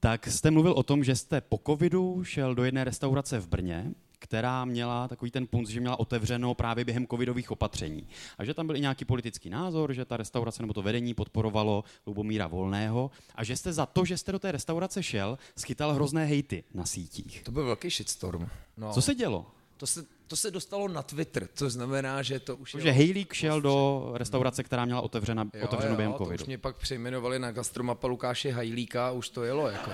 tak 0.00 0.26
jste 0.26 0.50
mluvil 0.50 0.72
o 0.72 0.82
tom, 0.82 1.04
že 1.04 1.16
jste 1.16 1.40
po 1.40 1.60
covidu 1.66 2.24
šel 2.24 2.54
do 2.54 2.64
jedné 2.64 2.84
restaurace 2.84 3.38
v 3.38 3.48
Brně 3.48 3.94
která 4.24 4.64
měla 4.64 5.08
takový 5.08 5.30
ten 5.30 5.46
punc, 5.46 5.68
že 5.68 5.80
měla 5.80 6.00
otevřeno 6.00 6.54
právě 6.54 6.84
během 6.84 7.06
covidových 7.06 7.50
opatření. 7.50 8.08
A 8.38 8.44
že 8.44 8.54
tam 8.54 8.66
byl 8.66 8.76
i 8.76 8.80
nějaký 8.80 9.04
politický 9.04 9.50
názor, 9.50 9.92
že 9.92 10.04
ta 10.04 10.16
restaurace 10.16 10.62
nebo 10.62 10.72
to 10.72 10.82
vedení 10.82 11.14
podporovalo 11.14 11.84
Lubomíra 12.06 12.46
Volného 12.46 13.10
a 13.34 13.44
že 13.44 13.56
jste 13.56 13.72
za 13.72 13.86
to, 13.86 14.04
že 14.04 14.16
jste 14.16 14.32
do 14.32 14.38
té 14.38 14.52
restaurace 14.52 15.02
šel, 15.02 15.38
schytal 15.56 15.92
hrozné 15.92 16.24
hejty 16.24 16.64
na 16.74 16.84
sítích. 16.84 17.42
To 17.42 17.52
byl 17.52 17.64
velký 17.64 17.90
shitstorm. 17.90 18.48
No. 18.76 18.92
Co 18.92 19.02
se 19.02 19.14
dělo? 19.14 19.46
To 19.76 19.86
se, 19.86 20.04
to 20.26 20.36
se 20.36 20.50
dostalo 20.50 20.88
na 20.88 21.02
Twitter, 21.02 21.46
to 21.46 21.70
znamená, 21.70 22.22
že 22.22 22.40
to 22.40 22.56
už 22.56 22.76
Že 22.78 22.90
Hejlík 22.90 23.32
šel 23.32 23.60
do 23.60 24.10
restaurace, 24.14 24.62
která 24.64 24.84
měla 24.84 25.00
otevřena, 25.00 25.50
jo, 25.54 25.64
otevřeno 25.64 25.96
během 25.96 26.14
covidu. 26.14 26.38
To 26.38 26.42
už 26.42 26.46
mě 26.46 26.58
pak 26.58 26.76
přejmenovali 26.76 27.38
na 27.38 27.52
gastromapa 27.52 28.06
Lukáše 28.06 28.52
Hajlíka, 28.52 29.10
už 29.10 29.28
to 29.28 29.44
jelo 29.44 29.68
jako. 29.68 29.90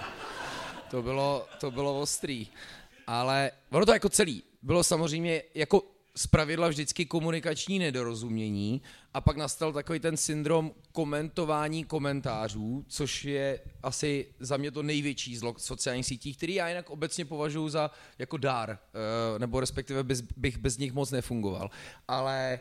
To 0.90 1.03
bylo, 1.03 1.47
to 1.61 1.71
bylo 1.71 2.01
ostrý. 2.01 2.47
Ale 3.11 3.51
ono 3.70 3.87
to 3.87 3.92
jako 3.92 4.09
celý 4.09 4.42
bylo 4.62 4.85
samozřejmě 4.85 5.42
jako 5.55 5.83
pravidla 6.31 6.68
vždycky 6.68 7.07
komunikační 7.07 7.79
nedorozumění 7.79 8.83
a 9.14 9.20
pak 9.20 9.37
nastal 9.37 9.73
takový 9.73 10.01
ten 10.01 10.16
syndrom 10.16 10.73
komentování 10.92 11.85
komentářů, 11.85 12.85
což 12.88 13.25
je 13.25 13.61
asi 13.83 14.27
za 14.40 14.57
mě 14.57 14.70
to 14.70 14.83
největší 14.83 15.37
zlo 15.37 15.55
sociálních 15.59 16.07
sítích, 16.07 16.37
který 16.37 16.55
já 16.55 16.68
jinak 16.68 16.90
obecně 16.90 17.25
považuji 17.25 17.68
za 17.68 17.90
jako 18.18 18.37
dár, 18.37 18.70
eh, 18.70 19.38
nebo 19.38 19.61
respektive 19.61 20.05
bych 20.37 20.59
bez 20.59 20.79
nich 20.79 20.92
moc 20.92 21.11
nefungoval. 21.11 21.70
Ale 22.09 22.61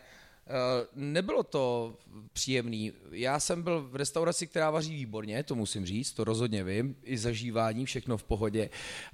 nebylo 0.96 1.44
to 1.44 1.96
příjemný. 2.34 2.94
Já 3.12 3.40
jsem 3.40 3.64
byl 3.64 3.82
v 3.82 3.96
restauraci, 3.96 4.48
která 4.48 4.72
vaří 4.72 4.96
výborně, 4.96 5.44
to 5.44 5.56
musím 5.56 5.86
říct, 5.86 6.14
to 6.14 6.24
rozhodně 6.24 6.64
vím, 6.64 6.96
i 7.04 7.18
zažívání, 7.18 7.86
všechno 7.86 8.18
v 8.18 8.24
pohodě, 8.24 8.70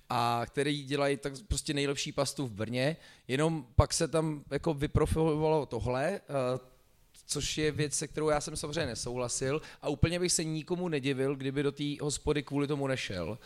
a 0.10 0.42
který 0.46 0.84
dělají 0.84 1.18
tak 1.18 1.34
prostě 1.48 1.74
nejlepší 1.74 2.12
pastu 2.12 2.48
v 2.48 2.52
Brně, 2.52 2.98
jenom 3.28 3.68
pak 3.76 3.94
se 3.94 4.08
tam 4.08 4.44
jako 4.52 4.74
vyprofilovalo 4.74 5.66
tohle, 5.66 6.06
eh, 6.14 6.76
což 7.28 7.58
je 7.58 7.72
věc, 7.72 7.94
se 7.94 8.08
kterou 8.08 8.30
já 8.30 8.42
jsem 8.42 8.56
samozřejmě 8.56 8.86
nesouhlasil 8.86 9.62
a 9.82 9.90
úplně 9.90 10.20
bych 10.20 10.32
se 10.32 10.44
nikomu 10.44 10.90
nedivil, 10.90 11.36
kdyby 11.36 11.64
do 11.64 11.72
té 11.72 11.84
hospody 12.02 12.44
kvůli 12.44 12.68
tomu 12.68 12.88
nešel. 12.88 13.38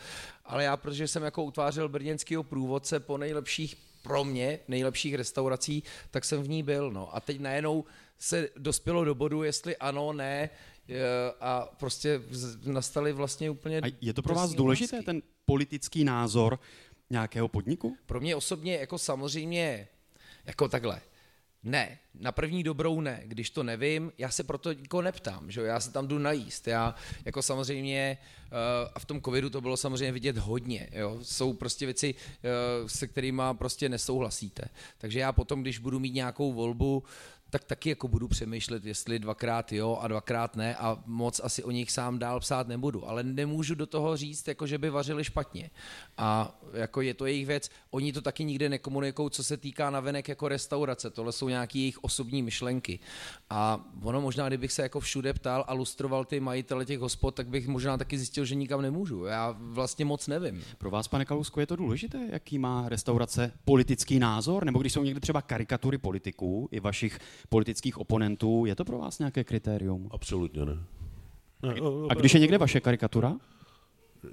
Ale 0.44 0.64
já, 0.64 0.76
protože 0.76 1.08
jsem 1.08 1.22
jako 1.22 1.44
utvářel 1.44 1.88
brněnského 1.88 2.42
průvodce 2.42 3.00
po 3.00 3.18
nejlepších 3.18 3.76
pro 4.02 4.24
mě 4.24 4.58
nejlepších 4.68 5.14
restaurací, 5.14 5.82
tak 6.10 6.24
jsem 6.24 6.42
v 6.42 6.48
ní 6.48 6.62
byl. 6.62 6.90
No. 6.90 7.16
A 7.16 7.20
teď 7.20 7.40
najednou 7.40 7.84
se 8.18 8.48
dospělo 8.56 9.04
do 9.04 9.14
bodu, 9.14 9.42
jestli 9.42 9.76
ano, 9.76 10.12
ne, 10.12 10.50
a 11.40 11.68
prostě 11.78 12.20
nastaly 12.64 13.12
vlastně 13.12 13.50
úplně... 13.50 13.80
A 13.80 13.92
je 14.00 14.14
to 14.14 14.22
pro 14.22 14.34
vás 14.34 14.50
důležitý 14.50 15.04
ten 15.04 15.22
politický 15.44 16.04
názor, 16.04 16.58
nějakého 17.10 17.48
podniku? 17.48 17.96
Pro 18.06 18.20
mě 18.20 18.36
osobně 18.36 18.76
jako 18.76 18.98
samozřejmě, 18.98 19.88
jako 20.44 20.68
takhle, 20.68 21.00
ne, 21.62 21.98
na 22.14 22.32
první 22.32 22.62
dobrou 22.62 23.00
ne. 23.00 23.22
Když 23.24 23.50
to 23.50 23.62
nevím, 23.62 24.12
já 24.18 24.30
se 24.30 24.44
proto 24.44 24.72
nikoho 24.72 25.02
neptám, 25.02 25.50
že 25.50 25.60
já 25.60 25.80
se 25.80 25.92
tam 25.92 26.08
jdu 26.08 26.18
najíst. 26.18 26.68
Já 26.68 26.94
jako 27.24 27.42
samozřejmě, 27.42 28.18
uh, 28.20 28.90
a 28.94 28.98
v 28.98 29.04
tom 29.04 29.22
covidu 29.22 29.50
to 29.50 29.60
bylo 29.60 29.76
samozřejmě 29.76 30.12
vidět 30.12 30.38
hodně, 30.38 30.88
jo? 30.92 31.18
jsou 31.22 31.52
prostě 31.52 31.86
věci, 31.86 32.14
uh, 32.14 32.88
se 32.88 33.06
kterými 33.06 33.42
prostě 33.52 33.88
nesouhlasíte. 33.88 34.64
Takže 34.98 35.20
já 35.20 35.32
potom, 35.32 35.62
když 35.62 35.78
budu 35.78 36.00
mít 36.00 36.14
nějakou 36.14 36.52
volbu, 36.52 37.04
tak 37.50 37.64
taky 37.64 37.88
jako 37.88 38.08
budu 38.08 38.28
přemýšlet, 38.28 38.84
jestli 38.84 39.18
dvakrát 39.18 39.72
jo 39.72 39.98
a 40.00 40.08
dvakrát 40.08 40.56
ne 40.56 40.76
a 40.76 41.02
moc 41.06 41.40
asi 41.44 41.64
o 41.64 41.70
nich 41.70 41.90
sám 41.90 42.18
dál 42.18 42.40
psát 42.40 42.68
nebudu, 42.68 43.08
ale 43.08 43.22
nemůžu 43.22 43.74
do 43.74 43.86
toho 43.86 44.16
říct, 44.16 44.48
jako 44.48 44.66
že 44.66 44.78
by 44.78 44.90
vařili 44.90 45.24
špatně. 45.24 45.70
A 46.16 46.58
jako 46.72 47.00
je 47.00 47.14
to 47.14 47.26
jejich 47.26 47.46
věc, 47.46 47.70
oni 47.90 48.12
to 48.12 48.22
taky 48.22 48.44
nikde 48.44 48.68
nekomunikují, 48.68 49.30
co 49.30 49.44
se 49.44 49.56
týká 49.56 49.90
navenek 49.90 50.28
jako 50.28 50.48
restaurace, 50.48 51.10
tohle 51.10 51.32
jsou 51.32 51.48
nějaké 51.48 51.78
jejich 51.78 52.04
osobní 52.04 52.42
myšlenky. 52.42 52.98
A 53.50 53.84
ono 54.02 54.20
možná, 54.20 54.48
kdybych 54.48 54.72
se 54.72 54.82
jako 54.82 55.00
všude 55.00 55.32
ptal 55.32 55.64
a 55.68 55.72
lustroval 55.74 56.24
ty 56.24 56.40
majitele 56.40 56.84
těch 56.84 56.98
hospod, 56.98 57.34
tak 57.34 57.48
bych 57.48 57.68
možná 57.68 57.96
taky 57.96 58.18
zjistil, 58.18 58.44
že 58.44 58.54
nikam 58.54 58.82
nemůžu. 58.82 59.24
Já 59.24 59.56
vlastně 59.58 60.04
moc 60.04 60.26
nevím. 60.26 60.64
Pro 60.78 60.90
vás, 60.90 61.08
pane 61.08 61.24
Kalusku, 61.24 61.60
je 61.60 61.66
to 61.66 61.76
důležité, 61.76 62.18
jaký 62.30 62.58
má 62.58 62.88
restaurace 62.88 63.52
politický 63.64 64.18
názor? 64.18 64.64
Nebo 64.64 64.78
když 64.78 64.92
jsou 64.92 65.04
někdy 65.04 65.20
třeba 65.20 65.42
karikatury 65.42 65.98
politiků 65.98 66.68
i 66.72 66.80
vašich 66.80 67.18
politických 67.48 67.98
oponentů, 67.98 68.66
je 68.66 68.74
to 68.74 68.84
pro 68.84 68.98
vás 68.98 69.18
nějaké 69.18 69.44
kritérium? 69.44 70.08
Absolutně 70.10 70.64
ne. 70.64 70.78
ne 71.62 71.74
a 72.08 72.14
když 72.14 72.34
je 72.34 72.40
někde 72.40 72.58
vaše 72.58 72.80
karikatura? 72.80 73.36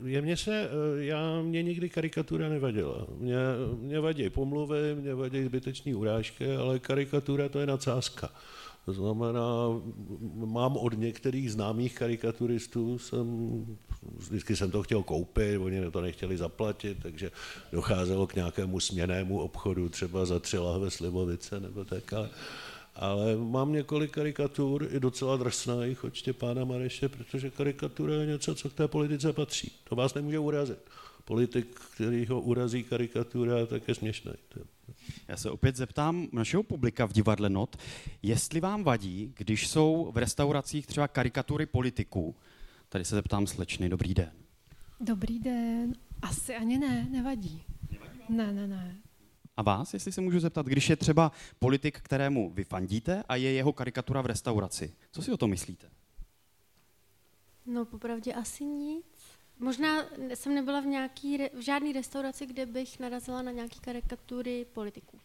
Je 0.06 0.22
mě 0.22 0.38
se, 0.38 0.70
eh, 0.70 1.04
já, 1.04 1.42
mě 1.42 1.64
nikdy 1.64 1.90
karikatura 1.90 2.50
nevadila. 2.50 3.08
Mě, 3.18 3.36
mě 3.80 4.00
vadí 4.00 4.30
pomluvy, 4.30 4.96
mě 4.96 5.16
vadí 5.16 5.44
zbytečné 5.44 5.96
urážky, 5.96 6.56
ale 6.56 6.80
karikatura 6.80 7.50
to 7.50 7.60
je 7.60 7.66
nadsázka. 7.66 8.30
To 8.88 8.94
znamená, 8.94 9.42
mám 10.34 10.78
od 10.78 10.98
některých 10.98 11.52
známých 11.52 11.96
karikaturistů, 11.96 13.00
jsem, 13.00 13.66
vždycky 14.18 14.56
jsem 14.56 14.72
to 14.72 14.84
chtěl 14.84 15.04
koupit, 15.04 15.58
oni 15.58 15.92
to 15.92 16.02
nechtěli 16.02 16.38
zaplatit, 16.38 16.98
takže 17.02 17.32
docházelo 17.72 18.28
k 18.28 18.36
nějakému 18.36 18.80
směnému 18.80 19.40
obchodu, 19.40 19.90
třeba 19.90 20.26
za 20.26 20.40
tři 20.40 20.58
lahve 20.58 20.92
slivovice 20.92 21.60
nebo 21.60 21.86
tak, 21.86 22.14
ale 22.14 22.30
ale 22.98 23.36
mám 23.36 23.74
několik 23.74 24.12
karikatur, 24.12 24.88
i 24.92 25.00
docela 25.00 25.38
drsných 25.38 26.04
od 26.04 26.14
Štěpána 26.14 26.66
Mareše, 26.66 27.10
protože 27.10 27.50
karikatura 27.50 28.14
je 28.14 28.26
něco, 28.26 28.56
co 28.56 28.70
k 28.70 28.74
té 28.74 28.88
politice 28.88 29.34
patří. 29.34 29.72
To 29.84 29.96
vás 29.96 30.14
nemůže 30.14 30.40
urazit. 30.40 30.80
Politik, 31.26 31.80
který 31.96 32.26
ho 32.26 32.42
urazí 32.42 32.84
karikatura, 32.84 33.66
tak 33.66 33.88
je 33.88 33.96
směšný. 33.96 34.32
Já 35.28 35.38
se 35.38 35.50
opět 35.50 35.76
zeptám 35.76 36.28
našeho 36.32 36.64
publika 36.64 37.06
v 37.06 37.14
divadle 37.14 37.50
Not, 37.50 37.76
jestli 38.24 38.60
vám 38.60 38.84
vadí, 38.84 39.34
když 39.38 39.68
jsou 39.68 40.12
v 40.12 40.18
restauracích 40.18 40.88
třeba 40.88 41.08
karikatury 41.08 41.66
politiků. 41.66 42.36
Tady 42.90 43.06
se 43.06 43.16
zeptám 43.16 43.48
slečny, 43.48 43.90
dobrý 43.90 44.14
den. 44.14 44.32
Dobrý 45.00 45.40
den. 45.40 45.94
Asi 46.22 46.56
ani 46.56 46.78
ne, 46.78 47.08
nevadí. 47.12 47.64
nevadí 47.92 48.20
ne, 48.30 48.54
ne, 48.54 48.68
ne. 48.68 48.96
A 49.58 49.62
vás, 49.62 49.94
jestli 49.94 50.12
se 50.12 50.22
můžu 50.22 50.40
zeptat, 50.40 50.66
když 50.66 50.90
je 50.90 50.96
třeba 50.96 51.32
politik, 51.60 52.00
kterému 52.00 52.50
vy 52.50 52.64
fandíte 52.64 53.24
a 53.30 53.36
je 53.36 53.52
jeho 53.52 53.74
karikatura 53.74 54.22
v 54.22 54.26
restauraci, 54.26 54.94
co 55.12 55.22
si 55.22 55.32
o 55.32 55.38
tom 55.38 55.50
myslíte? 55.50 55.90
No, 57.66 57.86
popravdě 57.86 58.34
asi 58.34 58.66
nic. 58.66 59.06
Možná 59.60 60.06
jsem 60.34 60.56
nebyla 60.56 60.80
v, 60.80 60.86
nějaký, 60.86 61.38
v 61.38 61.62
žádné 61.62 61.94
restauraci, 61.94 62.46
kde 62.46 62.66
bych 62.66 63.00
narazila 63.00 63.42
na 63.42 63.52
nějaké 63.52 63.76
karikatury 63.82 64.66
politiků. 64.74 65.20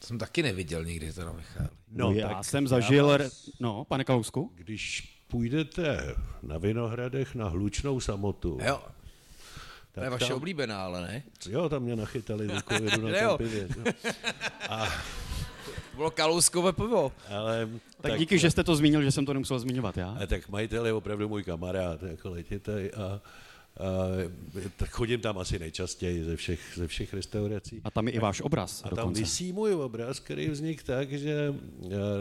To 0.00 0.06
jsem 0.06 0.18
taky 0.18 0.42
neviděl 0.42 0.84
nikdy, 0.84 1.12
to 1.12 1.32
Michal. 1.32 1.68
No, 1.88 2.08
no 2.08 2.12
já 2.12 2.42
jsem 2.42 2.68
zažil, 2.68 3.10
já 3.10 3.16
vás, 3.18 3.50
no, 3.60 3.84
pane 3.84 4.04
Kalousku. 4.04 4.52
Když 4.54 5.18
půjdete 5.28 6.14
na 6.42 6.58
Vinohradech 6.58 7.34
na 7.34 7.48
hlučnou 7.48 8.00
samotu, 8.00 8.58
jo. 8.62 8.82
To 9.98 10.04
je 10.04 10.10
vaše 10.10 10.28
tam, 10.28 10.36
oblíbená, 10.36 10.84
ale 10.84 11.00
ne? 11.02 11.22
Jo, 11.48 11.68
tam 11.68 11.82
mě 11.82 11.96
nachytali 11.96 12.46
do 12.46 12.62
covidu 12.62 13.08
na 13.08 13.18
tom 13.28 13.38
pivě. 13.38 13.68
A... 14.68 14.88
Bylo 15.96 16.10
kalouskové 16.10 16.72
pivo. 16.72 17.12
Ale, 17.28 17.68
tak, 18.00 18.10
tak 18.10 18.18
díky, 18.18 18.38
že 18.38 18.50
jste 18.50 18.64
to 18.64 18.76
zmínil, 18.76 19.02
že 19.02 19.12
jsem 19.12 19.26
to 19.26 19.32
nemusel 19.32 19.58
zmiňovat 19.58 19.96
já. 19.96 20.16
A 20.22 20.26
tak 20.26 20.48
majitel 20.48 20.86
je 20.86 20.92
opravdu 20.92 21.28
můj 21.28 21.44
kamarád, 21.44 22.02
jako 22.02 22.30
letitej 22.30 22.90
a 22.96 23.20
tak 24.76 24.90
chodím 24.90 25.20
tam 25.20 25.38
asi 25.38 25.58
nejčastěji 25.58 26.24
ze 26.24 26.36
všech, 26.36 26.60
ze 26.74 26.86
všech 26.86 27.14
restaurací. 27.14 27.80
A 27.84 27.90
tam 27.90 28.06
je 28.08 28.12
i 28.12 28.18
váš 28.18 28.40
obraz. 28.40 28.82
A 28.84 28.88
tam 28.94 29.12
vysí 29.12 29.52
můj 29.52 29.74
obraz, 29.74 30.20
který 30.20 30.50
vznikl 30.50 30.82
tak, 30.86 31.12
že 31.12 31.54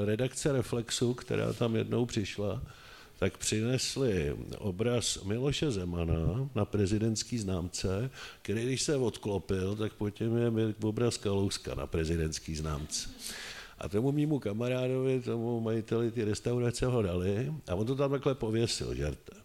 redakce 0.05 0.51
Reflexu, 0.51 1.13
která 1.13 1.53
tam 1.53 1.75
jednou 1.75 2.05
přišla, 2.05 2.61
tak 3.19 3.37
přinesli 3.37 4.35
obraz 4.57 5.23
Miloše 5.23 5.71
Zemana 5.71 6.49
na 6.55 6.65
prezidentský 6.65 7.37
známce, 7.37 8.09
který 8.41 8.65
když 8.65 8.81
se 8.81 8.95
odklopil, 8.95 9.75
tak 9.75 9.93
potom 9.93 10.37
je 10.37 10.75
obraz 10.83 11.17
Kalouska 11.17 11.75
na 11.75 11.87
prezidentský 11.87 12.55
známce. 12.55 13.09
A 13.77 13.89
tomu 13.89 14.11
mýmu 14.11 14.39
kamarádovi, 14.39 15.21
tomu 15.21 15.61
majiteli 15.61 16.11
ty 16.11 16.23
restaurace 16.23 16.85
ho 16.85 17.01
dali 17.01 17.53
a 17.67 17.75
on 17.75 17.87
to 17.87 17.95
tam 17.95 18.11
takhle 18.11 18.35
pověsil 18.35 18.95
žertem. 18.95 19.41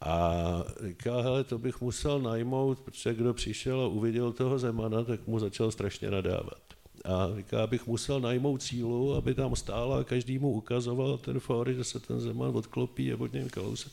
A 0.00 0.64
říká, 0.86 1.20
hele, 1.20 1.44
to 1.44 1.58
bych 1.58 1.80
musel 1.80 2.20
najmout, 2.20 2.80
protože 2.80 3.14
kdo 3.14 3.34
přišel 3.34 3.80
a 3.80 3.86
uviděl 3.86 4.32
toho 4.32 4.58
Zemana, 4.58 5.04
tak 5.04 5.26
mu 5.26 5.38
začal 5.38 5.70
strašně 5.70 6.10
nadávat. 6.10 6.77
A 7.04 7.28
říká, 7.36 7.62
abych 7.62 7.86
musel 7.86 8.20
najmout 8.20 8.62
cílu, 8.62 9.14
aby 9.14 9.34
tam 9.34 9.56
stála 9.56 10.00
a 10.00 10.04
každý 10.04 10.38
mu 10.38 10.50
ukazoval 10.50 11.18
ten 11.18 11.40
for, 11.40 11.72
že 11.72 11.84
se 11.84 12.00
ten 12.00 12.20
Zeman 12.20 12.56
odklopí 12.56 13.12
a 13.12 13.16
pod 13.16 13.32
něm 13.32 13.48
kalousek. 13.48 13.92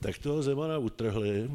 Tak 0.00 0.18
toho 0.18 0.42
Zemana 0.42 0.78
utrhli 0.78 1.50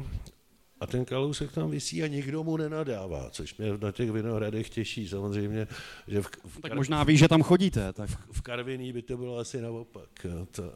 a 0.80 0.86
ten 0.86 1.04
kalousek 1.04 1.52
tam 1.52 1.70
visí 1.70 2.02
a 2.02 2.06
nikdo 2.06 2.44
mu 2.44 2.56
nenadává, 2.56 3.30
což 3.30 3.56
mě 3.56 3.78
na 3.78 3.92
těch 3.92 4.10
vinohradech 4.10 4.70
těší 4.70 5.08
samozřejmě. 5.08 5.66
Že 6.08 6.22
v, 6.22 6.26
v 6.44 6.60
tak 6.60 6.74
možná 6.74 7.04
ví, 7.04 7.16
že 7.16 7.28
tam 7.28 7.42
chodíte. 7.42 7.92
Tak. 7.92 8.10
V, 8.10 8.16
v 8.32 8.40
Karviní 8.40 8.92
by 8.92 9.02
to 9.02 9.16
bylo 9.16 9.38
asi 9.38 9.60
naopak. 9.60 10.26
To, 10.50 10.72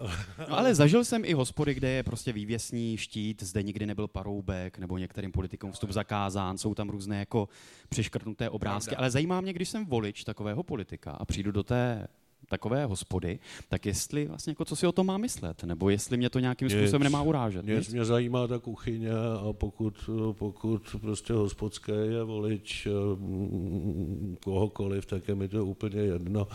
no 0.48 0.58
ale 0.58 0.74
zažil 0.74 1.04
jsem 1.04 1.24
i 1.24 1.32
hospody, 1.32 1.74
kde 1.74 1.90
je 1.90 2.02
prostě 2.02 2.32
vývěsní 2.32 2.96
štít, 2.96 3.42
zde 3.42 3.62
nikdy 3.62 3.86
nebyl 3.86 4.08
paroubek, 4.08 4.78
nebo 4.78 4.98
některým 4.98 5.32
politikům 5.32 5.72
vstup 5.72 5.90
zakázán, 5.90 6.58
jsou 6.58 6.74
tam 6.74 6.88
různé 6.90 7.18
jako 7.18 7.48
přeškrtnuté 7.88 8.50
obrázky. 8.50 8.96
Ale 8.96 9.10
zajímá 9.10 9.40
mě, 9.40 9.52
když 9.52 9.68
jsem 9.68 9.86
volič 9.86 10.24
takového 10.24 10.62
politika 10.62 11.10
a 11.10 11.24
přijdu 11.24 11.52
do 11.52 11.62
té 11.62 12.06
takové 12.48 12.86
hospody, 12.86 13.38
tak 13.68 13.86
jestli 13.86 14.26
vlastně 14.26 14.50
jako 14.50 14.64
co 14.64 14.76
si 14.76 14.86
o 14.86 14.92
tom 14.92 15.06
má 15.06 15.18
myslet, 15.18 15.64
nebo 15.64 15.90
jestli 15.90 16.16
mě 16.16 16.30
to 16.30 16.38
nějakým 16.38 16.70
způsobem 16.70 17.02
nemá 17.02 17.22
urážet. 17.22 17.64
Mě, 17.64 17.80
mě 17.90 18.04
zajímá 18.04 18.46
ta 18.46 18.58
kuchyně 18.58 19.10
a 19.48 19.52
pokud, 19.52 20.10
pokud 20.32 20.96
prostě 21.00 21.32
hospodské 21.32 21.92
je 21.92 22.22
volič 22.22 22.88
mm, 23.16 24.36
kohokoliv, 24.44 25.06
tak 25.06 25.28
je 25.28 25.34
mi 25.34 25.48
to 25.48 25.66
úplně 25.66 26.00
jedno. 26.00 26.48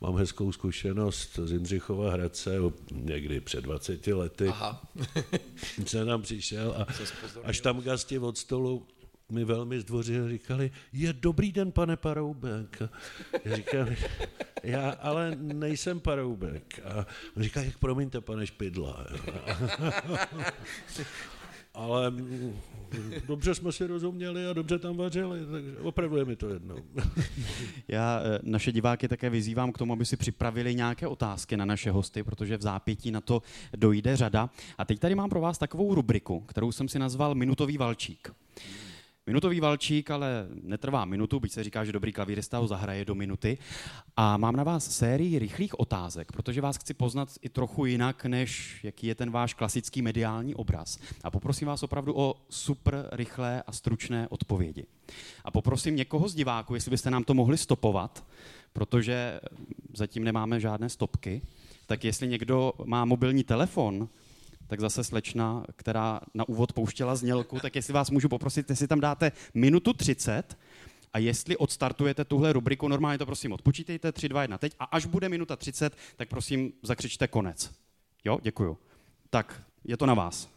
Mám 0.00 0.16
hezkou 0.16 0.52
zkušenost 0.52 1.38
z 1.44 1.52
Jindřichova 1.52 2.10
Hradce 2.10 2.56
někdy 2.92 3.40
před 3.40 3.64
20 3.64 4.06
lety. 4.06 4.48
Aha. 4.48 4.82
jsem 5.86 6.06
tam 6.06 6.22
přišel 6.22 6.74
a 6.76 6.86
až 7.44 7.60
tam 7.60 7.80
gasti 7.80 8.18
od 8.18 8.38
stolu 8.38 8.86
mi 9.30 9.44
velmi 9.44 9.80
zdvořile 9.80 10.28
říkali, 10.28 10.70
je 10.92 11.12
dobrý 11.12 11.52
den, 11.52 11.72
pane 11.72 11.96
Paroubek. 11.96 12.82
Já 13.44 13.86
já 14.62 14.90
ale 14.90 15.36
nejsem 15.36 16.00
Paroubek. 16.00 16.80
A 16.84 17.06
on 17.36 17.42
říká, 17.42 17.62
jak 17.62 17.78
promiňte, 17.78 18.20
pane 18.20 18.46
Špidla. 18.46 19.06
ale 21.74 22.10
mm, 22.10 22.56
dobře 23.28 23.54
jsme 23.54 23.72
si 23.72 23.86
rozuměli 23.86 24.46
a 24.46 24.52
dobře 24.52 24.78
tam 24.78 24.96
vařili, 24.96 25.40
takže 25.52 25.76
opravdu 25.78 26.16
je 26.16 26.24
mi 26.24 26.36
to 26.36 26.48
jedno. 26.48 26.76
Já 27.88 28.22
eh, 28.24 28.38
naše 28.42 28.72
diváky 28.72 29.08
také 29.08 29.30
vyzývám 29.30 29.72
k 29.72 29.78
tomu, 29.78 29.92
aby 29.92 30.06
si 30.06 30.16
připravili 30.16 30.74
nějaké 30.74 31.06
otázky 31.06 31.56
na 31.56 31.64
naše 31.64 31.90
hosty, 31.90 32.22
protože 32.22 32.56
v 32.56 32.62
zápětí 32.62 33.10
na 33.10 33.20
to 33.20 33.42
dojde 33.76 34.16
řada. 34.16 34.50
A 34.78 34.84
teď 34.84 34.98
tady 34.98 35.14
mám 35.14 35.30
pro 35.30 35.40
vás 35.40 35.58
takovou 35.58 35.94
rubriku, 35.94 36.40
kterou 36.40 36.72
jsem 36.72 36.88
si 36.88 36.98
nazval 36.98 37.34
Minutový 37.34 37.78
valčík. 37.78 38.32
Minutový 39.30 39.60
valčík 39.60 40.10
ale 40.10 40.46
netrvá 40.62 41.04
minutu, 41.04 41.40
byť 41.40 41.52
se 41.52 41.64
říká, 41.64 41.84
že 41.84 41.92
dobrý 41.92 42.12
klavírista 42.12 42.58
ho 42.58 42.66
zahraje 42.66 43.04
do 43.04 43.14
minuty. 43.14 43.58
A 44.16 44.36
mám 44.36 44.56
na 44.56 44.64
vás 44.64 44.90
sérii 44.90 45.38
rychlých 45.38 45.80
otázek, 45.80 46.32
protože 46.32 46.60
vás 46.60 46.76
chci 46.76 46.94
poznat 46.94 47.28
i 47.42 47.48
trochu 47.48 47.86
jinak, 47.86 48.24
než 48.24 48.80
jaký 48.84 49.06
je 49.06 49.14
ten 49.14 49.30
váš 49.30 49.54
klasický 49.54 50.02
mediální 50.02 50.54
obraz. 50.54 50.98
A 51.24 51.30
poprosím 51.30 51.68
vás 51.68 51.82
opravdu 51.82 52.16
o 52.16 52.34
super 52.48 53.08
rychlé 53.12 53.62
a 53.66 53.72
stručné 53.72 54.28
odpovědi. 54.28 54.86
A 55.44 55.50
poprosím 55.50 55.96
někoho 55.96 56.28
z 56.28 56.34
diváků, 56.34 56.74
jestli 56.74 56.90
byste 56.90 57.10
nám 57.10 57.24
to 57.24 57.34
mohli 57.34 57.58
stopovat, 57.58 58.24
protože 58.72 59.40
zatím 59.94 60.24
nemáme 60.24 60.60
žádné 60.60 60.88
stopky, 60.88 61.42
tak 61.86 62.04
jestli 62.04 62.28
někdo 62.28 62.72
má 62.84 63.04
mobilní 63.04 63.44
telefon, 63.44 64.08
tak 64.70 64.80
zase 64.80 65.04
slečna, 65.04 65.64
která 65.76 66.20
na 66.34 66.48
úvod 66.48 66.72
pouštěla 66.72 67.16
znělku, 67.16 67.60
tak 67.60 67.76
jestli 67.76 67.94
vás 67.94 68.10
můžu 68.10 68.28
poprosit, 68.28 68.70
jestli 68.70 68.88
tam 68.88 69.00
dáte 69.00 69.32
minutu 69.54 69.92
30 69.92 70.58
a 71.12 71.18
jestli 71.18 71.56
odstartujete 71.56 72.24
tuhle 72.24 72.52
rubriku, 72.52 72.88
normálně 72.88 73.18
to 73.18 73.26
prosím 73.26 73.52
odpočítejte, 73.52 74.12
3, 74.12 74.28
2, 74.28 74.42
1 74.42 74.58
teď 74.58 74.76
a 74.78 74.84
až 74.84 75.06
bude 75.06 75.28
minuta 75.28 75.56
30, 75.56 75.96
tak 76.16 76.28
prosím 76.28 76.72
zakřičte 76.82 77.28
konec. 77.28 77.72
Jo, 78.24 78.38
děkuju. 78.42 78.78
Tak, 79.30 79.62
je 79.84 79.96
to 79.96 80.06
na 80.06 80.14
vás. 80.14 80.48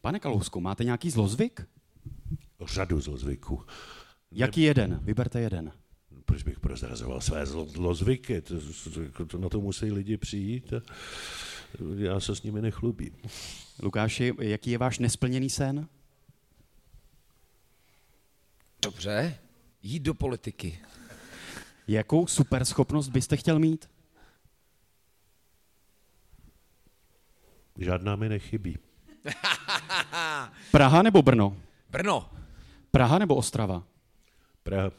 Pane 0.00 0.20
Kalousku, 0.20 0.60
máte 0.60 0.84
nějaký 0.84 1.10
zlozvyk? 1.10 1.68
Řadu 2.60 3.00
zlozvyků. 3.00 3.64
Jaký 4.30 4.62
jeden? 4.62 5.00
Vyberte 5.02 5.40
jeden. 5.40 5.72
Proč 6.24 6.42
bych 6.42 6.60
prozrazoval 6.60 7.20
své 7.20 7.46
zlo, 7.46 7.64
zlozvyky? 7.64 8.40
To, 8.40 9.26
to, 9.26 9.38
na 9.38 9.48
to 9.48 9.60
musí 9.60 9.92
lidi 9.92 10.16
přijít 10.16 10.72
a 10.72 10.80
já 11.96 12.20
se 12.20 12.36
s 12.36 12.42
nimi 12.42 12.62
nechlubím. 12.62 13.16
Lukáši, 13.82 14.34
jaký 14.40 14.70
je 14.70 14.78
váš 14.78 14.98
nesplněný 14.98 15.50
sen? 15.50 15.88
Dobře, 18.82 19.38
jít 19.82 20.00
do 20.00 20.14
politiky. 20.14 20.78
Jakou 21.88 22.26
superschopnost 22.26 23.10
byste 23.10 23.36
chtěl 23.36 23.58
mít? 23.58 23.90
Žádná 27.78 28.16
mi 28.16 28.28
nechybí. 28.28 28.78
Praha 30.70 31.02
nebo 31.02 31.22
Brno? 31.22 31.56
Brno. 31.90 32.30
Praha 32.90 33.18
nebo 33.18 33.34
Ostrava? 33.34 33.82
Praha. 34.62 34.90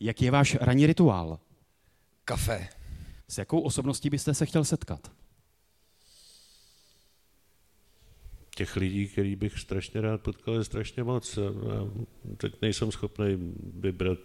Jaký 0.00 0.24
je 0.24 0.30
váš 0.30 0.54
ranní 0.60 0.86
rituál? 0.86 1.38
Kafe. 2.24 2.68
S 3.28 3.38
jakou 3.38 3.60
osobností 3.60 4.10
byste 4.10 4.34
se 4.34 4.46
chtěl 4.46 4.64
setkat? 4.64 5.12
Těch 8.56 8.76
lidí, 8.76 9.08
který 9.08 9.36
bych 9.36 9.58
strašně 9.58 10.00
rád 10.00 10.20
potkal, 10.20 10.54
je 10.54 10.64
strašně 10.64 11.04
moc. 11.04 11.36
Já 11.36 11.44
teď 12.36 12.54
nejsem 12.62 12.92
schopný 12.92 13.54
vybrat 13.74 14.18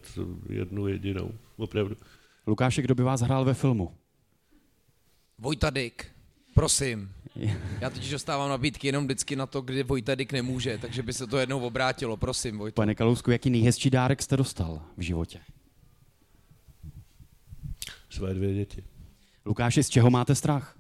jednu 0.50 0.88
jedinou, 0.88 1.32
opravdu. 1.58 1.96
Lukáši, 2.48 2.82
kdo 2.82 2.96
by 2.96 3.04
vás 3.04 3.22
hrál 3.22 3.46
ve 3.46 3.54
filmu? 3.54 3.98
Vojta 5.38 5.70
Dyk. 5.70 6.12
Prosím. 6.54 7.12
Já 7.82 7.90
totiž 7.90 8.12
dostávám 8.12 8.50
nabídky 8.50 8.88
jenom 8.88 9.06
vždycky 9.06 9.36
na 9.36 9.46
to, 9.46 9.62
kdy 9.62 9.84
Vojta 9.84 10.16
Dyk 10.16 10.32
nemůže, 10.32 10.78
takže 10.78 11.04
by 11.04 11.14
se 11.14 11.28
to 11.28 11.38
jednou 11.38 11.60
obrátilo. 11.60 12.18
Prosím, 12.18 12.58
Vojta. 12.58 12.76
Pane 12.76 12.96
Kalousku, 12.96 13.32
jaký 13.32 13.50
nejhezčí 13.50 13.90
dárek 13.90 14.22
jste 14.22 14.38
dostal 14.38 14.82
v 14.98 15.02
životě? 15.02 15.40
Své 18.16 18.34
dvě 18.34 18.54
děti. 18.54 18.84
Lukáši, 19.46 19.84
z 19.84 19.90
čeho 19.90 20.10
máte 20.10 20.36
strach? 20.36 20.76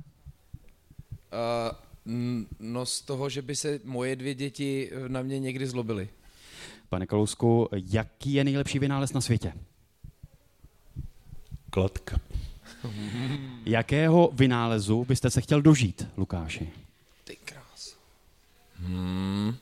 Uh, 2.05 2.13
no 2.59 2.85
z 2.85 3.01
toho, 3.01 3.29
že 3.29 3.41
by 3.41 3.55
se 3.55 3.79
moje 3.83 4.15
dvě 4.15 4.35
děti 4.35 4.91
na 5.07 5.21
mě 5.21 5.39
někdy 5.39 5.67
zlobily. 5.67 6.09
Pane 6.89 7.07
Kalousku, 7.07 7.69
jaký 7.71 8.33
je 8.33 8.43
nejlepší 8.43 8.79
vynález 8.79 9.13
na 9.13 9.21
světě? 9.21 9.53
Kladka. 11.69 12.19
Jakého 13.65 14.29
vynálezu 14.33 15.05
byste 15.05 15.29
se 15.29 15.41
chtěl 15.41 15.61
dožít, 15.61 16.07
Lukáši? 16.17 16.69
Ty 17.23 17.35
krás. 17.35 17.97
Hmm. 18.75 19.55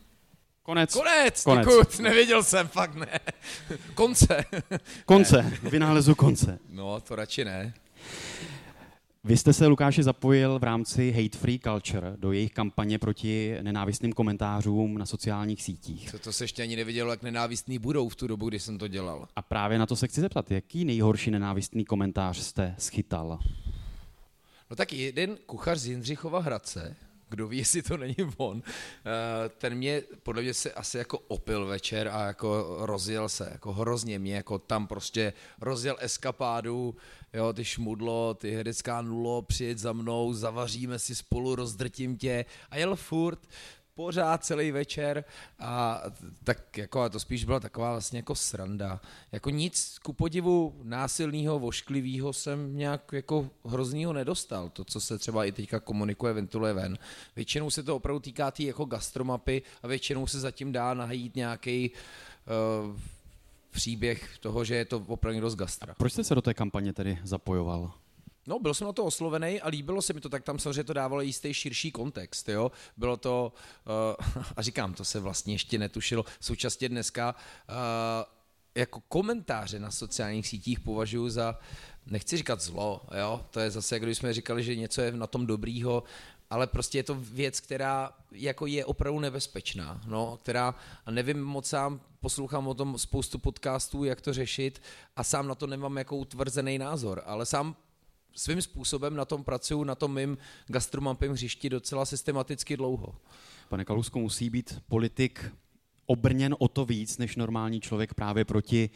Konec. 0.63 0.93
Konec, 0.93 1.43
Konec. 1.43 1.67
Děkuji, 1.67 2.03
nevěděl 2.03 2.43
jsem, 2.43 2.67
fakt 2.67 2.95
ne. 2.95 3.19
Konce. 3.93 4.45
Konce, 5.05 5.43
ne. 5.43 5.69
vynálezu 5.69 6.15
konce. 6.15 6.59
No, 6.69 7.01
to 7.01 7.15
radši 7.15 7.45
ne. 7.45 7.73
Vy 9.23 9.37
jste 9.37 9.53
se, 9.53 9.67
Lukáši, 9.67 10.03
zapojil 10.03 10.59
v 10.59 10.63
rámci 10.63 11.11
Hate 11.11 11.37
Free 11.37 11.59
Culture 11.59 12.13
do 12.17 12.31
jejich 12.31 12.51
kampaně 12.51 12.99
proti 12.99 13.57
nenávistným 13.61 14.13
komentářům 14.13 14.97
na 14.97 15.05
sociálních 15.05 15.63
sítích. 15.63 16.11
To, 16.11 16.19
to 16.19 16.33
se 16.33 16.43
ještě 16.43 16.63
ani 16.63 16.75
nevidělo, 16.75 17.11
jak 17.11 17.23
nenávistný 17.23 17.79
budou 17.79 18.09
v 18.09 18.15
tu 18.15 18.27
dobu, 18.27 18.49
kdy 18.49 18.59
jsem 18.59 18.77
to 18.77 18.87
dělal. 18.87 19.27
A 19.35 19.41
právě 19.41 19.79
na 19.79 19.85
to 19.85 19.95
se 19.95 20.07
chci 20.07 20.21
zeptat, 20.21 20.51
jaký 20.51 20.85
nejhorší 20.85 21.31
nenávistný 21.31 21.85
komentář 21.85 22.37
jste 22.37 22.75
schytal? 22.77 23.39
No 24.69 24.75
tak 24.75 24.93
jeden 24.93 25.37
kuchař 25.45 25.77
z 25.77 25.87
Jindřichova 25.87 26.39
Hradce, 26.39 26.95
kdo 27.33 27.47
ví, 27.47 27.57
jestli 27.63 27.81
to 27.81 27.97
není 27.97 28.15
on, 28.37 28.63
eh, 28.65 29.49
ten 29.49 29.75
mě, 29.75 30.01
podle 30.23 30.41
mě 30.41 30.53
se 30.53 30.71
asi 30.71 30.97
jako 30.97 31.19
opil 31.19 31.65
večer 31.65 32.07
a 32.07 32.25
jako 32.25 32.77
rozjel 32.79 33.29
se, 33.29 33.49
jako 33.51 33.73
hrozně 33.73 34.19
mě, 34.19 34.35
jako 34.35 34.59
tam 34.59 34.87
prostě 34.87 35.33
rozjel 35.61 35.97
eskapádu, 35.99 36.95
jo, 37.33 37.53
ty 37.53 37.65
šmudlo, 37.65 38.33
ty 38.33 38.51
herecká 38.51 39.01
nulo, 39.01 39.41
přijet 39.41 39.77
za 39.77 39.93
mnou, 39.93 40.33
zavaříme 40.33 40.99
si 40.99 41.15
spolu, 41.15 41.55
rozdrtím 41.55 42.17
tě. 42.17 42.45
A 42.69 42.77
jel 42.77 42.95
furt, 42.95 43.39
pořád 43.95 44.45
celý 44.45 44.71
večer 44.71 45.23
a 45.59 46.01
tak 46.43 46.77
jako 46.77 47.09
to 47.09 47.19
spíš 47.19 47.45
byla 47.45 47.59
taková 47.59 47.91
vlastně 47.91 48.19
jako 48.19 48.35
sranda. 48.35 49.01
Jako 49.31 49.49
nic 49.49 49.97
ku 50.03 50.13
podivu 50.13 50.75
násilného, 50.83 51.59
vošklivého 51.59 52.33
jsem 52.33 52.77
nějak 52.77 53.11
jako 53.13 53.49
hroznýho 53.65 54.13
nedostal. 54.13 54.69
To, 54.69 54.83
co 54.83 54.99
se 54.99 55.17
třeba 55.17 55.45
i 55.45 55.51
teďka 55.51 55.79
komunikuje, 55.79 56.33
ventiluje 56.33 56.73
ven. 56.73 56.97
Většinou 57.35 57.69
se 57.69 57.83
to 57.83 57.95
opravdu 57.95 58.19
týká 58.19 58.51
té 58.51 58.63
jako 58.63 58.85
gastromapy 58.85 59.61
a 59.83 59.87
většinou 59.87 60.27
se 60.27 60.39
zatím 60.39 60.71
dá 60.71 60.93
najít 60.93 61.35
nějaký 61.35 61.91
uh, 61.91 62.95
příběh 63.71 64.37
toho, 64.37 64.63
že 64.63 64.75
je 64.75 64.85
to 64.85 65.03
opravdu 65.07 65.39
dost 65.41 65.55
gastra. 65.55 65.91
A 65.91 65.95
proč 65.95 66.13
jste 66.13 66.23
se 66.23 66.35
do 66.35 66.41
té 66.41 66.53
kampaně 66.53 66.93
tedy 66.93 67.19
zapojoval? 67.23 67.91
No, 68.47 68.59
byl 68.59 68.73
jsem 68.73 68.87
na 68.87 68.93
to 68.93 69.05
oslovený 69.05 69.61
a 69.61 69.67
líbilo 69.67 70.01
se 70.01 70.13
mi 70.13 70.21
to, 70.21 70.29
tak 70.29 70.43
tam 70.43 70.59
samozřejmě 70.59 70.83
to 70.83 70.93
dávalo 70.93 71.21
jistý 71.21 71.53
širší 71.53 71.91
kontext, 71.91 72.49
jo. 72.49 72.71
Bylo 72.97 73.17
to, 73.17 73.53
uh, 74.35 74.43
a 74.55 74.61
říkám, 74.61 74.93
to 74.93 75.05
se 75.05 75.19
vlastně 75.19 75.53
ještě 75.53 75.77
netušilo, 75.77 76.25
současně 76.39 76.89
dneska 76.89 77.35
uh, 77.69 77.75
jako 78.75 79.01
komentáře 79.07 79.79
na 79.79 79.91
sociálních 79.91 80.47
sítích 80.47 80.79
považuji 80.79 81.29
za, 81.29 81.59
nechci 82.05 82.37
říkat 82.37 82.61
zlo, 82.61 83.01
jo, 83.19 83.45
to 83.49 83.59
je 83.59 83.71
zase, 83.71 83.99
když 83.99 84.17
jsme 84.17 84.33
říkali, 84.33 84.63
že 84.63 84.75
něco 84.75 85.01
je 85.01 85.11
na 85.11 85.27
tom 85.27 85.45
dobrýho, 85.45 86.03
ale 86.49 86.67
prostě 86.67 86.97
je 86.97 87.03
to 87.03 87.15
věc, 87.15 87.59
která 87.59 88.11
jako 88.31 88.65
je 88.65 88.85
opravdu 88.85 89.19
nebezpečná, 89.19 90.01
no, 90.07 90.37
která, 90.41 90.75
a 91.05 91.11
nevím 91.11 91.43
moc 91.43 91.67
sám, 91.67 92.01
poslouchám 92.19 92.67
o 92.67 92.73
tom 92.73 92.97
spoustu 92.97 93.39
podcastů, 93.39 94.03
jak 94.03 94.21
to 94.21 94.33
řešit 94.33 94.81
a 95.15 95.23
sám 95.23 95.47
na 95.47 95.55
to 95.55 95.67
nemám 95.67 95.97
jako 95.97 96.17
utvrzený 96.17 96.77
názor, 96.77 97.21
ale 97.25 97.45
sám 97.45 97.75
svým 98.35 98.61
způsobem 98.61 99.15
na 99.15 99.25
tom 99.25 99.43
pracuju, 99.43 99.83
na 99.83 99.95
tom 99.95 100.15
mým 100.15 100.37
gastromampem 100.67 101.31
hřišti 101.31 101.69
docela 101.69 102.05
systematicky 102.05 102.77
dlouho. 102.77 103.15
Pane 103.69 103.85
Kalusko, 103.85 104.19
musí 104.19 104.49
být 104.49 104.81
politik 104.87 105.51
obrněn 106.05 106.55
o 106.59 106.67
to 106.67 106.85
víc 106.85 107.17
než 107.17 107.35
normální 107.35 107.81
člověk 107.81 108.13
právě 108.13 108.45
proti 108.45 108.89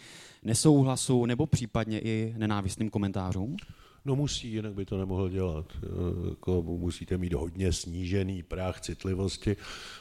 nesouhlasu 0.44 1.26
nebo 1.26 1.46
případně 1.46 2.00
i 2.00 2.34
nenávistným 2.38 2.90
komentářům? 2.90 3.58
No 4.06 4.16
musí, 4.16 4.52
jinak 4.52 4.74
by 4.74 4.86
to 4.86 4.98
nemohl 4.98 5.30
dělat. 5.30 5.66
Jako 6.30 6.62
musíte 6.62 7.18
mít 7.18 7.34
hodně 7.34 7.74
snížený 7.74 8.44
práh 8.44 8.82
citlivosti, 8.82 9.56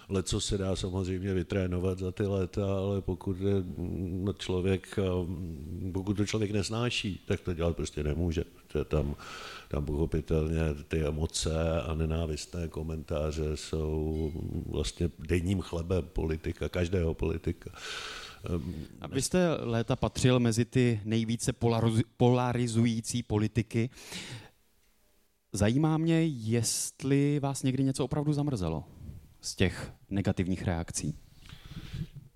ale 0.09 0.23
co 0.23 0.41
se 0.41 0.59
dá 0.59 0.77
samozřejmě 0.77 1.35
vytrénovat 1.35 1.99
za 1.99 2.13
ty 2.13 2.23
léta, 2.23 2.77
ale 2.77 3.03
pokud 3.03 3.37
je 3.41 3.65
člověk, 4.39 4.99
pokud 5.93 6.17
to 6.17 6.27
člověk 6.27 6.51
nesnáší, 6.51 7.21
tak 7.27 7.41
to 7.41 7.55
dělat 7.55 7.77
prostě 7.77 8.05
nemůže. 8.05 8.45
To 8.73 8.85
tam, 8.85 9.17
tam 9.69 9.85
pochopitelně 9.85 10.61
ty 10.89 11.05
emoce 11.05 11.81
a 11.81 11.95
nenávistné 11.95 12.69
komentáře 12.69 13.57
jsou 13.57 14.33
vlastně 14.67 15.11
denním 15.19 15.61
chlebem 15.61 16.05
politika, 16.13 16.69
každého 16.69 17.15
politika. 17.15 17.71
A 19.01 19.07
vy 19.07 19.23
jste 19.23 19.55
léta 19.55 19.97
patřil 19.97 20.41
mezi 20.41 20.65
ty 20.65 21.01
nejvíce 21.05 21.53
polarizující 22.17 23.23
politiky. 23.23 23.91
Zajímá 25.53 25.99
mě, 25.99 26.27
jestli 26.27 27.41
vás 27.41 27.63
někdy 27.63 27.85
něco 27.85 28.05
opravdu 28.05 28.33
zamrzelo 28.33 28.85
z 29.41 29.55
těch 29.55 29.93
negativních 30.11 30.63
reakcí. 30.63 31.15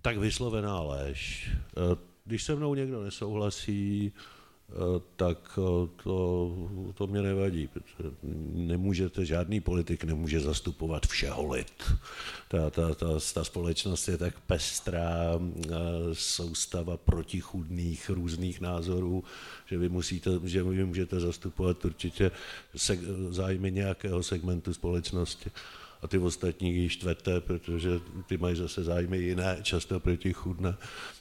Tak 0.03 0.19
vyslovená 0.19 0.81
lež. 0.81 1.51
Když 2.25 2.43
se 2.43 2.55
mnou 2.55 2.75
někdo 2.75 3.05
nesouhlasí, 3.05 4.13
tak 5.17 5.59
eh, 5.59 5.89
to, 6.03 6.57
to 6.95 7.07
mě 7.07 7.23
nevadí, 7.23 7.67
protože 7.67 8.15
nemůžete, 8.53 9.25
žádný 9.25 9.61
politik 9.61 10.05
nemůže 10.05 10.41
zastupovat 10.41 11.07
všeho 11.07 11.53
lid. 11.53 11.93
Ta, 12.49 12.71
ta, 12.71 12.95
ta, 12.95 13.07
ta 13.35 13.45
společnost 13.45 14.09
je 14.09 14.19
tak 14.19 14.41
pestrá 14.41 15.11
eh, 15.37 15.71
soustava 16.13 16.97
protichudných 16.97 18.11
různých 18.11 18.61
názorů, 18.61 19.25
že 19.67 19.79
vy, 19.79 19.89
musíte, 19.89 20.31
že 20.45 20.63
vy 20.63 20.85
můžete 20.85 21.21
zastupovat 21.21 21.85
určitě 21.85 22.31
se, 22.77 22.99
zájmy 23.31 23.71
nějakého 23.71 24.23
segmentu 24.23 24.75
společnosti 24.75 25.51
a 26.03 26.09
ty 26.09 26.19
ostatní 26.19 26.89
štvete, 26.89 27.41
protože 27.41 27.91
ty 28.27 28.37
mají 28.37 28.57
zase 28.57 28.85
zájmy 28.85 29.19
jiné, 29.19 29.59
často 29.63 30.01
protichudné. 30.01 30.75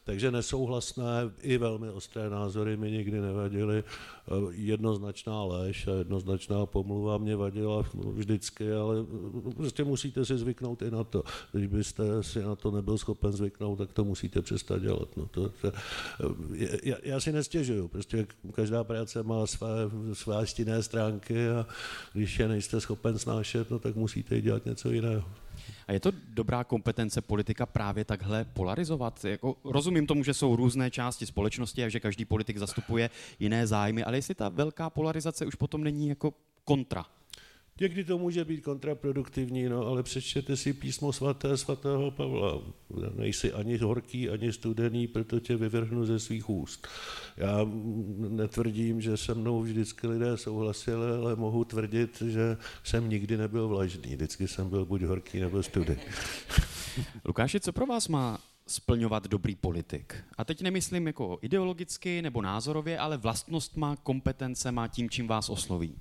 Takže 0.09 0.31
nesouhlasné 0.31 1.05
i 1.41 1.57
velmi 1.57 1.89
ostré 1.89 2.29
názory 2.29 2.77
mi 2.77 2.91
nikdy 2.91 3.21
nevadily. 3.21 3.83
Jednoznačná 4.51 5.43
lež 5.43 5.87
a 5.87 5.91
jednoznačná 5.91 6.65
pomluva 6.65 7.17
mě 7.17 7.35
vadila 7.35 7.85
vždycky, 7.93 8.73
ale 8.73 8.95
prostě 9.55 9.83
musíte 9.83 10.25
si 10.25 10.37
zvyknout 10.37 10.81
i 10.81 10.91
na 10.91 11.03
to. 11.03 11.23
Když 11.51 11.67
byste 11.67 12.23
si 12.23 12.41
na 12.41 12.55
to 12.55 12.71
nebyl 12.71 12.97
schopen 12.97 13.31
zvyknout, 13.31 13.77
tak 13.77 13.93
to 13.93 14.03
musíte 14.03 14.41
přestat 14.41 14.81
dělat. 14.81 15.17
No 15.17 15.25
to, 15.25 15.49
to, 15.49 15.71
já, 16.83 16.95
já 17.03 17.19
si 17.19 17.31
nestěžuju, 17.31 17.87
prostě 17.87 18.27
každá 18.51 18.83
práce 18.83 19.23
má 19.23 19.47
své, 19.47 19.69
své 20.13 20.47
stinné 20.47 20.83
stránky 20.83 21.49
a 21.49 21.65
když 22.13 22.39
je 22.39 22.47
nejste 22.47 22.81
schopen 22.81 23.19
snášet, 23.19 23.69
no 23.69 23.79
tak 23.79 23.95
musíte 23.95 24.41
dělat 24.41 24.65
něco 24.65 24.91
jiného. 24.91 25.25
A 25.87 25.91
je 25.91 25.99
to 25.99 26.11
dobrá 26.29 26.63
kompetence 26.63 27.21
politika 27.21 27.65
právě 27.65 28.05
takhle 28.05 28.45
polarizovat? 28.45 29.25
Jako, 29.25 29.55
rozumím 29.63 30.07
tomu, 30.07 30.23
že 30.23 30.33
jsou 30.33 30.55
různé 30.55 30.91
části 30.91 31.25
společnosti 31.25 31.83
a 31.83 31.89
že 31.89 31.99
každý 31.99 32.25
politik 32.25 32.57
zastupuje 32.57 33.09
jiné 33.39 33.67
zájmy, 33.67 34.03
ale 34.03 34.17
jestli 34.17 34.35
ta 34.35 34.49
velká 34.49 34.89
polarizace 34.89 35.45
už 35.45 35.55
potom 35.55 35.83
není 35.83 36.09
jako 36.09 36.33
kontra 36.65 37.05
Někdy 37.81 38.03
to 38.03 38.17
může 38.17 38.45
být 38.45 38.61
kontraproduktivní, 38.61 39.69
no, 39.69 39.85
ale 39.85 40.03
přečtěte 40.03 40.57
si 40.57 40.73
písmo 40.73 41.13
svaté 41.13 41.57
svatého 41.57 42.11
Pavla. 42.11 42.61
Nejsi 43.15 43.53
ani 43.53 43.77
horký, 43.77 44.29
ani 44.29 44.53
studený, 44.53 45.07
proto 45.07 45.39
tě 45.39 45.55
vyvrhnu 45.55 46.05
ze 46.05 46.19
svých 46.19 46.49
úst. 46.49 46.87
Já 47.37 47.57
netvrdím, 48.17 49.01
že 49.01 49.17
se 49.17 49.33
mnou 49.33 49.61
vždycky 49.61 50.07
lidé 50.07 50.37
souhlasili, 50.37 51.11
ale 51.11 51.35
mohu 51.35 51.65
tvrdit, 51.65 52.21
že 52.21 52.57
jsem 52.83 53.09
nikdy 53.09 53.37
nebyl 53.37 53.67
vlažný. 53.67 54.15
Vždycky 54.15 54.47
jsem 54.47 54.69
byl 54.69 54.85
buď 54.85 55.01
horký 55.01 55.39
nebo 55.39 55.63
studený. 55.63 56.01
Lukáši, 57.25 57.59
co 57.59 57.73
pro 57.73 57.85
vás 57.85 58.07
má 58.07 58.39
splňovat 58.67 59.27
dobrý 59.27 59.55
politik. 59.55 60.15
A 60.37 60.45
teď 60.45 60.61
nemyslím 60.61 61.07
jako 61.07 61.39
ideologicky 61.41 62.21
nebo 62.21 62.41
názorově, 62.41 62.99
ale 62.99 63.17
vlastnost 63.17 63.77
má, 63.77 63.95
kompetence 63.95 64.71
má 64.71 64.87
tím, 64.87 65.09
čím 65.09 65.27
vás 65.27 65.49
osloví. 65.49 65.95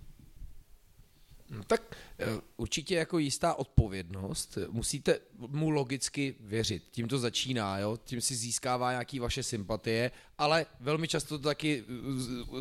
No 1.50 1.64
tak 1.64 1.96
eh, 2.18 2.26
určitě 2.56 2.94
jako 2.94 3.18
jistá 3.18 3.54
odpovědnost. 3.54 4.58
Musíte 4.70 5.18
mu 5.38 5.70
logicky 5.70 6.34
věřit. 6.40 6.82
Tím 6.90 7.08
to 7.08 7.18
začíná, 7.18 7.78
jo? 7.78 7.98
tím 8.04 8.20
si 8.20 8.34
získává 8.34 8.90
nějaký 8.90 9.18
vaše 9.18 9.42
sympatie, 9.42 10.10
ale 10.38 10.66
velmi 10.80 11.08
často 11.08 11.38
to 11.38 11.44
taky 11.44 11.84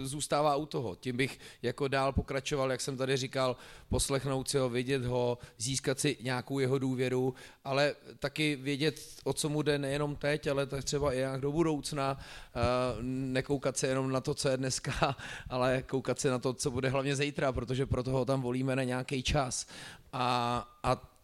zůstává 0.04 0.56
u 0.56 0.66
toho. 0.66 0.96
Tím 0.96 1.18
bych 1.18 1.40
jako 1.62 1.88
dál 1.88 2.14
pokračoval, 2.14 2.72
jak 2.72 2.82
jsem 2.82 2.98
tady 2.98 3.18
říkal, 3.18 3.58
poslechnout 3.90 4.50
si 4.50 4.58
ho, 4.58 4.70
vidět 4.70 5.06
ho, 5.06 5.38
získat 5.58 6.00
si 6.00 6.18
nějakou 6.22 6.60
jeho 6.60 6.80
důvěru, 6.80 7.34
ale 7.64 7.96
taky 8.20 8.56
vědět, 8.56 9.02
o 9.24 9.34
co 9.34 9.50
mu 9.50 9.62
jde 9.62 9.78
nejenom 9.78 10.16
teď, 10.16 10.48
ale 10.48 10.66
tak 10.66 10.84
třeba 10.84 11.14
i 11.14 11.18
nějak 11.18 11.42
do 11.42 11.52
budoucna, 11.52 12.20
eh, 12.20 12.60
nekoukat 13.02 13.78
se 13.78 13.88
jenom 13.88 14.12
na 14.12 14.22
to, 14.22 14.34
co 14.34 14.50
je 14.50 14.58
dneska, 14.58 15.16
ale 15.50 15.84
koukat 15.84 16.20
se 16.20 16.30
na 16.30 16.40
to, 16.40 16.54
co 16.54 16.72
bude 16.72 16.90
hlavně 16.90 17.16
zítra, 17.16 17.52
protože 17.52 17.86
proto 17.86 18.12
ho 18.12 18.26
tam 18.26 18.42
volíme 18.42 18.77
na 18.78 18.84
nějaký 18.84 19.24
čas. 19.24 19.68
A, 20.14 20.68
a 20.84 21.18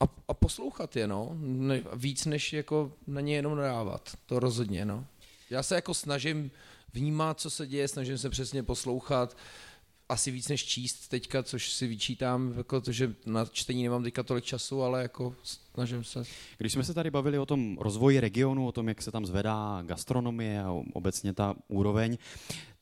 a, 0.00 0.04
a 0.28 0.34
poslouchat 0.34 0.96
je, 0.96 1.06
no. 1.06 1.30
Ne, 1.40 1.82
víc 1.92 2.26
než 2.26 2.52
jako 2.52 2.92
na 3.06 3.20
ně 3.20 3.36
jenom 3.36 3.56
nadávat. 3.56 4.16
To 4.26 4.40
rozhodně, 4.40 4.84
no. 4.84 5.06
Já 5.50 5.62
se 5.62 5.74
jako 5.74 5.94
snažím 5.94 6.50
vnímat, 6.92 7.40
co 7.40 7.50
se 7.50 7.66
děje, 7.66 7.88
snažím 7.88 8.18
se 8.18 8.30
přesně 8.30 8.62
poslouchat, 8.62 9.36
asi 10.08 10.30
víc 10.30 10.48
než 10.48 10.64
číst 10.64 11.08
teďka, 11.08 11.42
což 11.42 11.72
si 11.72 11.86
vyčítám, 11.86 12.54
jako 12.56 12.80
to, 12.80 12.92
že 12.92 13.14
na 13.26 13.44
čtení 13.44 13.82
nemám 13.82 14.02
teďka 14.02 14.22
tolik 14.22 14.44
času, 14.44 14.82
ale 14.82 15.02
jako 15.02 15.34
snažím 15.74 16.04
se. 16.04 16.24
Když 16.58 16.72
jsme 16.72 16.84
se 16.84 16.94
tady 16.94 17.10
bavili 17.10 17.38
o 17.38 17.46
tom 17.46 17.78
rozvoji 17.78 18.20
regionu, 18.20 18.66
o 18.66 18.72
tom, 18.72 18.88
jak 18.88 19.02
se 19.02 19.10
tam 19.10 19.26
zvedá 19.26 19.82
gastronomie 19.82 20.62
a 20.62 20.70
obecně 20.92 21.32
ta 21.32 21.54
úroveň, 21.68 22.18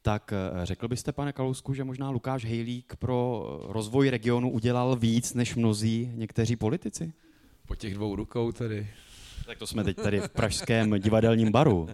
tak 0.03 0.33
eh, 0.33 0.67
řekl 0.67 0.89
byste, 0.89 1.13
pane 1.13 1.33
Kalousku, 1.33 1.75
že 1.75 1.85
možná 1.85 2.11
Lukáš 2.11 2.45
Hejlík 2.45 2.97
pro 2.97 3.47
rozvoj 3.69 4.11
regionu 4.11 4.51
udělal 4.51 4.97
víc 4.97 5.35
než 5.35 5.55
mnozí 5.55 6.13
někteří 6.15 6.57
politici? 6.57 7.13
Po 7.67 7.75
těch 7.75 7.95
dvou 7.95 8.17
rukou 8.17 8.53
tedy. 8.53 8.89
Tak 9.47 9.59
to 9.59 9.67
jsme 9.67 9.85
teď 9.85 9.97
tady 9.97 10.21
v 10.21 10.29
pražském 10.29 11.01
divadelním 11.01 11.53
baru. 11.53 11.89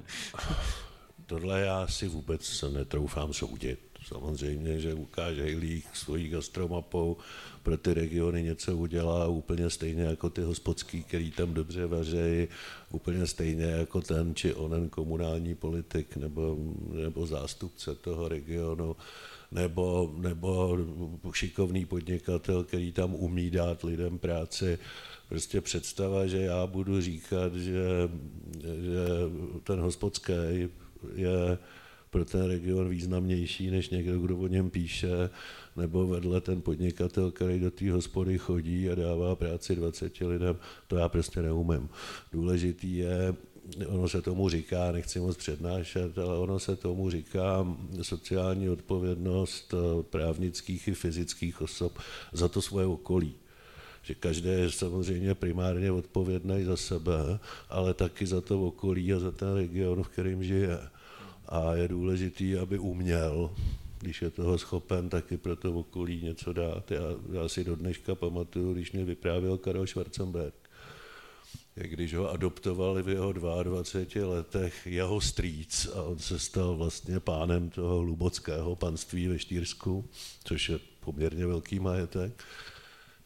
Tohle 1.26 1.60
já 1.60 1.86
si 1.86 2.08
vůbec 2.08 2.64
netroufám 2.72 3.32
soudit. 3.32 3.88
Samozřejmě, 4.08 4.80
že 4.80 4.92
Lukáš 4.92 5.36
Hejlík 5.36 5.84
svojí 5.96 6.28
gastromapou 6.28 7.16
pro 7.62 7.76
ty 7.78 7.94
regiony 7.94 8.42
něco 8.42 8.76
udělá 8.76 9.26
úplně 9.26 9.70
stejně 9.70 10.02
jako 10.02 10.30
ty 10.30 10.40
hospodský, 10.40 11.02
který 11.02 11.30
tam 11.30 11.54
dobře 11.54 11.86
vařejí, 11.86 12.48
úplně 12.90 13.26
stejně 13.26 13.64
jako 13.64 14.00
ten 14.00 14.34
či 14.34 14.54
onen 14.54 14.88
komunální 14.88 15.54
politik 15.54 16.16
nebo, 16.16 16.56
nebo 16.92 17.26
zástupce 17.26 17.94
toho 17.94 18.28
regionu 18.28 18.96
nebo, 19.52 20.14
nebo 20.16 20.78
šikovný 21.32 21.86
podnikatel, 21.86 22.64
který 22.64 22.92
tam 22.92 23.14
umí 23.14 23.50
dát 23.50 23.84
lidem 23.84 24.18
práci. 24.18 24.78
Prostě 25.28 25.60
představa, 25.60 26.26
že 26.26 26.38
já 26.38 26.66
budu 26.66 27.00
říkat, 27.00 27.54
že, 27.54 28.08
že 28.62 29.06
ten 29.64 29.80
hospodský 29.80 30.68
je 31.14 31.58
pro 32.10 32.24
ten 32.24 32.46
region 32.46 32.88
významnější 32.88 33.70
než 33.70 33.90
někdo, 33.90 34.18
kdo 34.18 34.38
o 34.38 34.46
něm 34.46 34.70
píše, 34.70 35.30
nebo 35.76 36.06
vedle 36.06 36.40
ten 36.40 36.62
podnikatel, 36.62 37.30
který 37.30 37.60
do 37.60 37.70
té 37.70 37.90
hospody 37.90 38.38
chodí 38.38 38.90
a 38.90 38.94
dává 38.94 39.36
práci 39.36 39.76
20 39.76 40.20
lidem, 40.20 40.56
to 40.86 40.96
já 40.96 41.08
prostě 41.08 41.42
neumím. 41.42 41.88
Důležitý 42.32 42.96
je, 42.96 43.34
ono 43.86 44.08
se 44.08 44.22
tomu 44.22 44.48
říká, 44.48 44.92
nechci 44.92 45.20
moc 45.20 45.36
přednášet, 45.36 46.18
ale 46.18 46.38
ono 46.38 46.58
se 46.58 46.76
tomu 46.76 47.10
říká 47.10 47.76
sociální 48.02 48.68
odpovědnost 48.68 49.74
právnických 50.02 50.88
i 50.88 50.94
fyzických 50.94 51.62
osob 51.62 51.98
za 52.32 52.48
to 52.48 52.62
svoje 52.62 52.86
okolí 52.86 53.34
že 54.02 54.14
každý 54.14 54.48
je 54.48 54.70
samozřejmě 54.70 55.34
primárně 55.34 55.92
odpovědný 55.92 56.64
za 56.64 56.76
sebe, 56.76 57.38
ale 57.68 57.94
taky 57.94 58.26
za 58.26 58.40
to 58.40 58.66
okolí 58.66 59.12
a 59.12 59.18
za 59.18 59.30
ten 59.30 59.54
region, 59.54 60.02
v 60.02 60.08
kterém 60.08 60.44
žije 60.44 60.78
a 61.48 61.74
je 61.74 61.88
důležitý, 61.88 62.56
aby 62.56 62.78
uměl, 62.78 63.50
když 63.98 64.22
je 64.22 64.30
toho 64.30 64.58
schopen, 64.58 65.08
taky 65.08 65.37
pro 65.37 65.56
to 65.56 65.72
okolí 65.72 66.22
něco 66.22 66.52
dát. 66.52 66.90
Já, 66.90 67.02
já 67.32 67.48
si 67.48 67.64
do 67.64 67.76
dneška 67.76 68.14
pamatuju, 68.14 68.74
když 68.74 68.92
mě 68.92 69.04
vyprávěl 69.04 69.58
Karel 69.58 69.87
Schwarzenberg, 69.87 70.54
jak 71.76 71.90
když 71.90 72.14
ho 72.14 72.30
adoptovali 72.30 73.02
v 73.02 73.08
jeho 73.08 73.32
22 73.32 74.28
letech 74.28 74.87
jeho 74.87 75.20
strýc 75.20 75.88
a 75.94 76.02
on 76.02 76.18
se 76.18 76.38
stal 76.38 76.76
vlastně 76.76 77.20
pánem 77.20 77.70
toho 77.70 78.02
lubockého 78.02 78.76
panství 78.76 79.28
ve 79.28 79.38
Štýrsku, 79.38 80.04
což 80.44 80.68
je 80.68 80.78
poměrně 81.00 81.46
velký 81.46 81.80
majetek, 81.80 82.44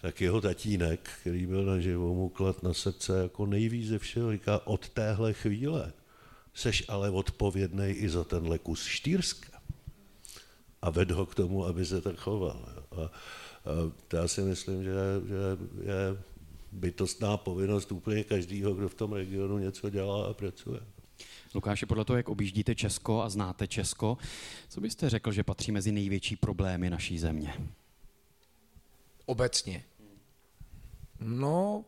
tak 0.00 0.20
jeho 0.20 0.40
tatínek, 0.40 1.10
který 1.20 1.46
byl 1.46 1.64
na 1.64 1.78
živou, 1.78 2.14
mu 2.14 2.28
klad 2.28 2.62
na 2.62 2.74
srdce 2.74 3.22
jako 3.22 3.46
nejvíc 3.46 3.88
ze 3.88 3.98
všeho, 3.98 4.32
říká 4.32 4.66
od 4.66 4.88
téhle 4.88 5.32
chvíle 5.32 5.92
seš 6.54 6.84
ale 6.88 7.10
odpovědný 7.10 7.88
i 7.88 8.08
za 8.08 8.24
tenhle 8.24 8.58
kus 8.58 8.86
Štýrska. 8.86 9.62
A 10.82 10.90
ved 10.90 11.10
ho 11.10 11.26
k 11.26 11.34
tomu, 11.34 11.64
aby 11.64 11.86
se 11.86 12.00
tak 12.00 12.16
choval. 12.16 12.84
A, 12.90 13.00
a 13.00 13.08
já 14.12 14.28
si 14.28 14.40
myslím, 14.40 14.84
že, 14.84 14.92
že 15.28 15.58
je 15.90 16.22
bytostná 16.72 17.36
povinnost 17.36 17.92
úplně 17.92 18.24
každého, 18.24 18.74
kdo 18.74 18.88
v 18.88 18.94
tom 18.94 19.12
regionu 19.12 19.58
něco 19.58 19.90
dělá 19.90 20.26
a 20.26 20.32
pracuje. 20.32 20.80
Lukáši, 21.54 21.86
podle 21.86 22.04
toho, 22.04 22.16
jak 22.16 22.28
objíždíte 22.28 22.74
Česko 22.74 23.22
a 23.22 23.28
znáte 23.28 23.68
Česko, 23.68 24.18
co 24.68 24.80
byste 24.80 25.10
řekl, 25.10 25.32
že 25.32 25.42
patří 25.42 25.72
mezi 25.72 25.92
největší 25.92 26.36
problémy 26.36 26.90
naší 26.90 27.18
země? 27.18 27.54
Obecně. 29.26 29.84
No, 31.20 31.84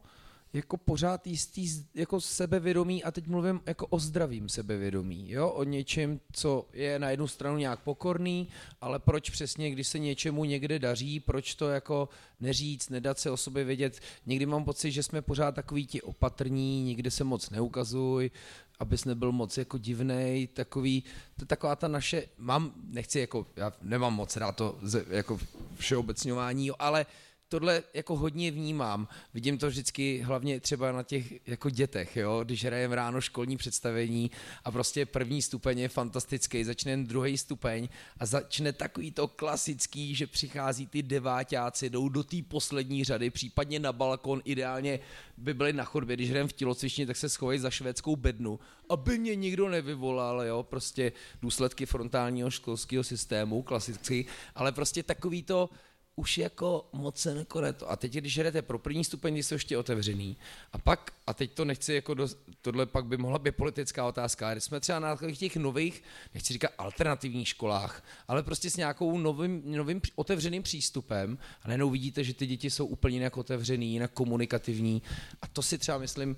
jako 0.54 0.76
pořád 0.76 1.26
jistý 1.26 1.84
jako 1.94 2.20
sebevědomí 2.20 3.04
a 3.04 3.10
teď 3.10 3.26
mluvím 3.26 3.60
jako 3.66 3.86
o 3.86 3.98
zdravým 3.98 4.48
sebevědomí, 4.48 5.30
jo, 5.30 5.50
o 5.50 5.64
něčem, 5.64 6.20
co 6.32 6.66
je 6.72 6.98
na 6.98 7.10
jednu 7.10 7.28
stranu 7.28 7.58
nějak 7.58 7.80
pokorný, 7.80 8.48
ale 8.80 8.98
proč 8.98 9.30
přesně, 9.30 9.70
když 9.70 9.88
se 9.88 9.98
něčemu 9.98 10.44
někde 10.44 10.78
daří, 10.78 11.20
proč 11.20 11.54
to 11.54 11.68
jako 11.68 12.08
neříct, 12.40 12.90
nedat 12.90 13.18
se 13.18 13.30
o 13.30 13.36
sobě 13.36 13.64
vědět. 13.64 14.00
Někdy 14.26 14.46
mám 14.46 14.64
pocit, 14.64 14.90
že 14.90 15.02
jsme 15.02 15.22
pořád 15.22 15.54
takový 15.54 15.86
ti 15.86 16.02
opatrní, 16.02 16.82
nikde 16.82 17.10
se 17.10 17.24
moc 17.24 17.50
neukazuj, 17.50 18.30
abys 18.78 19.04
nebyl 19.04 19.32
moc 19.32 19.58
jako 19.58 19.78
divnej, 19.78 20.46
takový, 20.46 21.00
to 21.36 21.42
je 21.42 21.46
taková 21.46 21.76
ta 21.76 21.88
naše, 21.88 22.26
mám, 22.38 22.72
nechci 22.84 23.20
jako, 23.20 23.46
já 23.56 23.72
nemám 23.82 24.14
moc 24.14 24.36
rád 24.36 24.56
to 24.56 24.78
jako 25.10 25.38
všeobecňování, 25.76 26.70
ale 26.70 27.06
tohle 27.54 27.82
jako 27.94 28.16
hodně 28.16 28.50
vnímám. 28.50 29.08
Vidím 29.34 29.58
to 29.58 29.68
vždycky 29.68 30.18
hlavně 30.18 30.60
třeba 30.60 30.92
na 30.92 31.02
těch 31.02 31.48
jako 31.48 31.70
dětech, 31.70 32.16
jo? 32.16 32.40
když 32.44 32.64
hrajem 32.64 32.92
ráno 32.92 33.20
školní 33.20 33.56
představení 33.56 34.30
a 34.64 34.70
prostě 34.70 35.06
první 35.06 35.42
stupeň 35.42 35.78
je 35.78 35.88
fantastický, 35.88 36.64
začne 36.64 36.96
druhý 36.96 37.38
stupeň 37.38 37.88
a 38.18 38.26
začne 38.26 38.72
takový 38.72 39.10
to 39.10 39.28
klasický, 39.28 40.14
že 40.14 40.26
přichází 40.26 40.86
ty 40.86 41.02
devátáci, 41.02 41.90
jdou 41.90 42.08
do 42.08 42.22
té 42.24 42.36
poslední 42.48 43.04
řady, 43.04 43.30
případně 43.30 43.78
na 43.78 43.92
balkon, 43.92 44.42
ideálně 44.44 44.98
by 45.36 45.54
byli 45.54 45.72
na 45.72 45.84
chodbě, 45.84 46.16
když 46.16 46.30
hrajeme 46.30 46.48
v 46.48 46.52
tělocvičně, 46.52 47.06
tak 47.06 47.16
se 47.16 47.28
schovají 47.28 47.58
za 47.58 47.70
švédskou 47.70 48.16
bednu, 48.16 48.58
aby 48.88 49.18
mě 49.18 49.34
nikdo 49.34 49.68
nevyvolal, 49.68 50.42
jo, 50.42 50.62
prostě 50.62 51.12
důsledky 51.42 51.86
frontálního 51.86 52.50
školského 52.50 53.04
systému, 53.04 53.62
klasicky, 53.62 54.26
ale 54.54 54.72
prostě 54.72 55.02
takový 55.02 55.42
to, 55.42 55.70
už 56.16 56.38
jako 56.38 56.88
moc 56.92 57.18
se 57.18 57.34
nekone 57.34 57.72
to. 57.72 57.90
A 57.90 57.96
teď, 57.96 58.12
když 58.12 58.36
jdete 58.36 58.62
pro 58.62 58.78
první 58.78 59.04
stupeň, 59.04 59.36
jsou 59.36 59.54
ještě 59.54 59.78
otevřený. 59.78 60.36
A 60.72 60.78
pak, 60.78 61.12
a 61.26 61.34
teď 61.34 61.52
to 61.52 61.64
nechci 61.64 61.94
jako, 61.94 62.14
do, 62.14 62.28
tohle 62.62 62.86
pak 62.86 63.06
by 63.06 63.16
mohla 63.16 63.38
být 63.38 63.56
politická 63.56 64.06
otázka, 64.06 64.52
když 64.52 64.64
jsme 64.64 64.80
třeba 64.80 64.98
na 64.98 65.16
těch 65.36 65.56
nových, 65.56 66.02
nechci 66.34 66.52
říkat 66.52 66.70
alternativních 66.78 67.48
školách, 67.48 68.04
ale 68.28 68.42
prostě 68.42 68.70
s 68.70 68.76
nějakou 68.76 69.18
novým, 69.18 69.62
novým 69.64 70.00
otevřeným 70.14 70.62
přístupem 70.62 71.38
a 71.62 71.68
najednou 71.68 71.90
vidíte, 71.90 72.24
že 72.24 72.34
ty 72.34 72.46
děti 72.46 72.70
jsou 72.70 72.86
úplně 72.86 73.16
jinak 73.16 73.36
otevřený, 73.36 73.92
jinak 73.92 74.10
komunikativní. 74.10 75.02
A 75.42 75.46
to 75.46 75.62
si 75.62 75.78
třeba 75.78 75.98
myslím, 75.98 76.36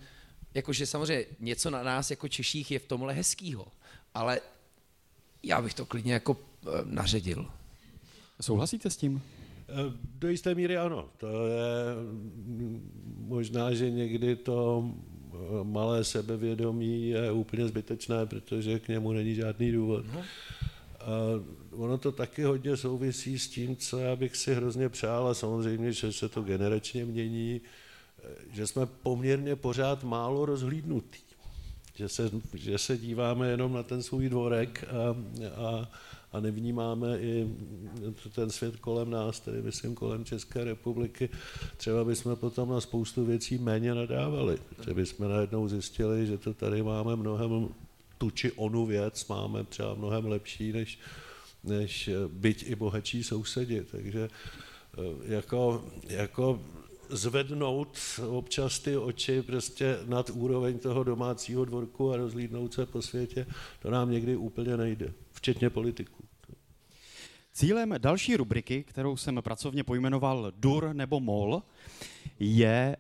jakože 0.55 0.87
samozřejmě 0.87 1.27
něco 1.41 1.71
na 1.71 1.83
nás 1.83 2.11
jako 2.11 2.29
Češích 2.29 2.71
je 2.71 2.79
v 2.79 2.87
tomhle 2.87 3.13
hezkýho, 3.13 3.67
ale 4.15 4.41
já 5.43 5.63
bych 5.63 5.75
to 5.75 5.87
klidně 5.87 6.13
jako 6.13 6.37
eh, 6.37 6.69
naředil. 6.85 7.51
Souhlasíte 8.41 8.91
s 8.91 8.97
tím? 8.97 9.23
Eh, 9.69 9.93
do 10.19 10.29
jisté 10.29 10.55
míry 10.55 10.77
ano. 10.77 11.09
To 11.17 11.47
je 11.47 11.95
možná, 13.19 13.75
že 13.75 13.91
někdy 13.91 14.37
to 14.37 14.91
eh, 15.33 15.37
malé 15.63 16.05
sebevědomí 16.05 17.09
je 17.09 17.33
úplně 17.33 17.69
zbytečné, 17.69 18.27
protože 18.27 18.79
k 18.79 18.89
němu 18.89 19.13
není 19.13 19.35
žádný 19.35 19.73
důvod. 19.73 20.05
No. 20.15 20.23
A 21.01 21.07
ono 21.71 21.99
to 21.99 22.13
taky 22.13 22.43
hodně 22.43 22.77
souvisí 22.77 23.39
s 23.39 23.49
tím, 23.49 23.77
co 23.77 23.99
já 23.99 24.17
bych 24.17 24.37
si 24.37 24.55
hrozně 24.55 24.89
přál 24.89 25.29
a 25.29 25.35
samozřejmě, 25.35 25.93
že 25.93 26.13
se 26.13 26.29
to 26.29 26.43
generačně 26.43 27.05
mění, 27.05 27.61
eh, 27.61 28.29
že 28.53 28.67
jsme 28.67 28.87
poměrně 28.87 29.57
pořád 29.57 30.05
málo 30.05 30.47
rozhlídnutí. 30.47 31.23
Že 31.95 32.09
se, 32.09 32.31
že 32.55 32.79
se 32.79 32.99
díváme 32.99 33.49
jenom 33.49 33.73
na 33.73 33.83
ten 33.83 34.03
svůj 34.03 34.29
dvorek 34.29 34.85
a, 34.85 35.17
a 35.67 35.91
a 36.33 36.41
nevnímáme 36.41 37.19
i 37.19 37.49
ten 38.35 38.51
svět 38.51 38.77
kolem 38.77 39.11
nás, 39.11 39.41
tedy 39.41 39.63
myslím 39.63 39.95
kolem 39.95 40.25
České 40.25 40.65
republiky, 40.65 41.29
třeba 41.77 42.05
bychom 42.05 42.37
potom 42.37 42.71
na 42.71 42.81
spoustu 42.81 43.25
věcí 43.25 43.59
méně 43.59 43.95
nadávali, 43.95 44.59
že 44.85 44.95
bychom 44.95 45.29
najednou 45.29 45.69
zjistili, 45.69 46.27
že 46.27 46.39
to 46.39 46.55
tady 46.55 46.83
máme 46.83 47.17
mnohem 47.17 47.69
tu 48.19 48.31
či 48.31 48.53
onu 48.53 48.87
věc 48.87 49.27
máme 49.27 49.65
třeba 49.65 49.95
mnohem 49.95 50.27
lepší 50.27 50.73
než, 50.73 50.99
než 51.65 52.11
byť 52.29 52.71
i 52.71 52.75
bohatší 52.75 53.23
sousedi. 53.23 53.87
Takže 53.91 54.29
eh, 54.29 55.35
jako, 55.35 55.85
jako 56.09 56.61
zvednout 57.09 57.99
občas 58.29 58.79
ty 58.79 58.97
oči 58.97 59.43
prostě 59.43 59.99
nad 60.05 60.31
úroveň 60.31 60.79
toho 60.79 61.05
domácího 61.05 61.65
dvorku 61.65 62.13
a 62.13 62.17
rozlídnout 62.17 62.75
se 62.75 62.87
po 62.87 63.03
světě, 63.03 63.47
to 63.83 63.91
nám 63.91 64.11
někdy 64.11 64.37
úplně 64.37 64.77
nejde, 64.77 65.13
včetně 65.33 65.71
politiků. 65.71 66.25
Cílem 67.53 67.95
další 67.99 68.37
rubriky, 68.37 68.85
kterou 68.85 69.17
jsem 69.17 69.39
pracovně 69.43 69.85
pojmenoval 69.85 70.53
DUR 70.57 70.91
nebo 70.93 71.21
MOL, 71.21 71.63
je 72.39 72.97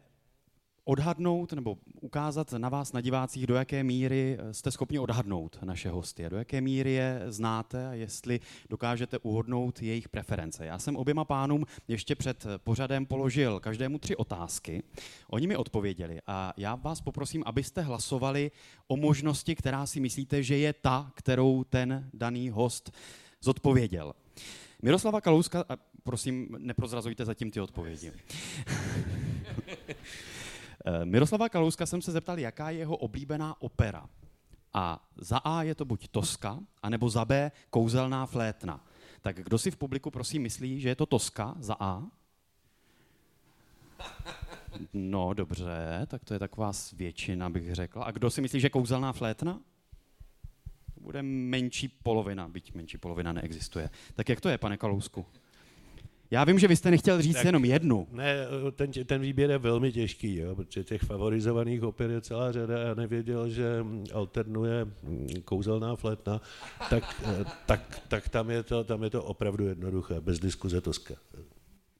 odhadnout 0.88 1.52
nebo 1.52 1.78
ukázat 2.00 2.52
na 2.52 2.68
vás, 2.68 2.92
na 2.92 3.00
divácích, 3.00 3.46
do 3.46 3.54
jaké 3.54 3.84
míry 3.84 4.38
jste 4.52 4.70
schopni 4.70 4.98
odhadnout 4.98 5.58
naše 5.64 5.88
hosty, 5.88 6.28
do 6.28 6.36
jaké 6.36 6.60
míry 6.60 6.92
je 6.92 7.22
znáte 7.28 7.88
a 7.88 7.94
jestli 7.94 8.40
dokážete 8.70 9.18
uhodnout 9.18 9.82
jejich 9.82 10.08
preference. 10.08 10.66
Já 10.66 10.78
jsem 10.78 10.96
oběma 10.96 11.24
pánům 11.24 11.64
ještě 11.88 12.14
před 12.14 12.46
pořadem 12.56 13.06
položil 13.06 13.60
každému 13.60 13.98
tři 13.98 14.16
otázky. 14.16 14.82
Oni 15.30 15.46
mi 15.46 15.56
odpověděli 15.56 16.20
a 16.26 16.52
já 16.56 16.74
vás 16.74 17.00
poprosím, 17.00 17.42
abyste 17.46 17.80
hlasovali 17.80 18.50
o 18.88 18.96
možnosti, 18.96 19.54
která 19.54 19.86
si 19.86 20.00
myslíte, 20.00 20.42
že 20.42 20.58
je 20.58 20.72
ta, 20.72 21.12
kterou 21.14 21.64
ten 21.64 22.10
daný 22.14 22.50
host 22.50 22.92
zodpověděl. 23.40 24.12
Miroslava 24.82 25.20
Kalouska, 25.20 25.64
a 25.68 25.76
prosím, 26.02 26.48
neprozrazujte 26.58 27.24
zatím 27.24 27.50
ty 27.50 27.60
odpovědi. 27.60 28.12
Eh, 30.86 31.04
Miroslava 31.04 31.48
Kalouska 31.48 31.86
jsem 31.86 32.02
se 32.02 32.12
zeptal, 32.12 32.38
jaká 32.38 32.70
je 32.70 32.78
jeho 32.78 32.96
oblíbená 32.96 33.62
opera. 33.62 34.06
A 34.74 35.08
za 35.16 35.38
A 35.38 35.62
je 35.62 35.74
to 35.74 35.84
buď 35.84 36.08
Toska, 36.08 36.58
anebo 36.82 37.10
za 37.10 37.24
B 37.24 37.52
kouzelná 37.70 38.26
flétna. 38.26 38.84
Tak 39.20 39.36
kdo 39.36 39.58
si 39.58 39.70
v 39.70 39.76
publiku 39.76 40.10
prosím 40.10 40.42
myslí, 40.42 40.80
že 40.80 40.88
je 40.88 40.96
to 40.96 41.06
Toska 41.06 41.54
za 41.58 41.76
A? 41.80 42.02
No, 44.92 45.34
dobře, 45.34 46.06
tak 46.06 46.24
to 46.24 46.34
je 46.34 46.38
taková 46.38 46.72
většina, 46.92 47.50
bych 47.50 47.74
řekl. 47.74 48.02
A 48.02 48.10
kdo 48.10 48.30
si 48.30 48.40
myslí, 48.40 48.60
že 48.60 48.70
kouzelná 48.70 49.12
flétna? 49.12 49.60
bude 51.06 51.22
menší 51.22 51.88
polovina, 51.88 52.48
byť 52.48 52.74
menší 52.74 52.98
polovina 52.98 53.32
neexistuje. 53.32 53.90
Tak 54.14 54.28
jak 54.28 54.40
to 54.40 54.48
je, 54.48 54.58
pane 54.58 54.76
Kalousku? 54.76 55.26
Já 56.30 56.44
vím, 56.44 56.58
že 56.58 56.68
vy 56.68 56.76
jste 56.76 56.90
nechtěl 56.90 57.22
říct 57.22 57.36
tak, 57.36 57.44
jenom 57.44 57.64
jednu. 57.64 58.06
Ne, 58.10 58.36
ten, 58.72 58.90
ten 59.06 59.20
výběr 59.20 59.50
je 59.50 59.58
velmi 59.58 59.92
těžký, 59.92 60.36
jo, 60.36 60.54
protože 60.54 60.84
těch 60.84 61.02
favorizovaných 61.02 61.82
oper 61.82 62.10
je 62.10 62.20
celá 62.20 62.52
řada. 62.52 62.78
Já 62.78 62.94
nevěděl, 62.94 63.48
že 63.48 63.84
alternuje 64.14 64.86
kouzelná 65.44 65.96
flétna, 65.96 66.40
tak, 66.90 67.24
tak, 67.66 68.02
tak 68.08 68.28
tam, 68.28 68.50
je 68.50 68.62
to, 68.62 68.84
tam 68.84 69.02
je 69.02 69.10
to 69.10 69.24
opravdu 69.24 69.66
jednoduché, 69.66 70.20
bez 70.20 70.38
diskuze 70.38 70.80
Toska. 70.80 71.14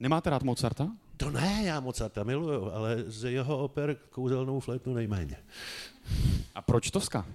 Nemáte 0.01 0.31
rád 0.31 0.43
Mozarta? 0.43 0.93
To 1.17 1.31
ne, 1.31 1.63
já 1.65 1.81
Mozarta 1.81 2.25
miluju, 2.25 2.71
ale 2.71 3.05
z 3.07 3.31
jeho 3.33 3.59
oper 3.59 3.97
kouzelnou 4.11 4.61
flétnu 4.61 4.95
nejméně. 4.95 5.37
A 6.55 6.63
proč 6.63 6.91
Toska? 6.91 7.27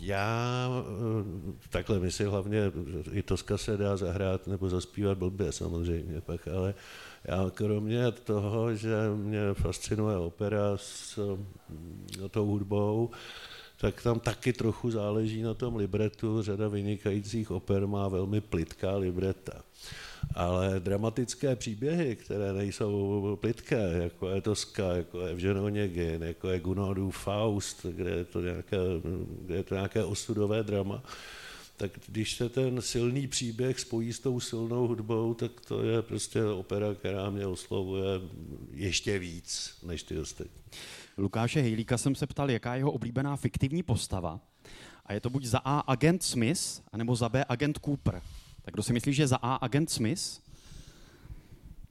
Já 0.00 0.68
eh, 0.68 1.52
takhle, 1.70 1.98
my 1.98 2.12
si 2.12 2.24
hlavně, 2.24 2.72
i 3.12 3.22
Toska 3.22 3.58
se 3.58 3.76
dá 3.76 3.96
zahrát 3.96 4.46
nebo 4.46 4.68
zaspívat 4.68 5.18
blbě 5.18 5.52
samozřejmě 5.52 6.20
pak, 6.20 6.48
ale 6.48 6.74
já 7.24 7.50
kromě 7.54 8.12
toho, 8.12 8.74
že 8.74 8.94
mě 9.14 9.40
fascinuje 9.54 10.16
opera 10.16 10.76
s 10.76 11.18
no, 12.20 12.28
tou 12.28 12.46
hudbou, 12.46 13.10
tak 13.80 14.02
tam 14.02 14.20
taky 14.20 14.52
trochu 14.52 14.90
záleží 14.90 15.42
na 15.42 15.54
tom 15.54 15.76
libretu. 15.76 16.42
Řada 16.42 16.68
vynikajících 16.68 17.50
oper 17.50 17.86
má 17.86 18.08
velmi 18.08 18.40
plitká 18.40 18.96
libreta 18.96 19.62
ale 20.34 20.80
dramatické 20.80 21.56
příběhy, 21.56 22.16
které 22.16 22.52
nejsou 22.52 23.38
plitké, 23.40 23.90
jako 24.02 24.28
je 24.28 24.40
Toska, 24.40 24.92
jako 24.92 25.20
je 25.20 25.30
Evžen 25.30 25.76
jako 26.22 26.48
je 26.48 26.60
Gunodův 26.60 27.16
Faust, 27.16 27.86
kde 27.86 28.10
je 28.10 28.24
to 28.24 28.40
nějaké, 28.40 28.76
kde 29.40 29.54
je 29.54 29.62
to 29.62 29.74
nějaké 29.74 30.04
osudové 30.04 30.62
drama, 30.62 31.02
tak 31.76 31.90
když 32.06 32.36
se 32.36 32.48
ten 32.48 32.82
silný 32.82 33.26
příběh 33.26 33.80
spojí 33.80 34.12
s 34.12 34.20
tou 34.20 34.40
silnou 34.40 34.86
hudbou, 34.86 35.34
tak 35.34 35.60
to 35.60 35.82
je 35.82 36.02
prostě 36.02 36.44
opera, 36.44 36.94
která 36.94 37.30
mě 37.30 37.46
oslovuje 37.46 38.20
ještě 38.72 39.18
víc 39.18 39.78
než 39.82 40.02
ty 40.02 40.18
ostatní. 40.18 40.62
Lukáše 41.18 41.60
Hejlíka 41.60 41.98
jsem 41.98 42.14
se 42.14 42.26
ptal, 42.26 42.50
jaká 42.50 42.74
je 42.74 42.80
jeho 42.80 42.92
oblíbená 42.92 43.36
fiktivní 43.36 43.82
postava. 43.82 44.40
A 45.06 45.12
je 45.12 45.20
to 45.20 45.30
buď 45.30 45.44
za 45.44 45.58
A 45.64 45.78
agent 45.80 46.22
Smith, 46.22 46.82
anebo 46.92 47.16
za 47.16 47.28
B 47.28 47.44
agent 47.48 47.78
Cooper. 47.84 48.22
Tak 48.64 48.74
kdo 48.74 48.82
si 48.82 48.92
myslí, 48.92 49.12
že 49.12 49.26
za 49.26 49.36
A 49.36 49.54
agent 49.54 49.90
Smith? 49.90 50.40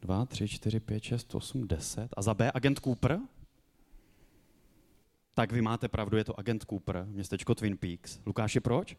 2, 0.01 0.25
3, 0.25 0.47
4, 0.47 0.79
5, 0.79 1.03
6, 1.03 1.35
8, 1.35 1.67
10. 1.67 2.09
A 2.17 2.21
za 2.21 2.33
B 2.33 2.51
agent 2.53 2.79
Cooper? 2.79 3.19
Tak 5.33 5.51
vy 5.51 5.61
máte 5.61 5.87
pravdu, 5.87 6.17
je 6.17 6.23
to 6.23 6.39
agent 6.39 6.65
Cooper, 6.69 7.05
městečko 7.09 7.55
Twin 7.55 7.77
Peaks. 7.77 8.19
Lukáši, 8.25 8.59
proč? 8.59 8.97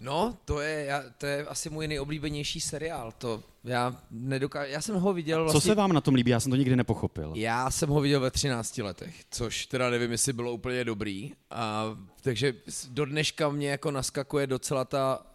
No, 0.00 0.38
to 0.44 0.60
je, 0.60 0.84
já, 0.84 1.02
to 1.18 1.26
je 1.26 1.46
asi 1.46 1.70
můj 1.70 1.88
nejoblíbenější 1.88 2.60
seriál. 2.60 3.12
To 3.18 3.42
já 3.64 4.02
nedokážu, 4.10 4.72
já 4.72 4.80
jsem 4.80 4.94
ho 4.94 5.12
viděl 5.12 5.42
vlastně... 5.42 5.60
Co 5.60 5.66
se 5.66 5.74
vám 5.74 5.92
na 5.92 6.00
tom 6.00 6.14
líbí? 6.14 6.30
Já 6.30 6.40
jsem 6.40 6.50
to 6.50 6.56
nikdy 6.56 6.76
nepochopil. 6.76 7.32
Já 7.36 7.70
jsem 7.70 7.88
ho 7.88 8.00
viděl 8.00 8.20
ve 8.20 8.30
13 8.30 8.78
letech, 8.78 9.14
což 9.30 9.66
teda 9.66 9.90
nevím, 9.90 10.12
jestli 10.12 10.32
bylo 10.32 10.52
úplně 10.52 10.84
dobrý. 10.84 11.32
A, 11.50 11.84
takže 12.22 12.54
do 12.88 13.04
dneška 13.04 13.48
mě 13.48 13.70
jako 13.70 13.90
naskakuje 13.90 14.46
docela 14.46 14.84
ta 14.84 15.26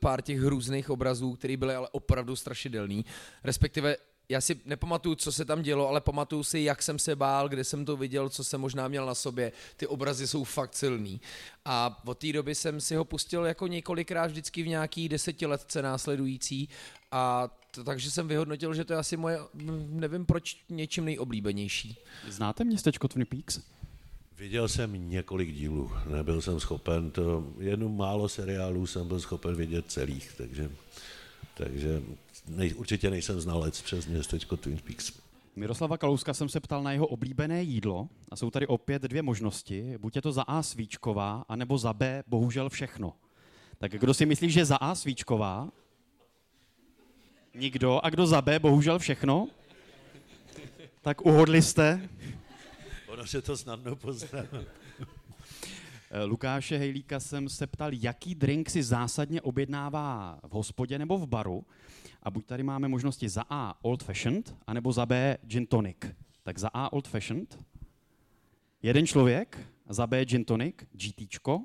pár 0.00 0.22
těch 0.22 0.40
hrůzných 0.40 0.90
obrazů, 0.90 1.34
které 1.34 1.56
byly 1.56 1.74
ale 1.74 1.88
opravdu 1.92 2.36
strašidelný. 2.36 3.04
Respektive 3.44 3.96
já 4.28 4.40
si 4.40 4.60
nepamatuju, 4.64 5.14
co 5.14 5.32
se 5.32 5.44
tam 5.44 5.62
dělo, 5.62 5.88
ale 5.88 6.00
pamatuju 6.00 6.42
si, 6.42 6.60
jak 6.60 6.82
jsem 6.82 6.98
se 6.98 7.16
bál, 7.16 7.48
kde 7.48 7.64
jsem 7.64 7.84
to 7.84 7.96
viděl, 7.96 8.28
co 8.28 8.44
jsem 8.44 8.60
možná 8.60 8.88
měl 8.88 9.06
na 9.06 9.14
sobě. 9.14 9.52
Ty 9.76 9.86
obrazy 9.86 10.26
jsou 10.26 10.44
fakt 10.44 10.74
silný. 10.74 11.20
A 11.64 12.02
od 12.06 12.18
té 12.18 12.32
doby 12.32 12.54
jsem 12.54 12.80
si 12.80 12.94
ho 12.94 13.04
pustil 13.04 13.44
jako 13.44 13.66
několikrát 13.66 14.26
vždycky 14.26 14.62
v 14.62 14.68
nějaký 14.68 15.08
desetiletce 15.08 15.82
následující 15.82 16.68
a 17.10 17.48
to, 17.70 17.84
takže 17.84 18.10
jsem 18.10 18.28
vyhodnotil, 18.28 18.74
že 18.74 18.84
to 18.84 18.92
je 18.92 18.98
asi 18.98 19.16
moje, 19.16 19.38
nevím 19.88 20.26
proč, 20.26 20.56
něčím 20.68 21.04
nejoblíbenější. 21.04 21.98
Znáte 22.28 22.64
městečko 22.64 23.08
Twin 23.08 23.26
Peaks? 23.26 23.60
Viděl 24.38 24.68
jsem 24.68 25.10
několik 25.10 25.52
dílů, 25.52 25.90
nebyl 26.06 26.42
jsem 26.42 26.60
schopen 26.60 27.10
to, 27.10 27.52
jenom 27.58 27.96
málo 27.96 28.28
seriálů 28.28 28.86
jsem 28.86 29.08
byl 29.08 29.20
schopen 29.20 29.54
vidět 29.54 29.84
celých, 29.88 30.32
takže, 30.36 30.70
takže 31.54 32.02
nej, 32.48 32.74
určitě 32.76 33.10
nejsem 33.10 33.40
znalec 33.40 33.82
přes 33.82 34.06
městečko 34.06 34.56
Twin 34.56 34.78
Peaks. 34.78 35.12
Miroslava 35.56 35.98
Kalouska 35.98 36.34
jsem 36.34 36.48
se 36.48 36.60
ptal 36.60 36.82
na 36.82 36.92
jeho 36.92 37.06
oblíbené 37.06 37.62
jídlo 37.62 38.08
a 38.30 38.36
jsou 38.36 38.50
tady 38.50 38.66
opět 38.66 39.02
dvě 39.02 39.22
možnosti. 39.22 39.98
Buď 39.98 40.16
je 40.16 40.22
to 40.22 40.32
za 40.32 40.42
A 40.42 40.62
svíčková, 40.62 41.44
anebo 41.48 41.78
za 41.78 41.92
B 41.92 42.22
bohužel 42.26 42.68
všechno. 42.68 43.14
Tak 43.78 43.92
kdo 43.92 44.14
si 44.14 44.26
myslí, 44.26 44.50
že 44.50 44.64
za 44.64 44.76
A 44.76 44.94
svíčková? 44.94 45.68
Nikdo. 47.54 48.00
A 48.02 48.10
kdo 48.10 48.26
za 48.26 48.42
B 48.42 48.58
bohužel 48.58 48.98
všechno? 48.98 49.48
Tak 51.02 51.26
uhodli 51.26 51.62
jste. 51.62 52.08
Ono 53.08 53.26
se 53.26 53.42
to 53.42 53.56
snadno 53.56 53.96
pozná. 53.96 54.42
Lukáše 56.24 56.78
Hejlíka 56.78 57.20
jsem 57.20 57.48
se 57.48 57.66
ptal, 57.66 57.90
jaký 57.94 58.34
drink 58.34 58.70
si 58.70 58.82
zásadně 58.82 59.42
objednává 59.42 60.38
v 60.42 60.50
hospodě 60.52 60.98
nebo 60.98 61.18
v 61.18 61.26
baru. 61.26 61.64
A 62.28 62.30
buď 62.30 62.46
tady 62.46 62.62
máme 62.62 62.88
možnosti 62.88 63.28
za 63.28 63.44
A 63.50 63.74
old 63.82 64.02
fashioned, 64.02 64.54
anebo 64.66 64.92
za 64.92 65.06
B 65.06 65.38
gin 65.46 65.66
tonic. 65.66 65.96
Tak 66.42 66.58
za 66.58 66.68
A 66.74 66.92
old 66.92 67.08
fashioned, 67.08 67.58
jeden 68.82 69.06
člověk, 69.06 69.58
za 69.88 70.06
B 70.06 70.24
gin 70.24 70.44
tonic, 70.44 70.74
GTčko, 70.92 71.64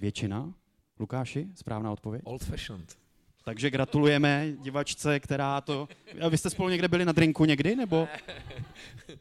většina. 0.00 0.54
Lukáši, 0.98 1.48
správná 1.54 1.92
odpověď? 1.92 2.22
Old 2.24 2.44
fashioned. 2.44 2.98
Takže 3.44 3.70
gratulujeme 3.70 4.52
divačce, 4.60 5.20
která 5.20 5.60
to... 5.60 5.88
A 6.20 6.28
vy 6.28 6.38
jste 6.38 6.50
spolu 6.50 6.68
někde 6.68 6.88
byli 6.88 7.04
na 7.04 7.12
drinku 7.12 7.44
někdy, 7.44 7.76
nebo? 7.76 8.08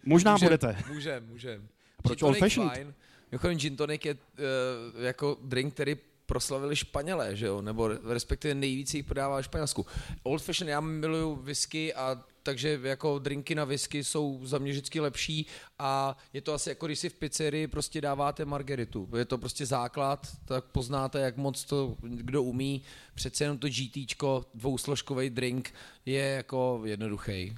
Možná 0.05 0.31
můžem, 0.31 0.45
budete. 0.45 0.77
Můžem, 0.93 1.27
můžem. 1.29 1.67
Proč 2.03 2.21
old 2.21 2.37
fashioned? 2.37 2.73
Fine. 2.73 2.93
Mimochodem 3.31 3.57
gin 3.57 3.75
tonic 3.75 4.05
je 4.05 4.13
uh, 4.13 5.03
jako 5.03 5.37
drink, 5.41 5.73
který 5.73 5.95
proslavili 6.27 6.75
Španělé, 6.75 7.35
že 7.35 7.45
jo? 7.45 7.61
nebo 7.61 7.87
respektive 7.87 8.55
nejvíc 8.55 8.93
jich 8.93 9.05
prodává 9.05 9.41
Španělsku. 9.41 9.85
Old 10.23 10.41
fashion, 10.41 10.69
já 10.69 10.81
miluju 10.81 11.35
whisky 11.35 11.93
a 11.93 12.23
takže 12.43 12.79
jako 12.83 13.19
drinky 13.19 13.55
na 13.55 13.65
whisky 13.65 14.03
jsou 14.03 14.39
za 14.43 14.57
mě 14.57 14.71
vždycky 14.71 14.99
lepší 14.99 15.45
a 15.79 16.17
je 16.33 16.41
to 16.41 16.53
asi 16.53 16.69
jako 16.69 16.85
když 16.85 16.99
si 16.99 17.09
v 17.09 17.13
pizzerii 17.13 17.67
prostě 17.67 18.01
dáváte 18.01 18.45
margeritu. 18.45 19.09
Je 19.17 19.25
to 19.25 19.37
prostě 19.37 19.65
základ, 19.65 20.27
tak 20.45 20.65
poznáte, 20.65 21.19
jak 21.19 21.37
moc 21.37 21.63
to 21.63 21.95
kdo 22.01 22.43
umí. 22.43 22.81
Přece 23.15 23.43
jenom 23.43 23.57
to 23.57 23.67
GTčko, 23.67 24.45
dvousložkový 24.53 25.29
drink 25.29 25.73
je 26.05 26.23
jako 26.23 26.81
jednoduchý. 26.85 27.55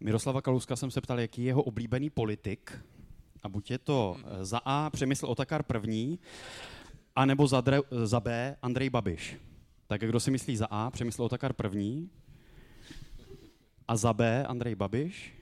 Miroslava 0.00 0.42
Kaluska 0.42 0.76
jsem 0.76 0.90
se 0.90 1.00
ptal, 1.00 1.20
jaký 1.20 1.42
je 1.42 1.46
jeho 1.46 1.62
oblíbený 1.62 2.10
politik. 2.10 2.78
A 3.42 3.48
buď 3.48 3.70
je 3.70 3.78
to 3.78 4.16
za 4.40 4.60
A 4.64 4.90
Přemysl 4.90 5.26
Otakar 5.26 5.62
první, 5.62 6.18
a 7.16 7.24
nebo 7.24 7.46
za, 7.46 7.60
dre, 7.60 7.78
za 8.04 8.20
B 8.20 8.56
Andrej 8.62 8.90
Babiš. 8.90 9.36
Tak 9.86 10.00
kdo 10.00 10.20
si 10.20 10.30
myslí 10.30 10.56
za 10.56 10.66
A, 10.70 10.90
Přemysl 10.90 11.22
Otakar 11.22 11.52
první, 11.52 12.10
a 13.88 13.96
za 13.96 14.12
B 14.12 14.44
Andrej 14.46 14.74
Babiš. 14.74 15.34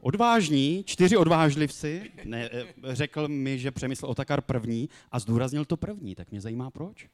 Odvážní, 0.00 0.84
čtyři 0.86 1.16
odvážlivci, 1.16 2.10
ne, 2.24 2.50
eh, 2.52 2.66
řekl 2.82 3.28
mi, 3.28 3.58
že 3.58 3.70
Přemysl 3.70 4.06
Otakar 4.06 4.40
první 4.40 4.88
a 5.12 5.18
zdůraznil 5.18 5.64
to 5.64 5.76
první, 5.76 6.14
tak 6.14 6.30
mě 6.30 6.40
zajímá 6.40 6.70
proč. 6.70 7.06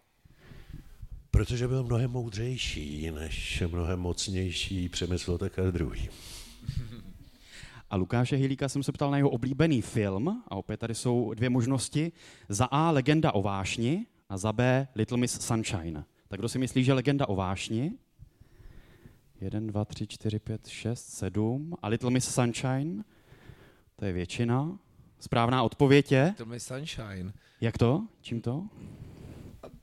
Protože 1.31 1.69
byl 1.69 1.85
mnohem 1.85 2.11
moudřejší 2.11 3.11
než 3.11 3.63
mnohem 3.67 4.01
mocnější 4.01 4.89
Přemysl 4.89 5.33
Otakar 5.33 5.73
druhý. 5.73 6.09
A 7.91 7.97
Lukáše 7.97 8.37
Hilíka 8.37 8.69
jsem 8.69 8.83
se 8.83 8.93
ptal 8.93 9.11
na 9.11 9.17
jeho 9.17 9.31
oblíbený 9.31 9.83
film 9.83 10.43
a 10.49 10.57
opět 10.57 10.77
tady 10.77 10.95
jsou 10.95 11.35
dvě 11.35 11.51
možnosti. 11.51 12.13
Za 12.49 12.65
A 12.65 12.91
Legenda 12.91 13.33
o 13.33 13.43
vášni 13.43 14.07
a 14.29 14.37
za 14.37 14.53
B 14.53 14.89
Little 14.95 15.19
Miss 15.19 15.41
Sunshine. 15.41 16.05
Tak 16.29 16.41
kdo 16.41 16.49
si 16.49 16.59
myslí, 16.59 16.85
že 16.85 16.93
Legenda 16.93 17.29
o 17.29 17.37
vášni? 17.37 17.93
1, 19.41 19.61
2, 19.61 19.85
3, 19.85 20.07
4, 20.07 20.39
5, 20.39 20.69
6, 20.69 21.09
7. 21.09 21.75
A 21.83 21.89
Little 21.89 22.11
Miss 22.11 22.35
Sunshine? 22.35 23.05
To 23.97 24.05
je 24.05 24.13
většina. 24.13 24.79
Správná 25.21 25.63
odpověď 25.63 26.13
je? 26.13 26.25
Little 26.25 26.47
Miss 26.47 26.67
Sunshine. 26.67 27.33
Jak 27.61 27.79
to? 27.79 28.07
Čím 28.21 28.41
to? 28.41 28.69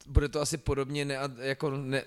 Bude 0.08 0.30
to 0.30 0.42
asi 0.42 0.58
podobně 0.58 1.06
ne, 1.06 1.18
jako, 1.38 1.70
ne, 1.70 2.04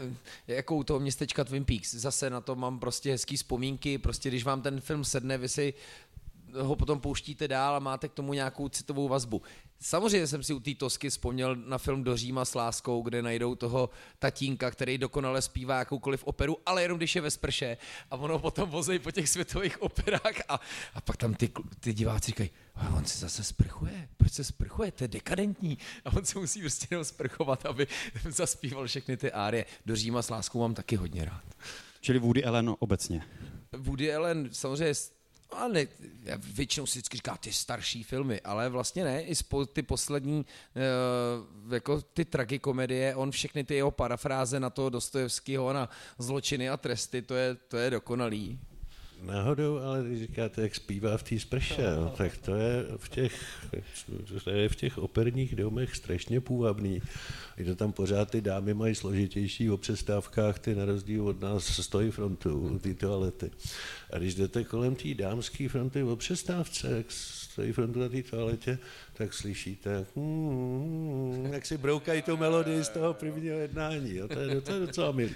jako 0.47 0.77
u 0.77 0.85
toho 0.85 1.01
městečka 1.01 1.45
Twin 1.45 1.65
Peaks. 1.65 1.95
Zase 1.95 2.31
na 2.31 2.41
to 2.41 2.57
mám 2.57 2.79
prostě 2.79 3.11
hezký 3.11 3.37
vzpomínky, 3.37 3.99
prostě 3.99 4.29
když 4.29 4.45
vám 4.45 4.63
ten 4.63 4.81
film 4.81 5.05
sedne, 5.05 5.39
vy 5.39 5.49
si 5.49 5.75
ho 6.55 6.77
potom 6.77 7.01
pouštíte 7.01 7.49
dál 7.49 7.77
a 7.77 7.79
máte 7.79 8.09
k 8.09 8.13
tomu 8.13 8.35
nějakou 8.35 8.69
citovou 8.69 9.09
vazbu. 9.09 9.43
Samozřejmě 9.83 10.27
jsem 10.27 10.43
si 10.43 10.55
u 10.55 10.61
té 10.61 10.75
Tosky 10.75 11.11
vzpomněl 11.11 11.57
na 11.57 11.79
film 11.79 12.05
Do 12.05 12.17
Říma 12.17 12.45
s 12.45 12.55
láskou, 12.55 13.03
kde 13.03 13.23
najdou 13.23 13.55
toho 13.55 13.91
tatínka, 14.19 14.71
který 14.71 14.99
dokonale 14.99 15.43
zpívá 15.43 15.79
jakoukoliv 15.79 16.25
operu, 16.25 16.59
ale 16.67 16.83
jenom 16.83 16.99
když 16.99 17.15
je 17.15 17.23
ve 17.23 17.31
sprše 17.31 17.77
a 18.11 18.17
ono 18.17 18.39
potom 18.39 18.71
vozej 18.71 18.99
po 18.99 19.11
těch 19.11 19.29
světových 19.29 19.83
operách 19.83 20.41
a, 20.49 20.61
a 20.95 21.01
pak 21.01 21.17
tam 21.17 21.35
ty, 21.35 21.51
ty 21.81 21.93
diváci 21.93 22.27
říkají, 22.27 22.51
on 22.97 23.05
se 23.05 23.19
zase 23.19 23.45
sprchuje, 23.45 24.09
proč 24.17 24.33
se 24.33 24.45
sprchuje, 24.45 24.93
to 24.93 25.05
je 25.05 25.09
dekadentní 25.09 25.79
a 26.05 26.13
on 26.17 26.25
se 26.25 26.39
musí 26.39 26.61
prostě 26.61 26.87
jenom 26.91 27.05
sprchovat, 27.05 27.67
aby 27.67 27.87
zaspíval 28.29 28.87
všechny 28.87 29.17
ty 29.17 29.33
árie. 29.33 29.65
Do 29.87 29.97
Říma 29.97 30.23
s 30.23 30.31
láskou 30.31 30.61
mám 30.61 30.75
taky 30.75 30.97
hodně 30.97 31.25
rád. 31.25 31.45
Čili 32.01 32.19
Woody 32.19 32.45
Allen 32.45 32.77
obecně. 32.79 33.23
Woody 33.73 34.15
Allen 34.15 34.49
samozřejmě 34.53 34.95
a 35.53 35.69
ne, 35.69 35.87
většinou 36.39 36.87
si 36.87 36.99
vždycky 36.99 37.17
říká 37.17 37.37
ty 37.37 37.53
starší 37.53 38.03
filmy, 38.03 38.41
ale 38.41 38.69
vlastně 38.69 39.05
ne, 39.05 39.23
i 39.23 39.35
spo, 39.35 39.67
ty 39.67 39.83
poslední, 39.83 40.47
uh, 41.67 41.75
jako 41.75 42.03
ty 42.03 42.25
tragikomedie, 42.25 43.15
on 43.15 43.31
všechny 43.31 43.65
ty 43.65 43.75
jeho 43.75 43.91
parafráze 43.91 44.61
na 44.61 44.71
to 44.71 44.91
Dostojevského, 44.91 45.73
na 45.73 45.89
zločiny 46.19 46.71
a 46.71 46.77
tresty, 46.77 47.23
to 47.23 47.35
je, 47.35 47.55
to 47.55 47.77
je 47.77 47.91
dokonalý. 47.91 48.59
Náhodou, 49.23 49.79
ale 49.79 50.05
když 50.05 50.21
říkáte, 50.21 50.63
jak 50.63 50.75
zpívá 50.75 51.17
v 51.17 51.23
té 51.23 51.39
sprše, 51.39 51.83
no, 51.97 52.11
tak 52.17 52.37
to 52.37 52.55
je 52.55 52.85
v 52.97 53.09
těch, 53.09 53.45
to 54.45 54.51
je 54.51 54.69
v 54.69 54.77
těch 54.77 54.99
operních 54.99 55.57
domech 55.57 55.97
strašně 55.97 56.41
půvabný. 56.41 57.03
to 57.65 57.77
tam 57.77 57.93
pořád 57.93 58.31
ty 58.31 58.41
dámy 58.41 58.75
mají 58.75 58.95
složitější 58.95 59.71
o 59.71 59.77
přestávkách, 59.77 60.59
ty 60.59 60.75
na 60.75 60.85
rozdíl 60.85 61.29
od 61.29 61.41
nás 61.41 61.65
stojí 61.65 62.11
frontu, 62.11 62.79
ty 62.79 62.95
toalety. 62.95 63.51
A 64.13 64.19
když 64.19 64.35
jdete 64.35 64.65
kolem 64.65 64.95
té 64.95 65.15
dámské 65.15 65.69
fronty 65.69 66.03
o 66.03 66.17
přestávce, 66.17 66.91
jak 66.97 67.07
stojí 67.09 67.73
frontu 67.73 68.01
na 68.01 68.09
té 68.09 68.23
toaletě, 68.23 68.79
tak 69.21 69.35
slyšíte, 69.35 70.07
hmm, 70.17 71.49
jak 71.53 71.67
si 71.67 71.79
broukají 71.79 72.23
tu 72.23 72.37
melodii 72.37 72.85
z 72.85 72.89
toho 72.89 73.15
prvního 73.15 73.59
jednání. 73.59 74.15
Jo? 74.15 74.29
To, 74.29 74.41
je, 74.41 74.61
to 74.61 74.73
je 74.73 74.81
docela 74.81 75.13
milý. 75.13 75.35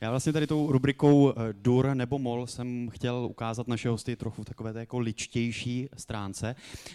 Já 0.00 0.10
vlastně 0.10 0.32
tady 0.32 0.46
tou 0.46 0.72
rubrikou 0.72 1.30
eh, 1.30 1.52
dur 1.52 1.94
nebo 1.94 2.18
mol 2.18 2.46
jsem 2.46 2.88
chtěl 2.88 3.14
ukázat 3.30 3.68
naše 3.68 3.88
hosty 3.88 4.16
trochu 4.16 4.42
v 4.42 4.44
takové 4.44 4.72
té 4.72 4.78
jako 4.78 4.98
ličtější 4.98 5.88
stránce. 5.96 6.54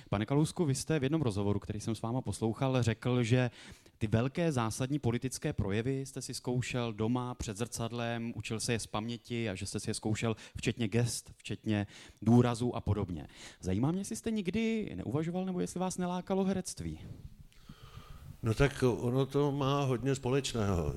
Pane 0.09 0.25
Kalousku, 0.25 0.65
vy 0.65 0.75
jste 0.75 0.99
v 0.99 1.03
jednom 1.03 1.21
rozhovoru, 1.21 1.59
který 1.59 1.79
jsem 1.79 1.95
s 1.95 2.01
váma 2.01 2.21
poslouchal, 2.21 2.83
řekl, 2.83 3.23
že 3.23 3.49
ty 3.97 4.07
velké 4.07 4.51
zásadní 4.51 4.99
politické 4.99 5.53
projevy 5.53 6.05
jste 6.05 6.21
si 6.21 6.33
zkoušel 6.33 6.93
doma 6.93 7.35
před 7.35 7.57
zrcadlem, 7.57 8.33
učil 8.35 8.59
se 8.59 8.73
je 8.73 8.79
z 8.79 8.87
paměti 8.87 9.49
a 9.49 9.55
že 9.55 9.65
jste 9.65 9.79
si 9.79 9.89
je 9.89 9.93
zkoušel 9.93 10.35
včetně 10.57 10.87
gest, 10.87 11.31
včetně 11.37 11.87
důrazů 12.21 12.75
a 12.75 12.81
podobně. 12.81 13.27
Zajímá 13.61 13.91
mě, 13.91 14.01
jestli 14.01 14.15
jste 14.15 14.31
nikdy 14.31 14.91
neuvažoval 14.95 15.45
nebo 15.45 15.59
jestli 15.59 15.79
vás 15.79 15.97
nelákalo 16.07 16.43
herectví. 16.43 16.99
No 18.43 18.53
tak 18.53 18.83
ono 18.83 19.25
to 19.25 19.51
má 19.51 19.83
hodně 19.83 20.15
společného. 20.15 20.93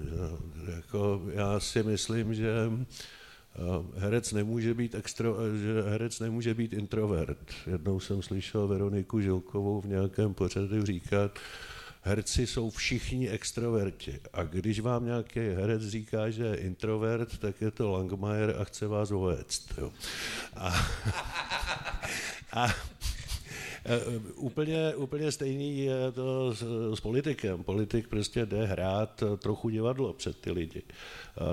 Jako 0.76 1.22
já 1.32 1.60
si 1.60 1.82
myslím, 1.82 2.34
že 2.34 2.50
eh, 2.70 4.00
herec 4.00 4.32
nemůže 4.32 4.74
být 4.74 4.94
extro, 4.94 5.36
že 5.62 5.82
herec 5.82 6.20
nemůže 6.20 6.54
být 6.54 6.72
introvert. 6.72 7.52
Jednou 7.66 8.00
jsem 8.00 8.22
slyšel 8.22 8.68
Veroniku 8.68 9.20
Žilkovou 9.20 9.80
v 9.80 9.86
nějakém 9.86 10.34
pořadu 10.34 10.86
říkat, 10.86 11.38
herci 12.02 12.46
jsou 12.46 12.70
všichni 12.70 13.28
extroverti. 13.28 14.20
A 14.32 14.42
když 14.42 14.80
vám 14.80 15.04
nějaký 15.04 15.40
herec 15.40 15.82
říká, 15.82 16.30
že 16.30 16.44
je 16.44 16.56
introvert, 16.56 17.38
tak 17.38 17.60
je 17.60 17.70
to 17.70 17.90
Langmajer 17.90 18.56
a 18.58 18.64
chce 18.64 18.86
vás 18.86 19.10
ovést. 19.10 19.74
Jo. 19.78 19.92
A, 20.56 20.86
a 22.52 22.68
úplně, 24.34 24.94
úplně 24.94 25.32
stejný 25.32 25.78
je 25.78 26.12
to 26.12 26.54
s, 26.54 26.64
s 26.94 27.00
politikem. 27.00 27.64
Politik 27.64 28.08
prostě 28.08 28.46
jde 28.46 28.66
hrát 28.66 29.22
trochu 29.38 29.68
divadlo 29.68 30.12
před 30.12 30.40
ty 30.40 30.50
lidi. 30.50 30.82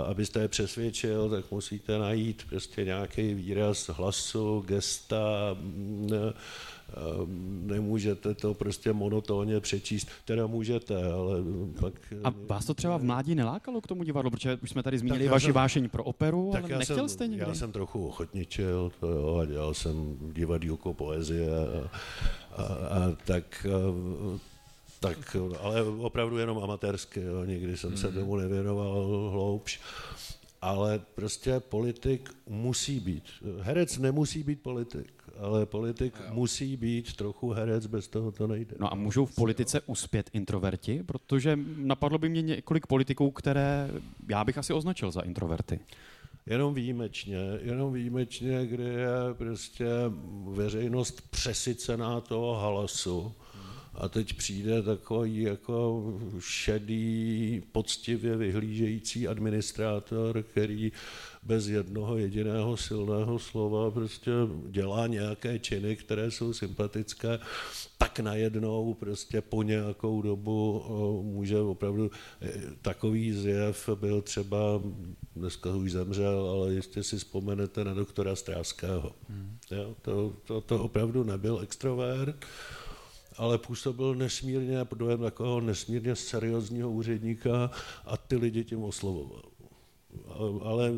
Abyste 0.07 0.39
je 0.39 0.47
přesvědčil, 0.47 1.29
tak 1.29 1.51
musíte 1.51 1.97
najít 1.97 2.45
prostě 2.49 2.85
nějaký 2.85 3.33
výraz 3.33 3.87
hlasu, 3.87 4.63
gesta, 4.67 5.55
mm, 5.59 6.09
nemůžete 7.65 8.33
to 8.33 8.53
prostě 8.53 8.93
monotónně 8.93 9.59
přečíst. 9.59 10.07
Teda 10.25 10.47
můžete, 10.47 11.11
ale 11.11 11.37
pak... 11.79 11.93
A 12.23 12.33
vás 12.47 12.65
to 12.65 12.73
třeba 12.73 12.97
v 12.97 13.03
mládí 13.03 13.35
nelákalo 13.35 13.81
k 13.81 13.87
tomu 13.87 14.03
divadlu, 14.03 14.31
protože 14.31 14.57
už 14.63 14.69
jsme 14.69 14.83
tady 14.83 14.97
zmínili 14.97 15.27
vaši 15.27 15.45
jsem, 15.45 15.53
vášeň 15.53 15.89
pro 15.89 16.03
operu, 16.03 16.49
tak 16.53 16.63
ale 16.63 16.77
nechtěl 16.77 16.97
jsem, 16.97 17.09
jste 17.09 17.27
někdy? 17.27 17.45
Já 17.47 17.55
jsem 17.55 17.71
trochu 17.71 18.07
ochotničil, 18.07 18.91
to 18.99 19.07
jo, 19.07 19.37
a 19.37 19.45
dělal 19.45 19.73
jsem 19.73 20.17
divadílko 20.33 20.93
poezie 20.93 21.49
a, 21.51 21.89
a, 22.55 22.63
a 22.63 23.15
tak 23.25 23.65
tak, 24.99 25.37
ale 25.59 25.83
opravdu 25.83 26.37
jenom 26.37 26.57
amatérsky, 26.57 27.21
jo. 27.21 27.45
nikdy 27.45 27.77
jsem 27.77 27.97
se 27.97 28.07
mhm. 28.07 28.15
tomu 28.15 28.35
nevěnoval 28.35 29.29
hloubš. 29.31 29.79
Ale 30.61 31.01
prostě 31.15 31.59
politik 31.59 32.29
musí 32.47 32.99
být. 32.99 33.23
Herec 33.61 33.97
nemusí 33.97 34.43
být 34.43 34.61
politik, 34.61 35.16
ale 35.39 35.65
politik 35.65 36.13
jo. 36.25 36.33
musí 36.33 36.77
být 36.77 37.15
trochu 37.15 37.49
herec, 37.51 37.87
bez 37.87 38.07
toho 38.07 38.31
to 38.31 38.47
nejde. 38.47 38.75
No 38.79 38.93
a 38.93 38.95
můžou 38.95 39.25
v 39.25 39.35
politice 39.35 39.81
uspět 39.81 40.29
introverti? 40.33 41.03
Protože 41.03 41.59
napadlo 41.77 42.17
by 42.17 42.29
mě 42.29 42.41
několik 42.41 42.87
politiků, 42.87 43.31
které 43.31 43.89
já 44.29 44.43
bych 44.43 44.57
asi 44.57 44.73
označil 44.73 45.11
za 45.11 45.21
introverty. 45.21 45.79
Jenom 46.45 46.73
výjimečně, 46.73 47.37
jenom 47.61 47.93
výjimečně, 47.93 48.65
kdy 48.65 48.83
je 48.83 49.33
prostě 49.33 49.85
veřejnost 50.47 51.21
přesycená 51.29 52.21
toho 52.21 52.55
halasu, 52.55 53.33
a 53.97 54.09
teď 54.09 54.33
přijde 54.33 54.81
takový 54.81 55.41
jako 55.41 56.03
šedý, 56.39 57.63
poctivě 57.71 58.37
vyhlížející 58.37 59.27
administrátor, 59.27 60.43
který 60.43 60.91
bez 61.43 61.67
jednoho 61.67 62.17
jediného 62.17 62.77
silného 62.77 63.39
slova 63.39 63.91
prostě 63.91 64.31
dělá 64.69 65.07
nějaké 65.07 65.59
činy, 65.59 65.95
které 65.95 66.31
jsou 66.31 66.53
sympatické, 66.53 67.39
tak 67.97 68.19
najednou 68.19 68.93
prostě 68.93 69.41
po 69.41 69.63
nějakou 69.63 70.21
dobu 70.21 70.83
může 71.23 71.59
opravdu 71.59 72.11
e, 72.41 72.53
takový 72.81 73.33
zjev 73.33 73.89
byl 73.95 74.21
třeba, 74.21 74.81
dneska 75.35 75.75
už 75.75 75.91
zemřel, 75.91 76.49
ale 76.49 76.73
jistě 76.73 77.03
si 77.03 77.17
vzpomenete 77.17 77.83
na 77.83 77.93
doktora 77.93 78.35
Stráského. 78.35 79.11
Hmm. 79.29 79.57
Jo, 79.71 79.95
to, 80.01 80.33
to, 80.45 80.61
to 80.61 80.83
opravdu 80.83 81.23
nebyl 81.23 81.59
extrovert, 81.63 82.45
ale 83.37 83.57
působil 83.57 84.15
nesmírně 84.15 84.77
dojem 84.95 85.19
takového 85.19 85.61
nesmírně 85.61 86.15
seriózního 86.15 86.91
úředníka 86.91 87.71
a 88.05 88.17
ty 88.17 88.35
lidi 88.35 88.63
tím 88.63 88.83
oslovoval. 88.83 89.43
Ale 90.63 90.91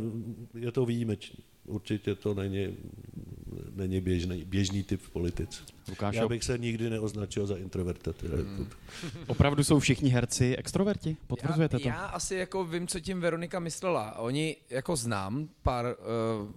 je 0.56 0.72
to 0.72 0.86
výjimečný. 0.86 1.44
Určitě 1.66 2.16
to 2.16 2.34
není, 2.34 2.78
není 3.76 4.02
běžný, 4.02 4.44
běžný 4.44 4.84
typ 4.84 5.02
v 5.02 5.10
politice. 5.10 5.64
Lukáš, 5.90 6.16
Já 6.16 6.28
bych 6.28 6.44
se 6.44 6.58
nikdy 6.58 6.90
neoznačil 6.90 7.48
za 7.48 7.58
introverta. 7.58 8.12
Hmm. 8.22 8.68
Opravdu 9.28 9.64
jsou 9.64 9.80
všichni 9.80 10.10
herci 10.10 10.56
extroverti? 10.56 11.18
Potvrzujete 11.28 11.76
já, 11.76 11.80
to? 11.80 11.88
Já 11.88 12.06
asi 12.06 12.36
jako 12.36 12.66
vím, 12.66 12.88
co 12.88 13.00
tím 13.00 13.22
Veronika 13.22 13.60
myslela. 13.60 14.20
Oni 14.20 14.56
jako 14.70 14.96
znám 14.96 15.50
pár 15.64 15.86
uh, 15.86 16.50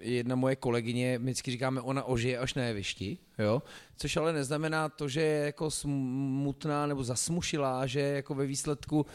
jedna 0.00 0.36
moje 0.36 0.56
kolegyně, 0.56 1.18
my 1.18 1.24
vždycky 1.24 1.50
říkáme, 1.50 1.80
ona 1.80 2.04
ožije 2.04 2.38
až 2.38 2.54
na 2.54 2.62
jevišti, 2.64 3.18
jo? 3.38 3.62
což 3.96 4.16
ale 4.16 4.32
neznamená 4.32 4.88
to, 4.88 5.08
že 5.08 5.20
je 5.20 5.44
jako 5.44 5.70
smutná 5.70 6.86
nebo 6.86 7.04
zasmušilá, 7.04 7.86
že 7.86 8.00
jako 8.00 8.34
ve 8.34 8.46
výsledku 8.46 9.06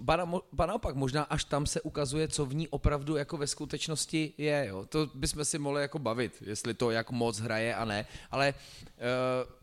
Ba 0.00 0.66
naopak, 0.66 0.94
možná 0.94 1.22
až 1.22 1.44
tam 1.44 1.66
se 1.66 1.80
ukazuje, 1.80 2.28
co 2.28 2.46
v 2.46 2.54
ní 2.54 2.68
opravdu 2.68 3.16
jako 3.16 3.36
ve 3.36 3.46
skutečnosti 3.46 4.32
je. 4.38 4.66
Jo? 4.68 4.86
To 4.88 5.10
bychom 5.14 5.44
si 5.44 5.58
mohli 5.58 5.82
jako 5.82 5.98
bavit, 5.98 6.42
jestli 6.46 6.74
to 6.74 6.90
jak 6.90 7.10
moc 7.10 7.38
hraje 7.38 7.74
a 7.74 7.84
ne. 7.84 8.06
Ale 8.30 8.54
uh, 8.54 9.55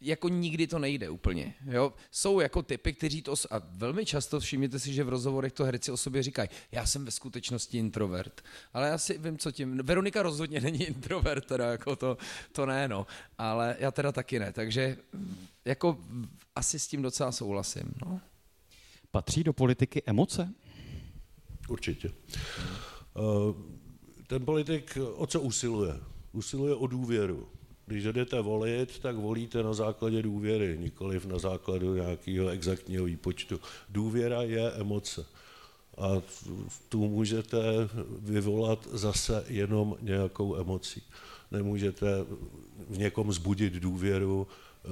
jako 0.00 0.28
nikdy 0.28 0.66
to 0.66 0.78
nejde 0.78 1.10
úplně. 1.10 1.54
Jo? 1.64 1.92
Jsou 2.10 2.40
jako 2.40 2.62
typy, 2.62 2.92
kteří 2.92 3.22
to, 3.22 3.34
a 3.50 3.62
velmi 3.70 4.06
často 4.06 4.40
všimněte 4.40 4.78
si, 4.78 4.94
že 4.94 5.04
v 5.04 5.08
rozhovorech 5.08 5.52
to 5.52 5.64
herci 5.64 5.92
o 5.92 5.96
sobě 5.96 6.22
říkají, 6.22 6.48
já 6.72 6.86
jsem 6.86 7.04
ve 7.04 7.10
skutečnosti 7.10 7.78
introvert, 7.78 8.42
ale 8.72 8.88
já 8.88 8.98
si 8.98 9.18
vím, 9.18 9.38
co 9.38 9.52
tím, 9.52 9.80
Veronika 9.82 10.22
rozhodně 10.22 10.60
není 10.60 10.84
introvert, 10.86 11.46
teda 11.46 11.70
jako 11.70 11.96
to, 11.96 12.18
to 12.52 12.66
ne, 12.66 12.88
no, 12.88 13.06
ale 13.38 13.76
já 13.78 13.90
teda 13.90 14.12
taky 14.12 14.38
ne, 14.38 14.52
takže 14.52 14.96
jako 15.64 15.98
asi 16.54 16.78
s 16.78 16.88
tím 16.88 17.02
docela 17.02 17.32
souhlasím, 17.32 17.94
no. 18.06 18.20
Patří 19.10 19.44
do 19.44 19.52
politiky 19.52 20.02
emoce? 20.06 20.54
Určitě. 21.68 22.12
Uh, 23.14 23.56
ten 24.26 24.44
politik 24.44 24.98
o 25.14 25.26
co 25.26 25.40
usiluje? 25.40 25.94
Usiluje 26.32 26.74
o 26.74 26.86
důvěru 26.86 27.48
když 27.88 28.04
jdete 28.04 28.40
volit, 28.40 28.98
tak 28.98 29.16
volíte 29.16 29.62
na 29.62 29.74
základě 29.74 30.22
důvěry, 30.22 30.78
nikoliv 30.80 31.26
na 31.26 31.38
základu 31.38 31.94
nějakého 31.94 32.48
exaktního 32.48 33.04
výpočtu. 33.04 33.60
Důvěra 33.88 34.42
je 34.42 34.72
emoce. 34.72 35.26
A 35.98 36.22
tu 36.88 37.08
můžete 37.08 37.58
vyvolat 38.20 38.88
zase 38.92 39.44
jenom 39.48 39.96
nějakou 40.00 40.56
emocí. 40.56 41.02
Nemůžete 41.50 42.06
v 42.88 42.98
někom 42.98 43.32
zbudit 43.32 43.72
důvěru 43.72 44.46
eh, 44.46 44.88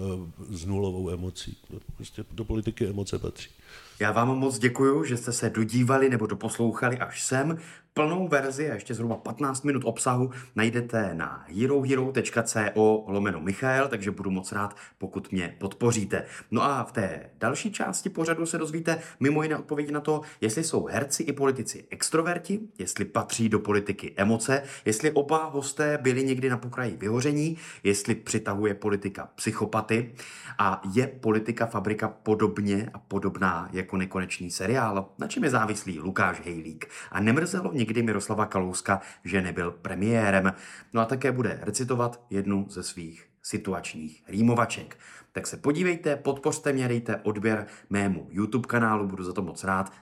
s 0.57 0.65
nulovou 0.65 1.11
emocí. 1.11 1.57
Prostě 1.97 2.25
do 2.31 2.45
politiky 2.45 2.87
emoce 2.87 3.19
patří. 3.19 3.51
Já 4.01 4.13
vám 4.13 4.29
moc 4.29 4.59
děkuji, 4.59 5.05
že 5.05 5.17
jste 5.17 5.33
se 5.33 5.51
dodívali 5.51 6.09
nebo 6.09 6.27
doposlouchali 6.27 6.99
až 6.99 7.23
sem. 7.23 7.59
Plnou 7.97 8.29
verzi 8.29 8.71
a 8.71 8.75
ještě 8.75 8.95
zhruba 8.95 9.17
15 9.17 9.63
minut 9.63 9.83
obsahu 9.85 10.31
najdete 10.57 11.11
na 11.15 11.45
herohero.co 11.49 13.05
lomeno 13.07 13.41
Michael, 13.41 13.89
takže 13.89 14.11
budu 14.11 14.31
moc 14.31 14.53
rád, 14.53 14.77
pokud 14.99 15.33
mě 15.33 15.57
podpoříte. 15.59 16.25
No 16.51 16.63
a 16.63 16.85
v 16.85 16.93
té 16.93 17.31
další 17.39 17.73
části 17.73 18.09
pořadu 18.09 18.47
se 18.47 18.59
dozvíte 18.59 18.99
mimo 19.21 19.43
jiné 19.43 19.57
odpovědi 19.57 19.93
na 19.93 20.01
to, 20.01 20.21
jestli 20.41 20.65
jsou 20.65 20.87
herci 20.87 21.23
i 21.23 21.33
politici 21.33 21.85
extroverti, 21.91 22.61
jestli 22.79 23.05
patří 23.05 23.49
do 23.49 23.59
politiky 23.59 24.13
emoce, 24.17 24.63
jestli 24.85 25.11
oba 25.11 25.45
hosté 25.45 25.99
byli 26.03 26.25
někdy 26.25 26.51
na 26.51 26.57
pokraji 26.57 26.97
vyhoření, 26.97 27.57
jestli 27.83 28.15
přitahuje 28.15 28.75
politika 28.75 29.29
psychopaty 29.35 30.15
a 30.59 30.83
je 30.95 31.07
politika 31.07 31.67
fabrika 31.67 32.09
podobně 32.09 32.91
a 32.95 32.99
podobná 32.99 33.66
jako 33.73 33.97
nekonečný 33.97 34.51
seriál, 34.51 35.09
na 35.19 35.29
čem 35.29 35.45
je 35.45 35.51
závislý 35.51 36.01
Lukáš 36.01 36.41
Hejlík. 36.41 36.87
A 37.11 37.21
nemrzelo 37.21 37.73
někdy 37.73 38.03
Miroslava 38.03 38.47
Kalouska, 38.47 39.01
že 39.25 39.43
nebyl 39.43 39.71
premiérem. 39.71 40.53
No 40.93 41.01
a 41.01 41.05
také 41.05 41.33
bude 41.33 41.59
recitovat 41.63 42.21
jednu 42.31 42.67
ze 42.71 42.83
svých 42.83 43.29
situačních 43.43 44.25
rýmovaček. 44.29 44.99
Tak 45.33 45.47
se 45.47 45.57
podívejte, 45.57 46.17
podpořte 46.17 46.73
mě, 46.73 46.89
dejte 46.89 47.17
odběr 47.17 47.67
mému 47.91 48.29
YouTube 48.31 48.67
kanálu, 48.67 49.07
budu 49.07 49.25
za 49.25 49.33
to 49.33 49.43
moc 49.43 49.65
rád. 49.65 49.93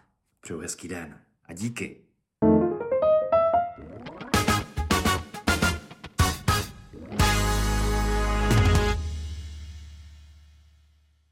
Přeju 0.41 0.61
hezký 0.61 0.89
den 0.89 1.19
a 1.45 1.53
díky. 1.53 2.04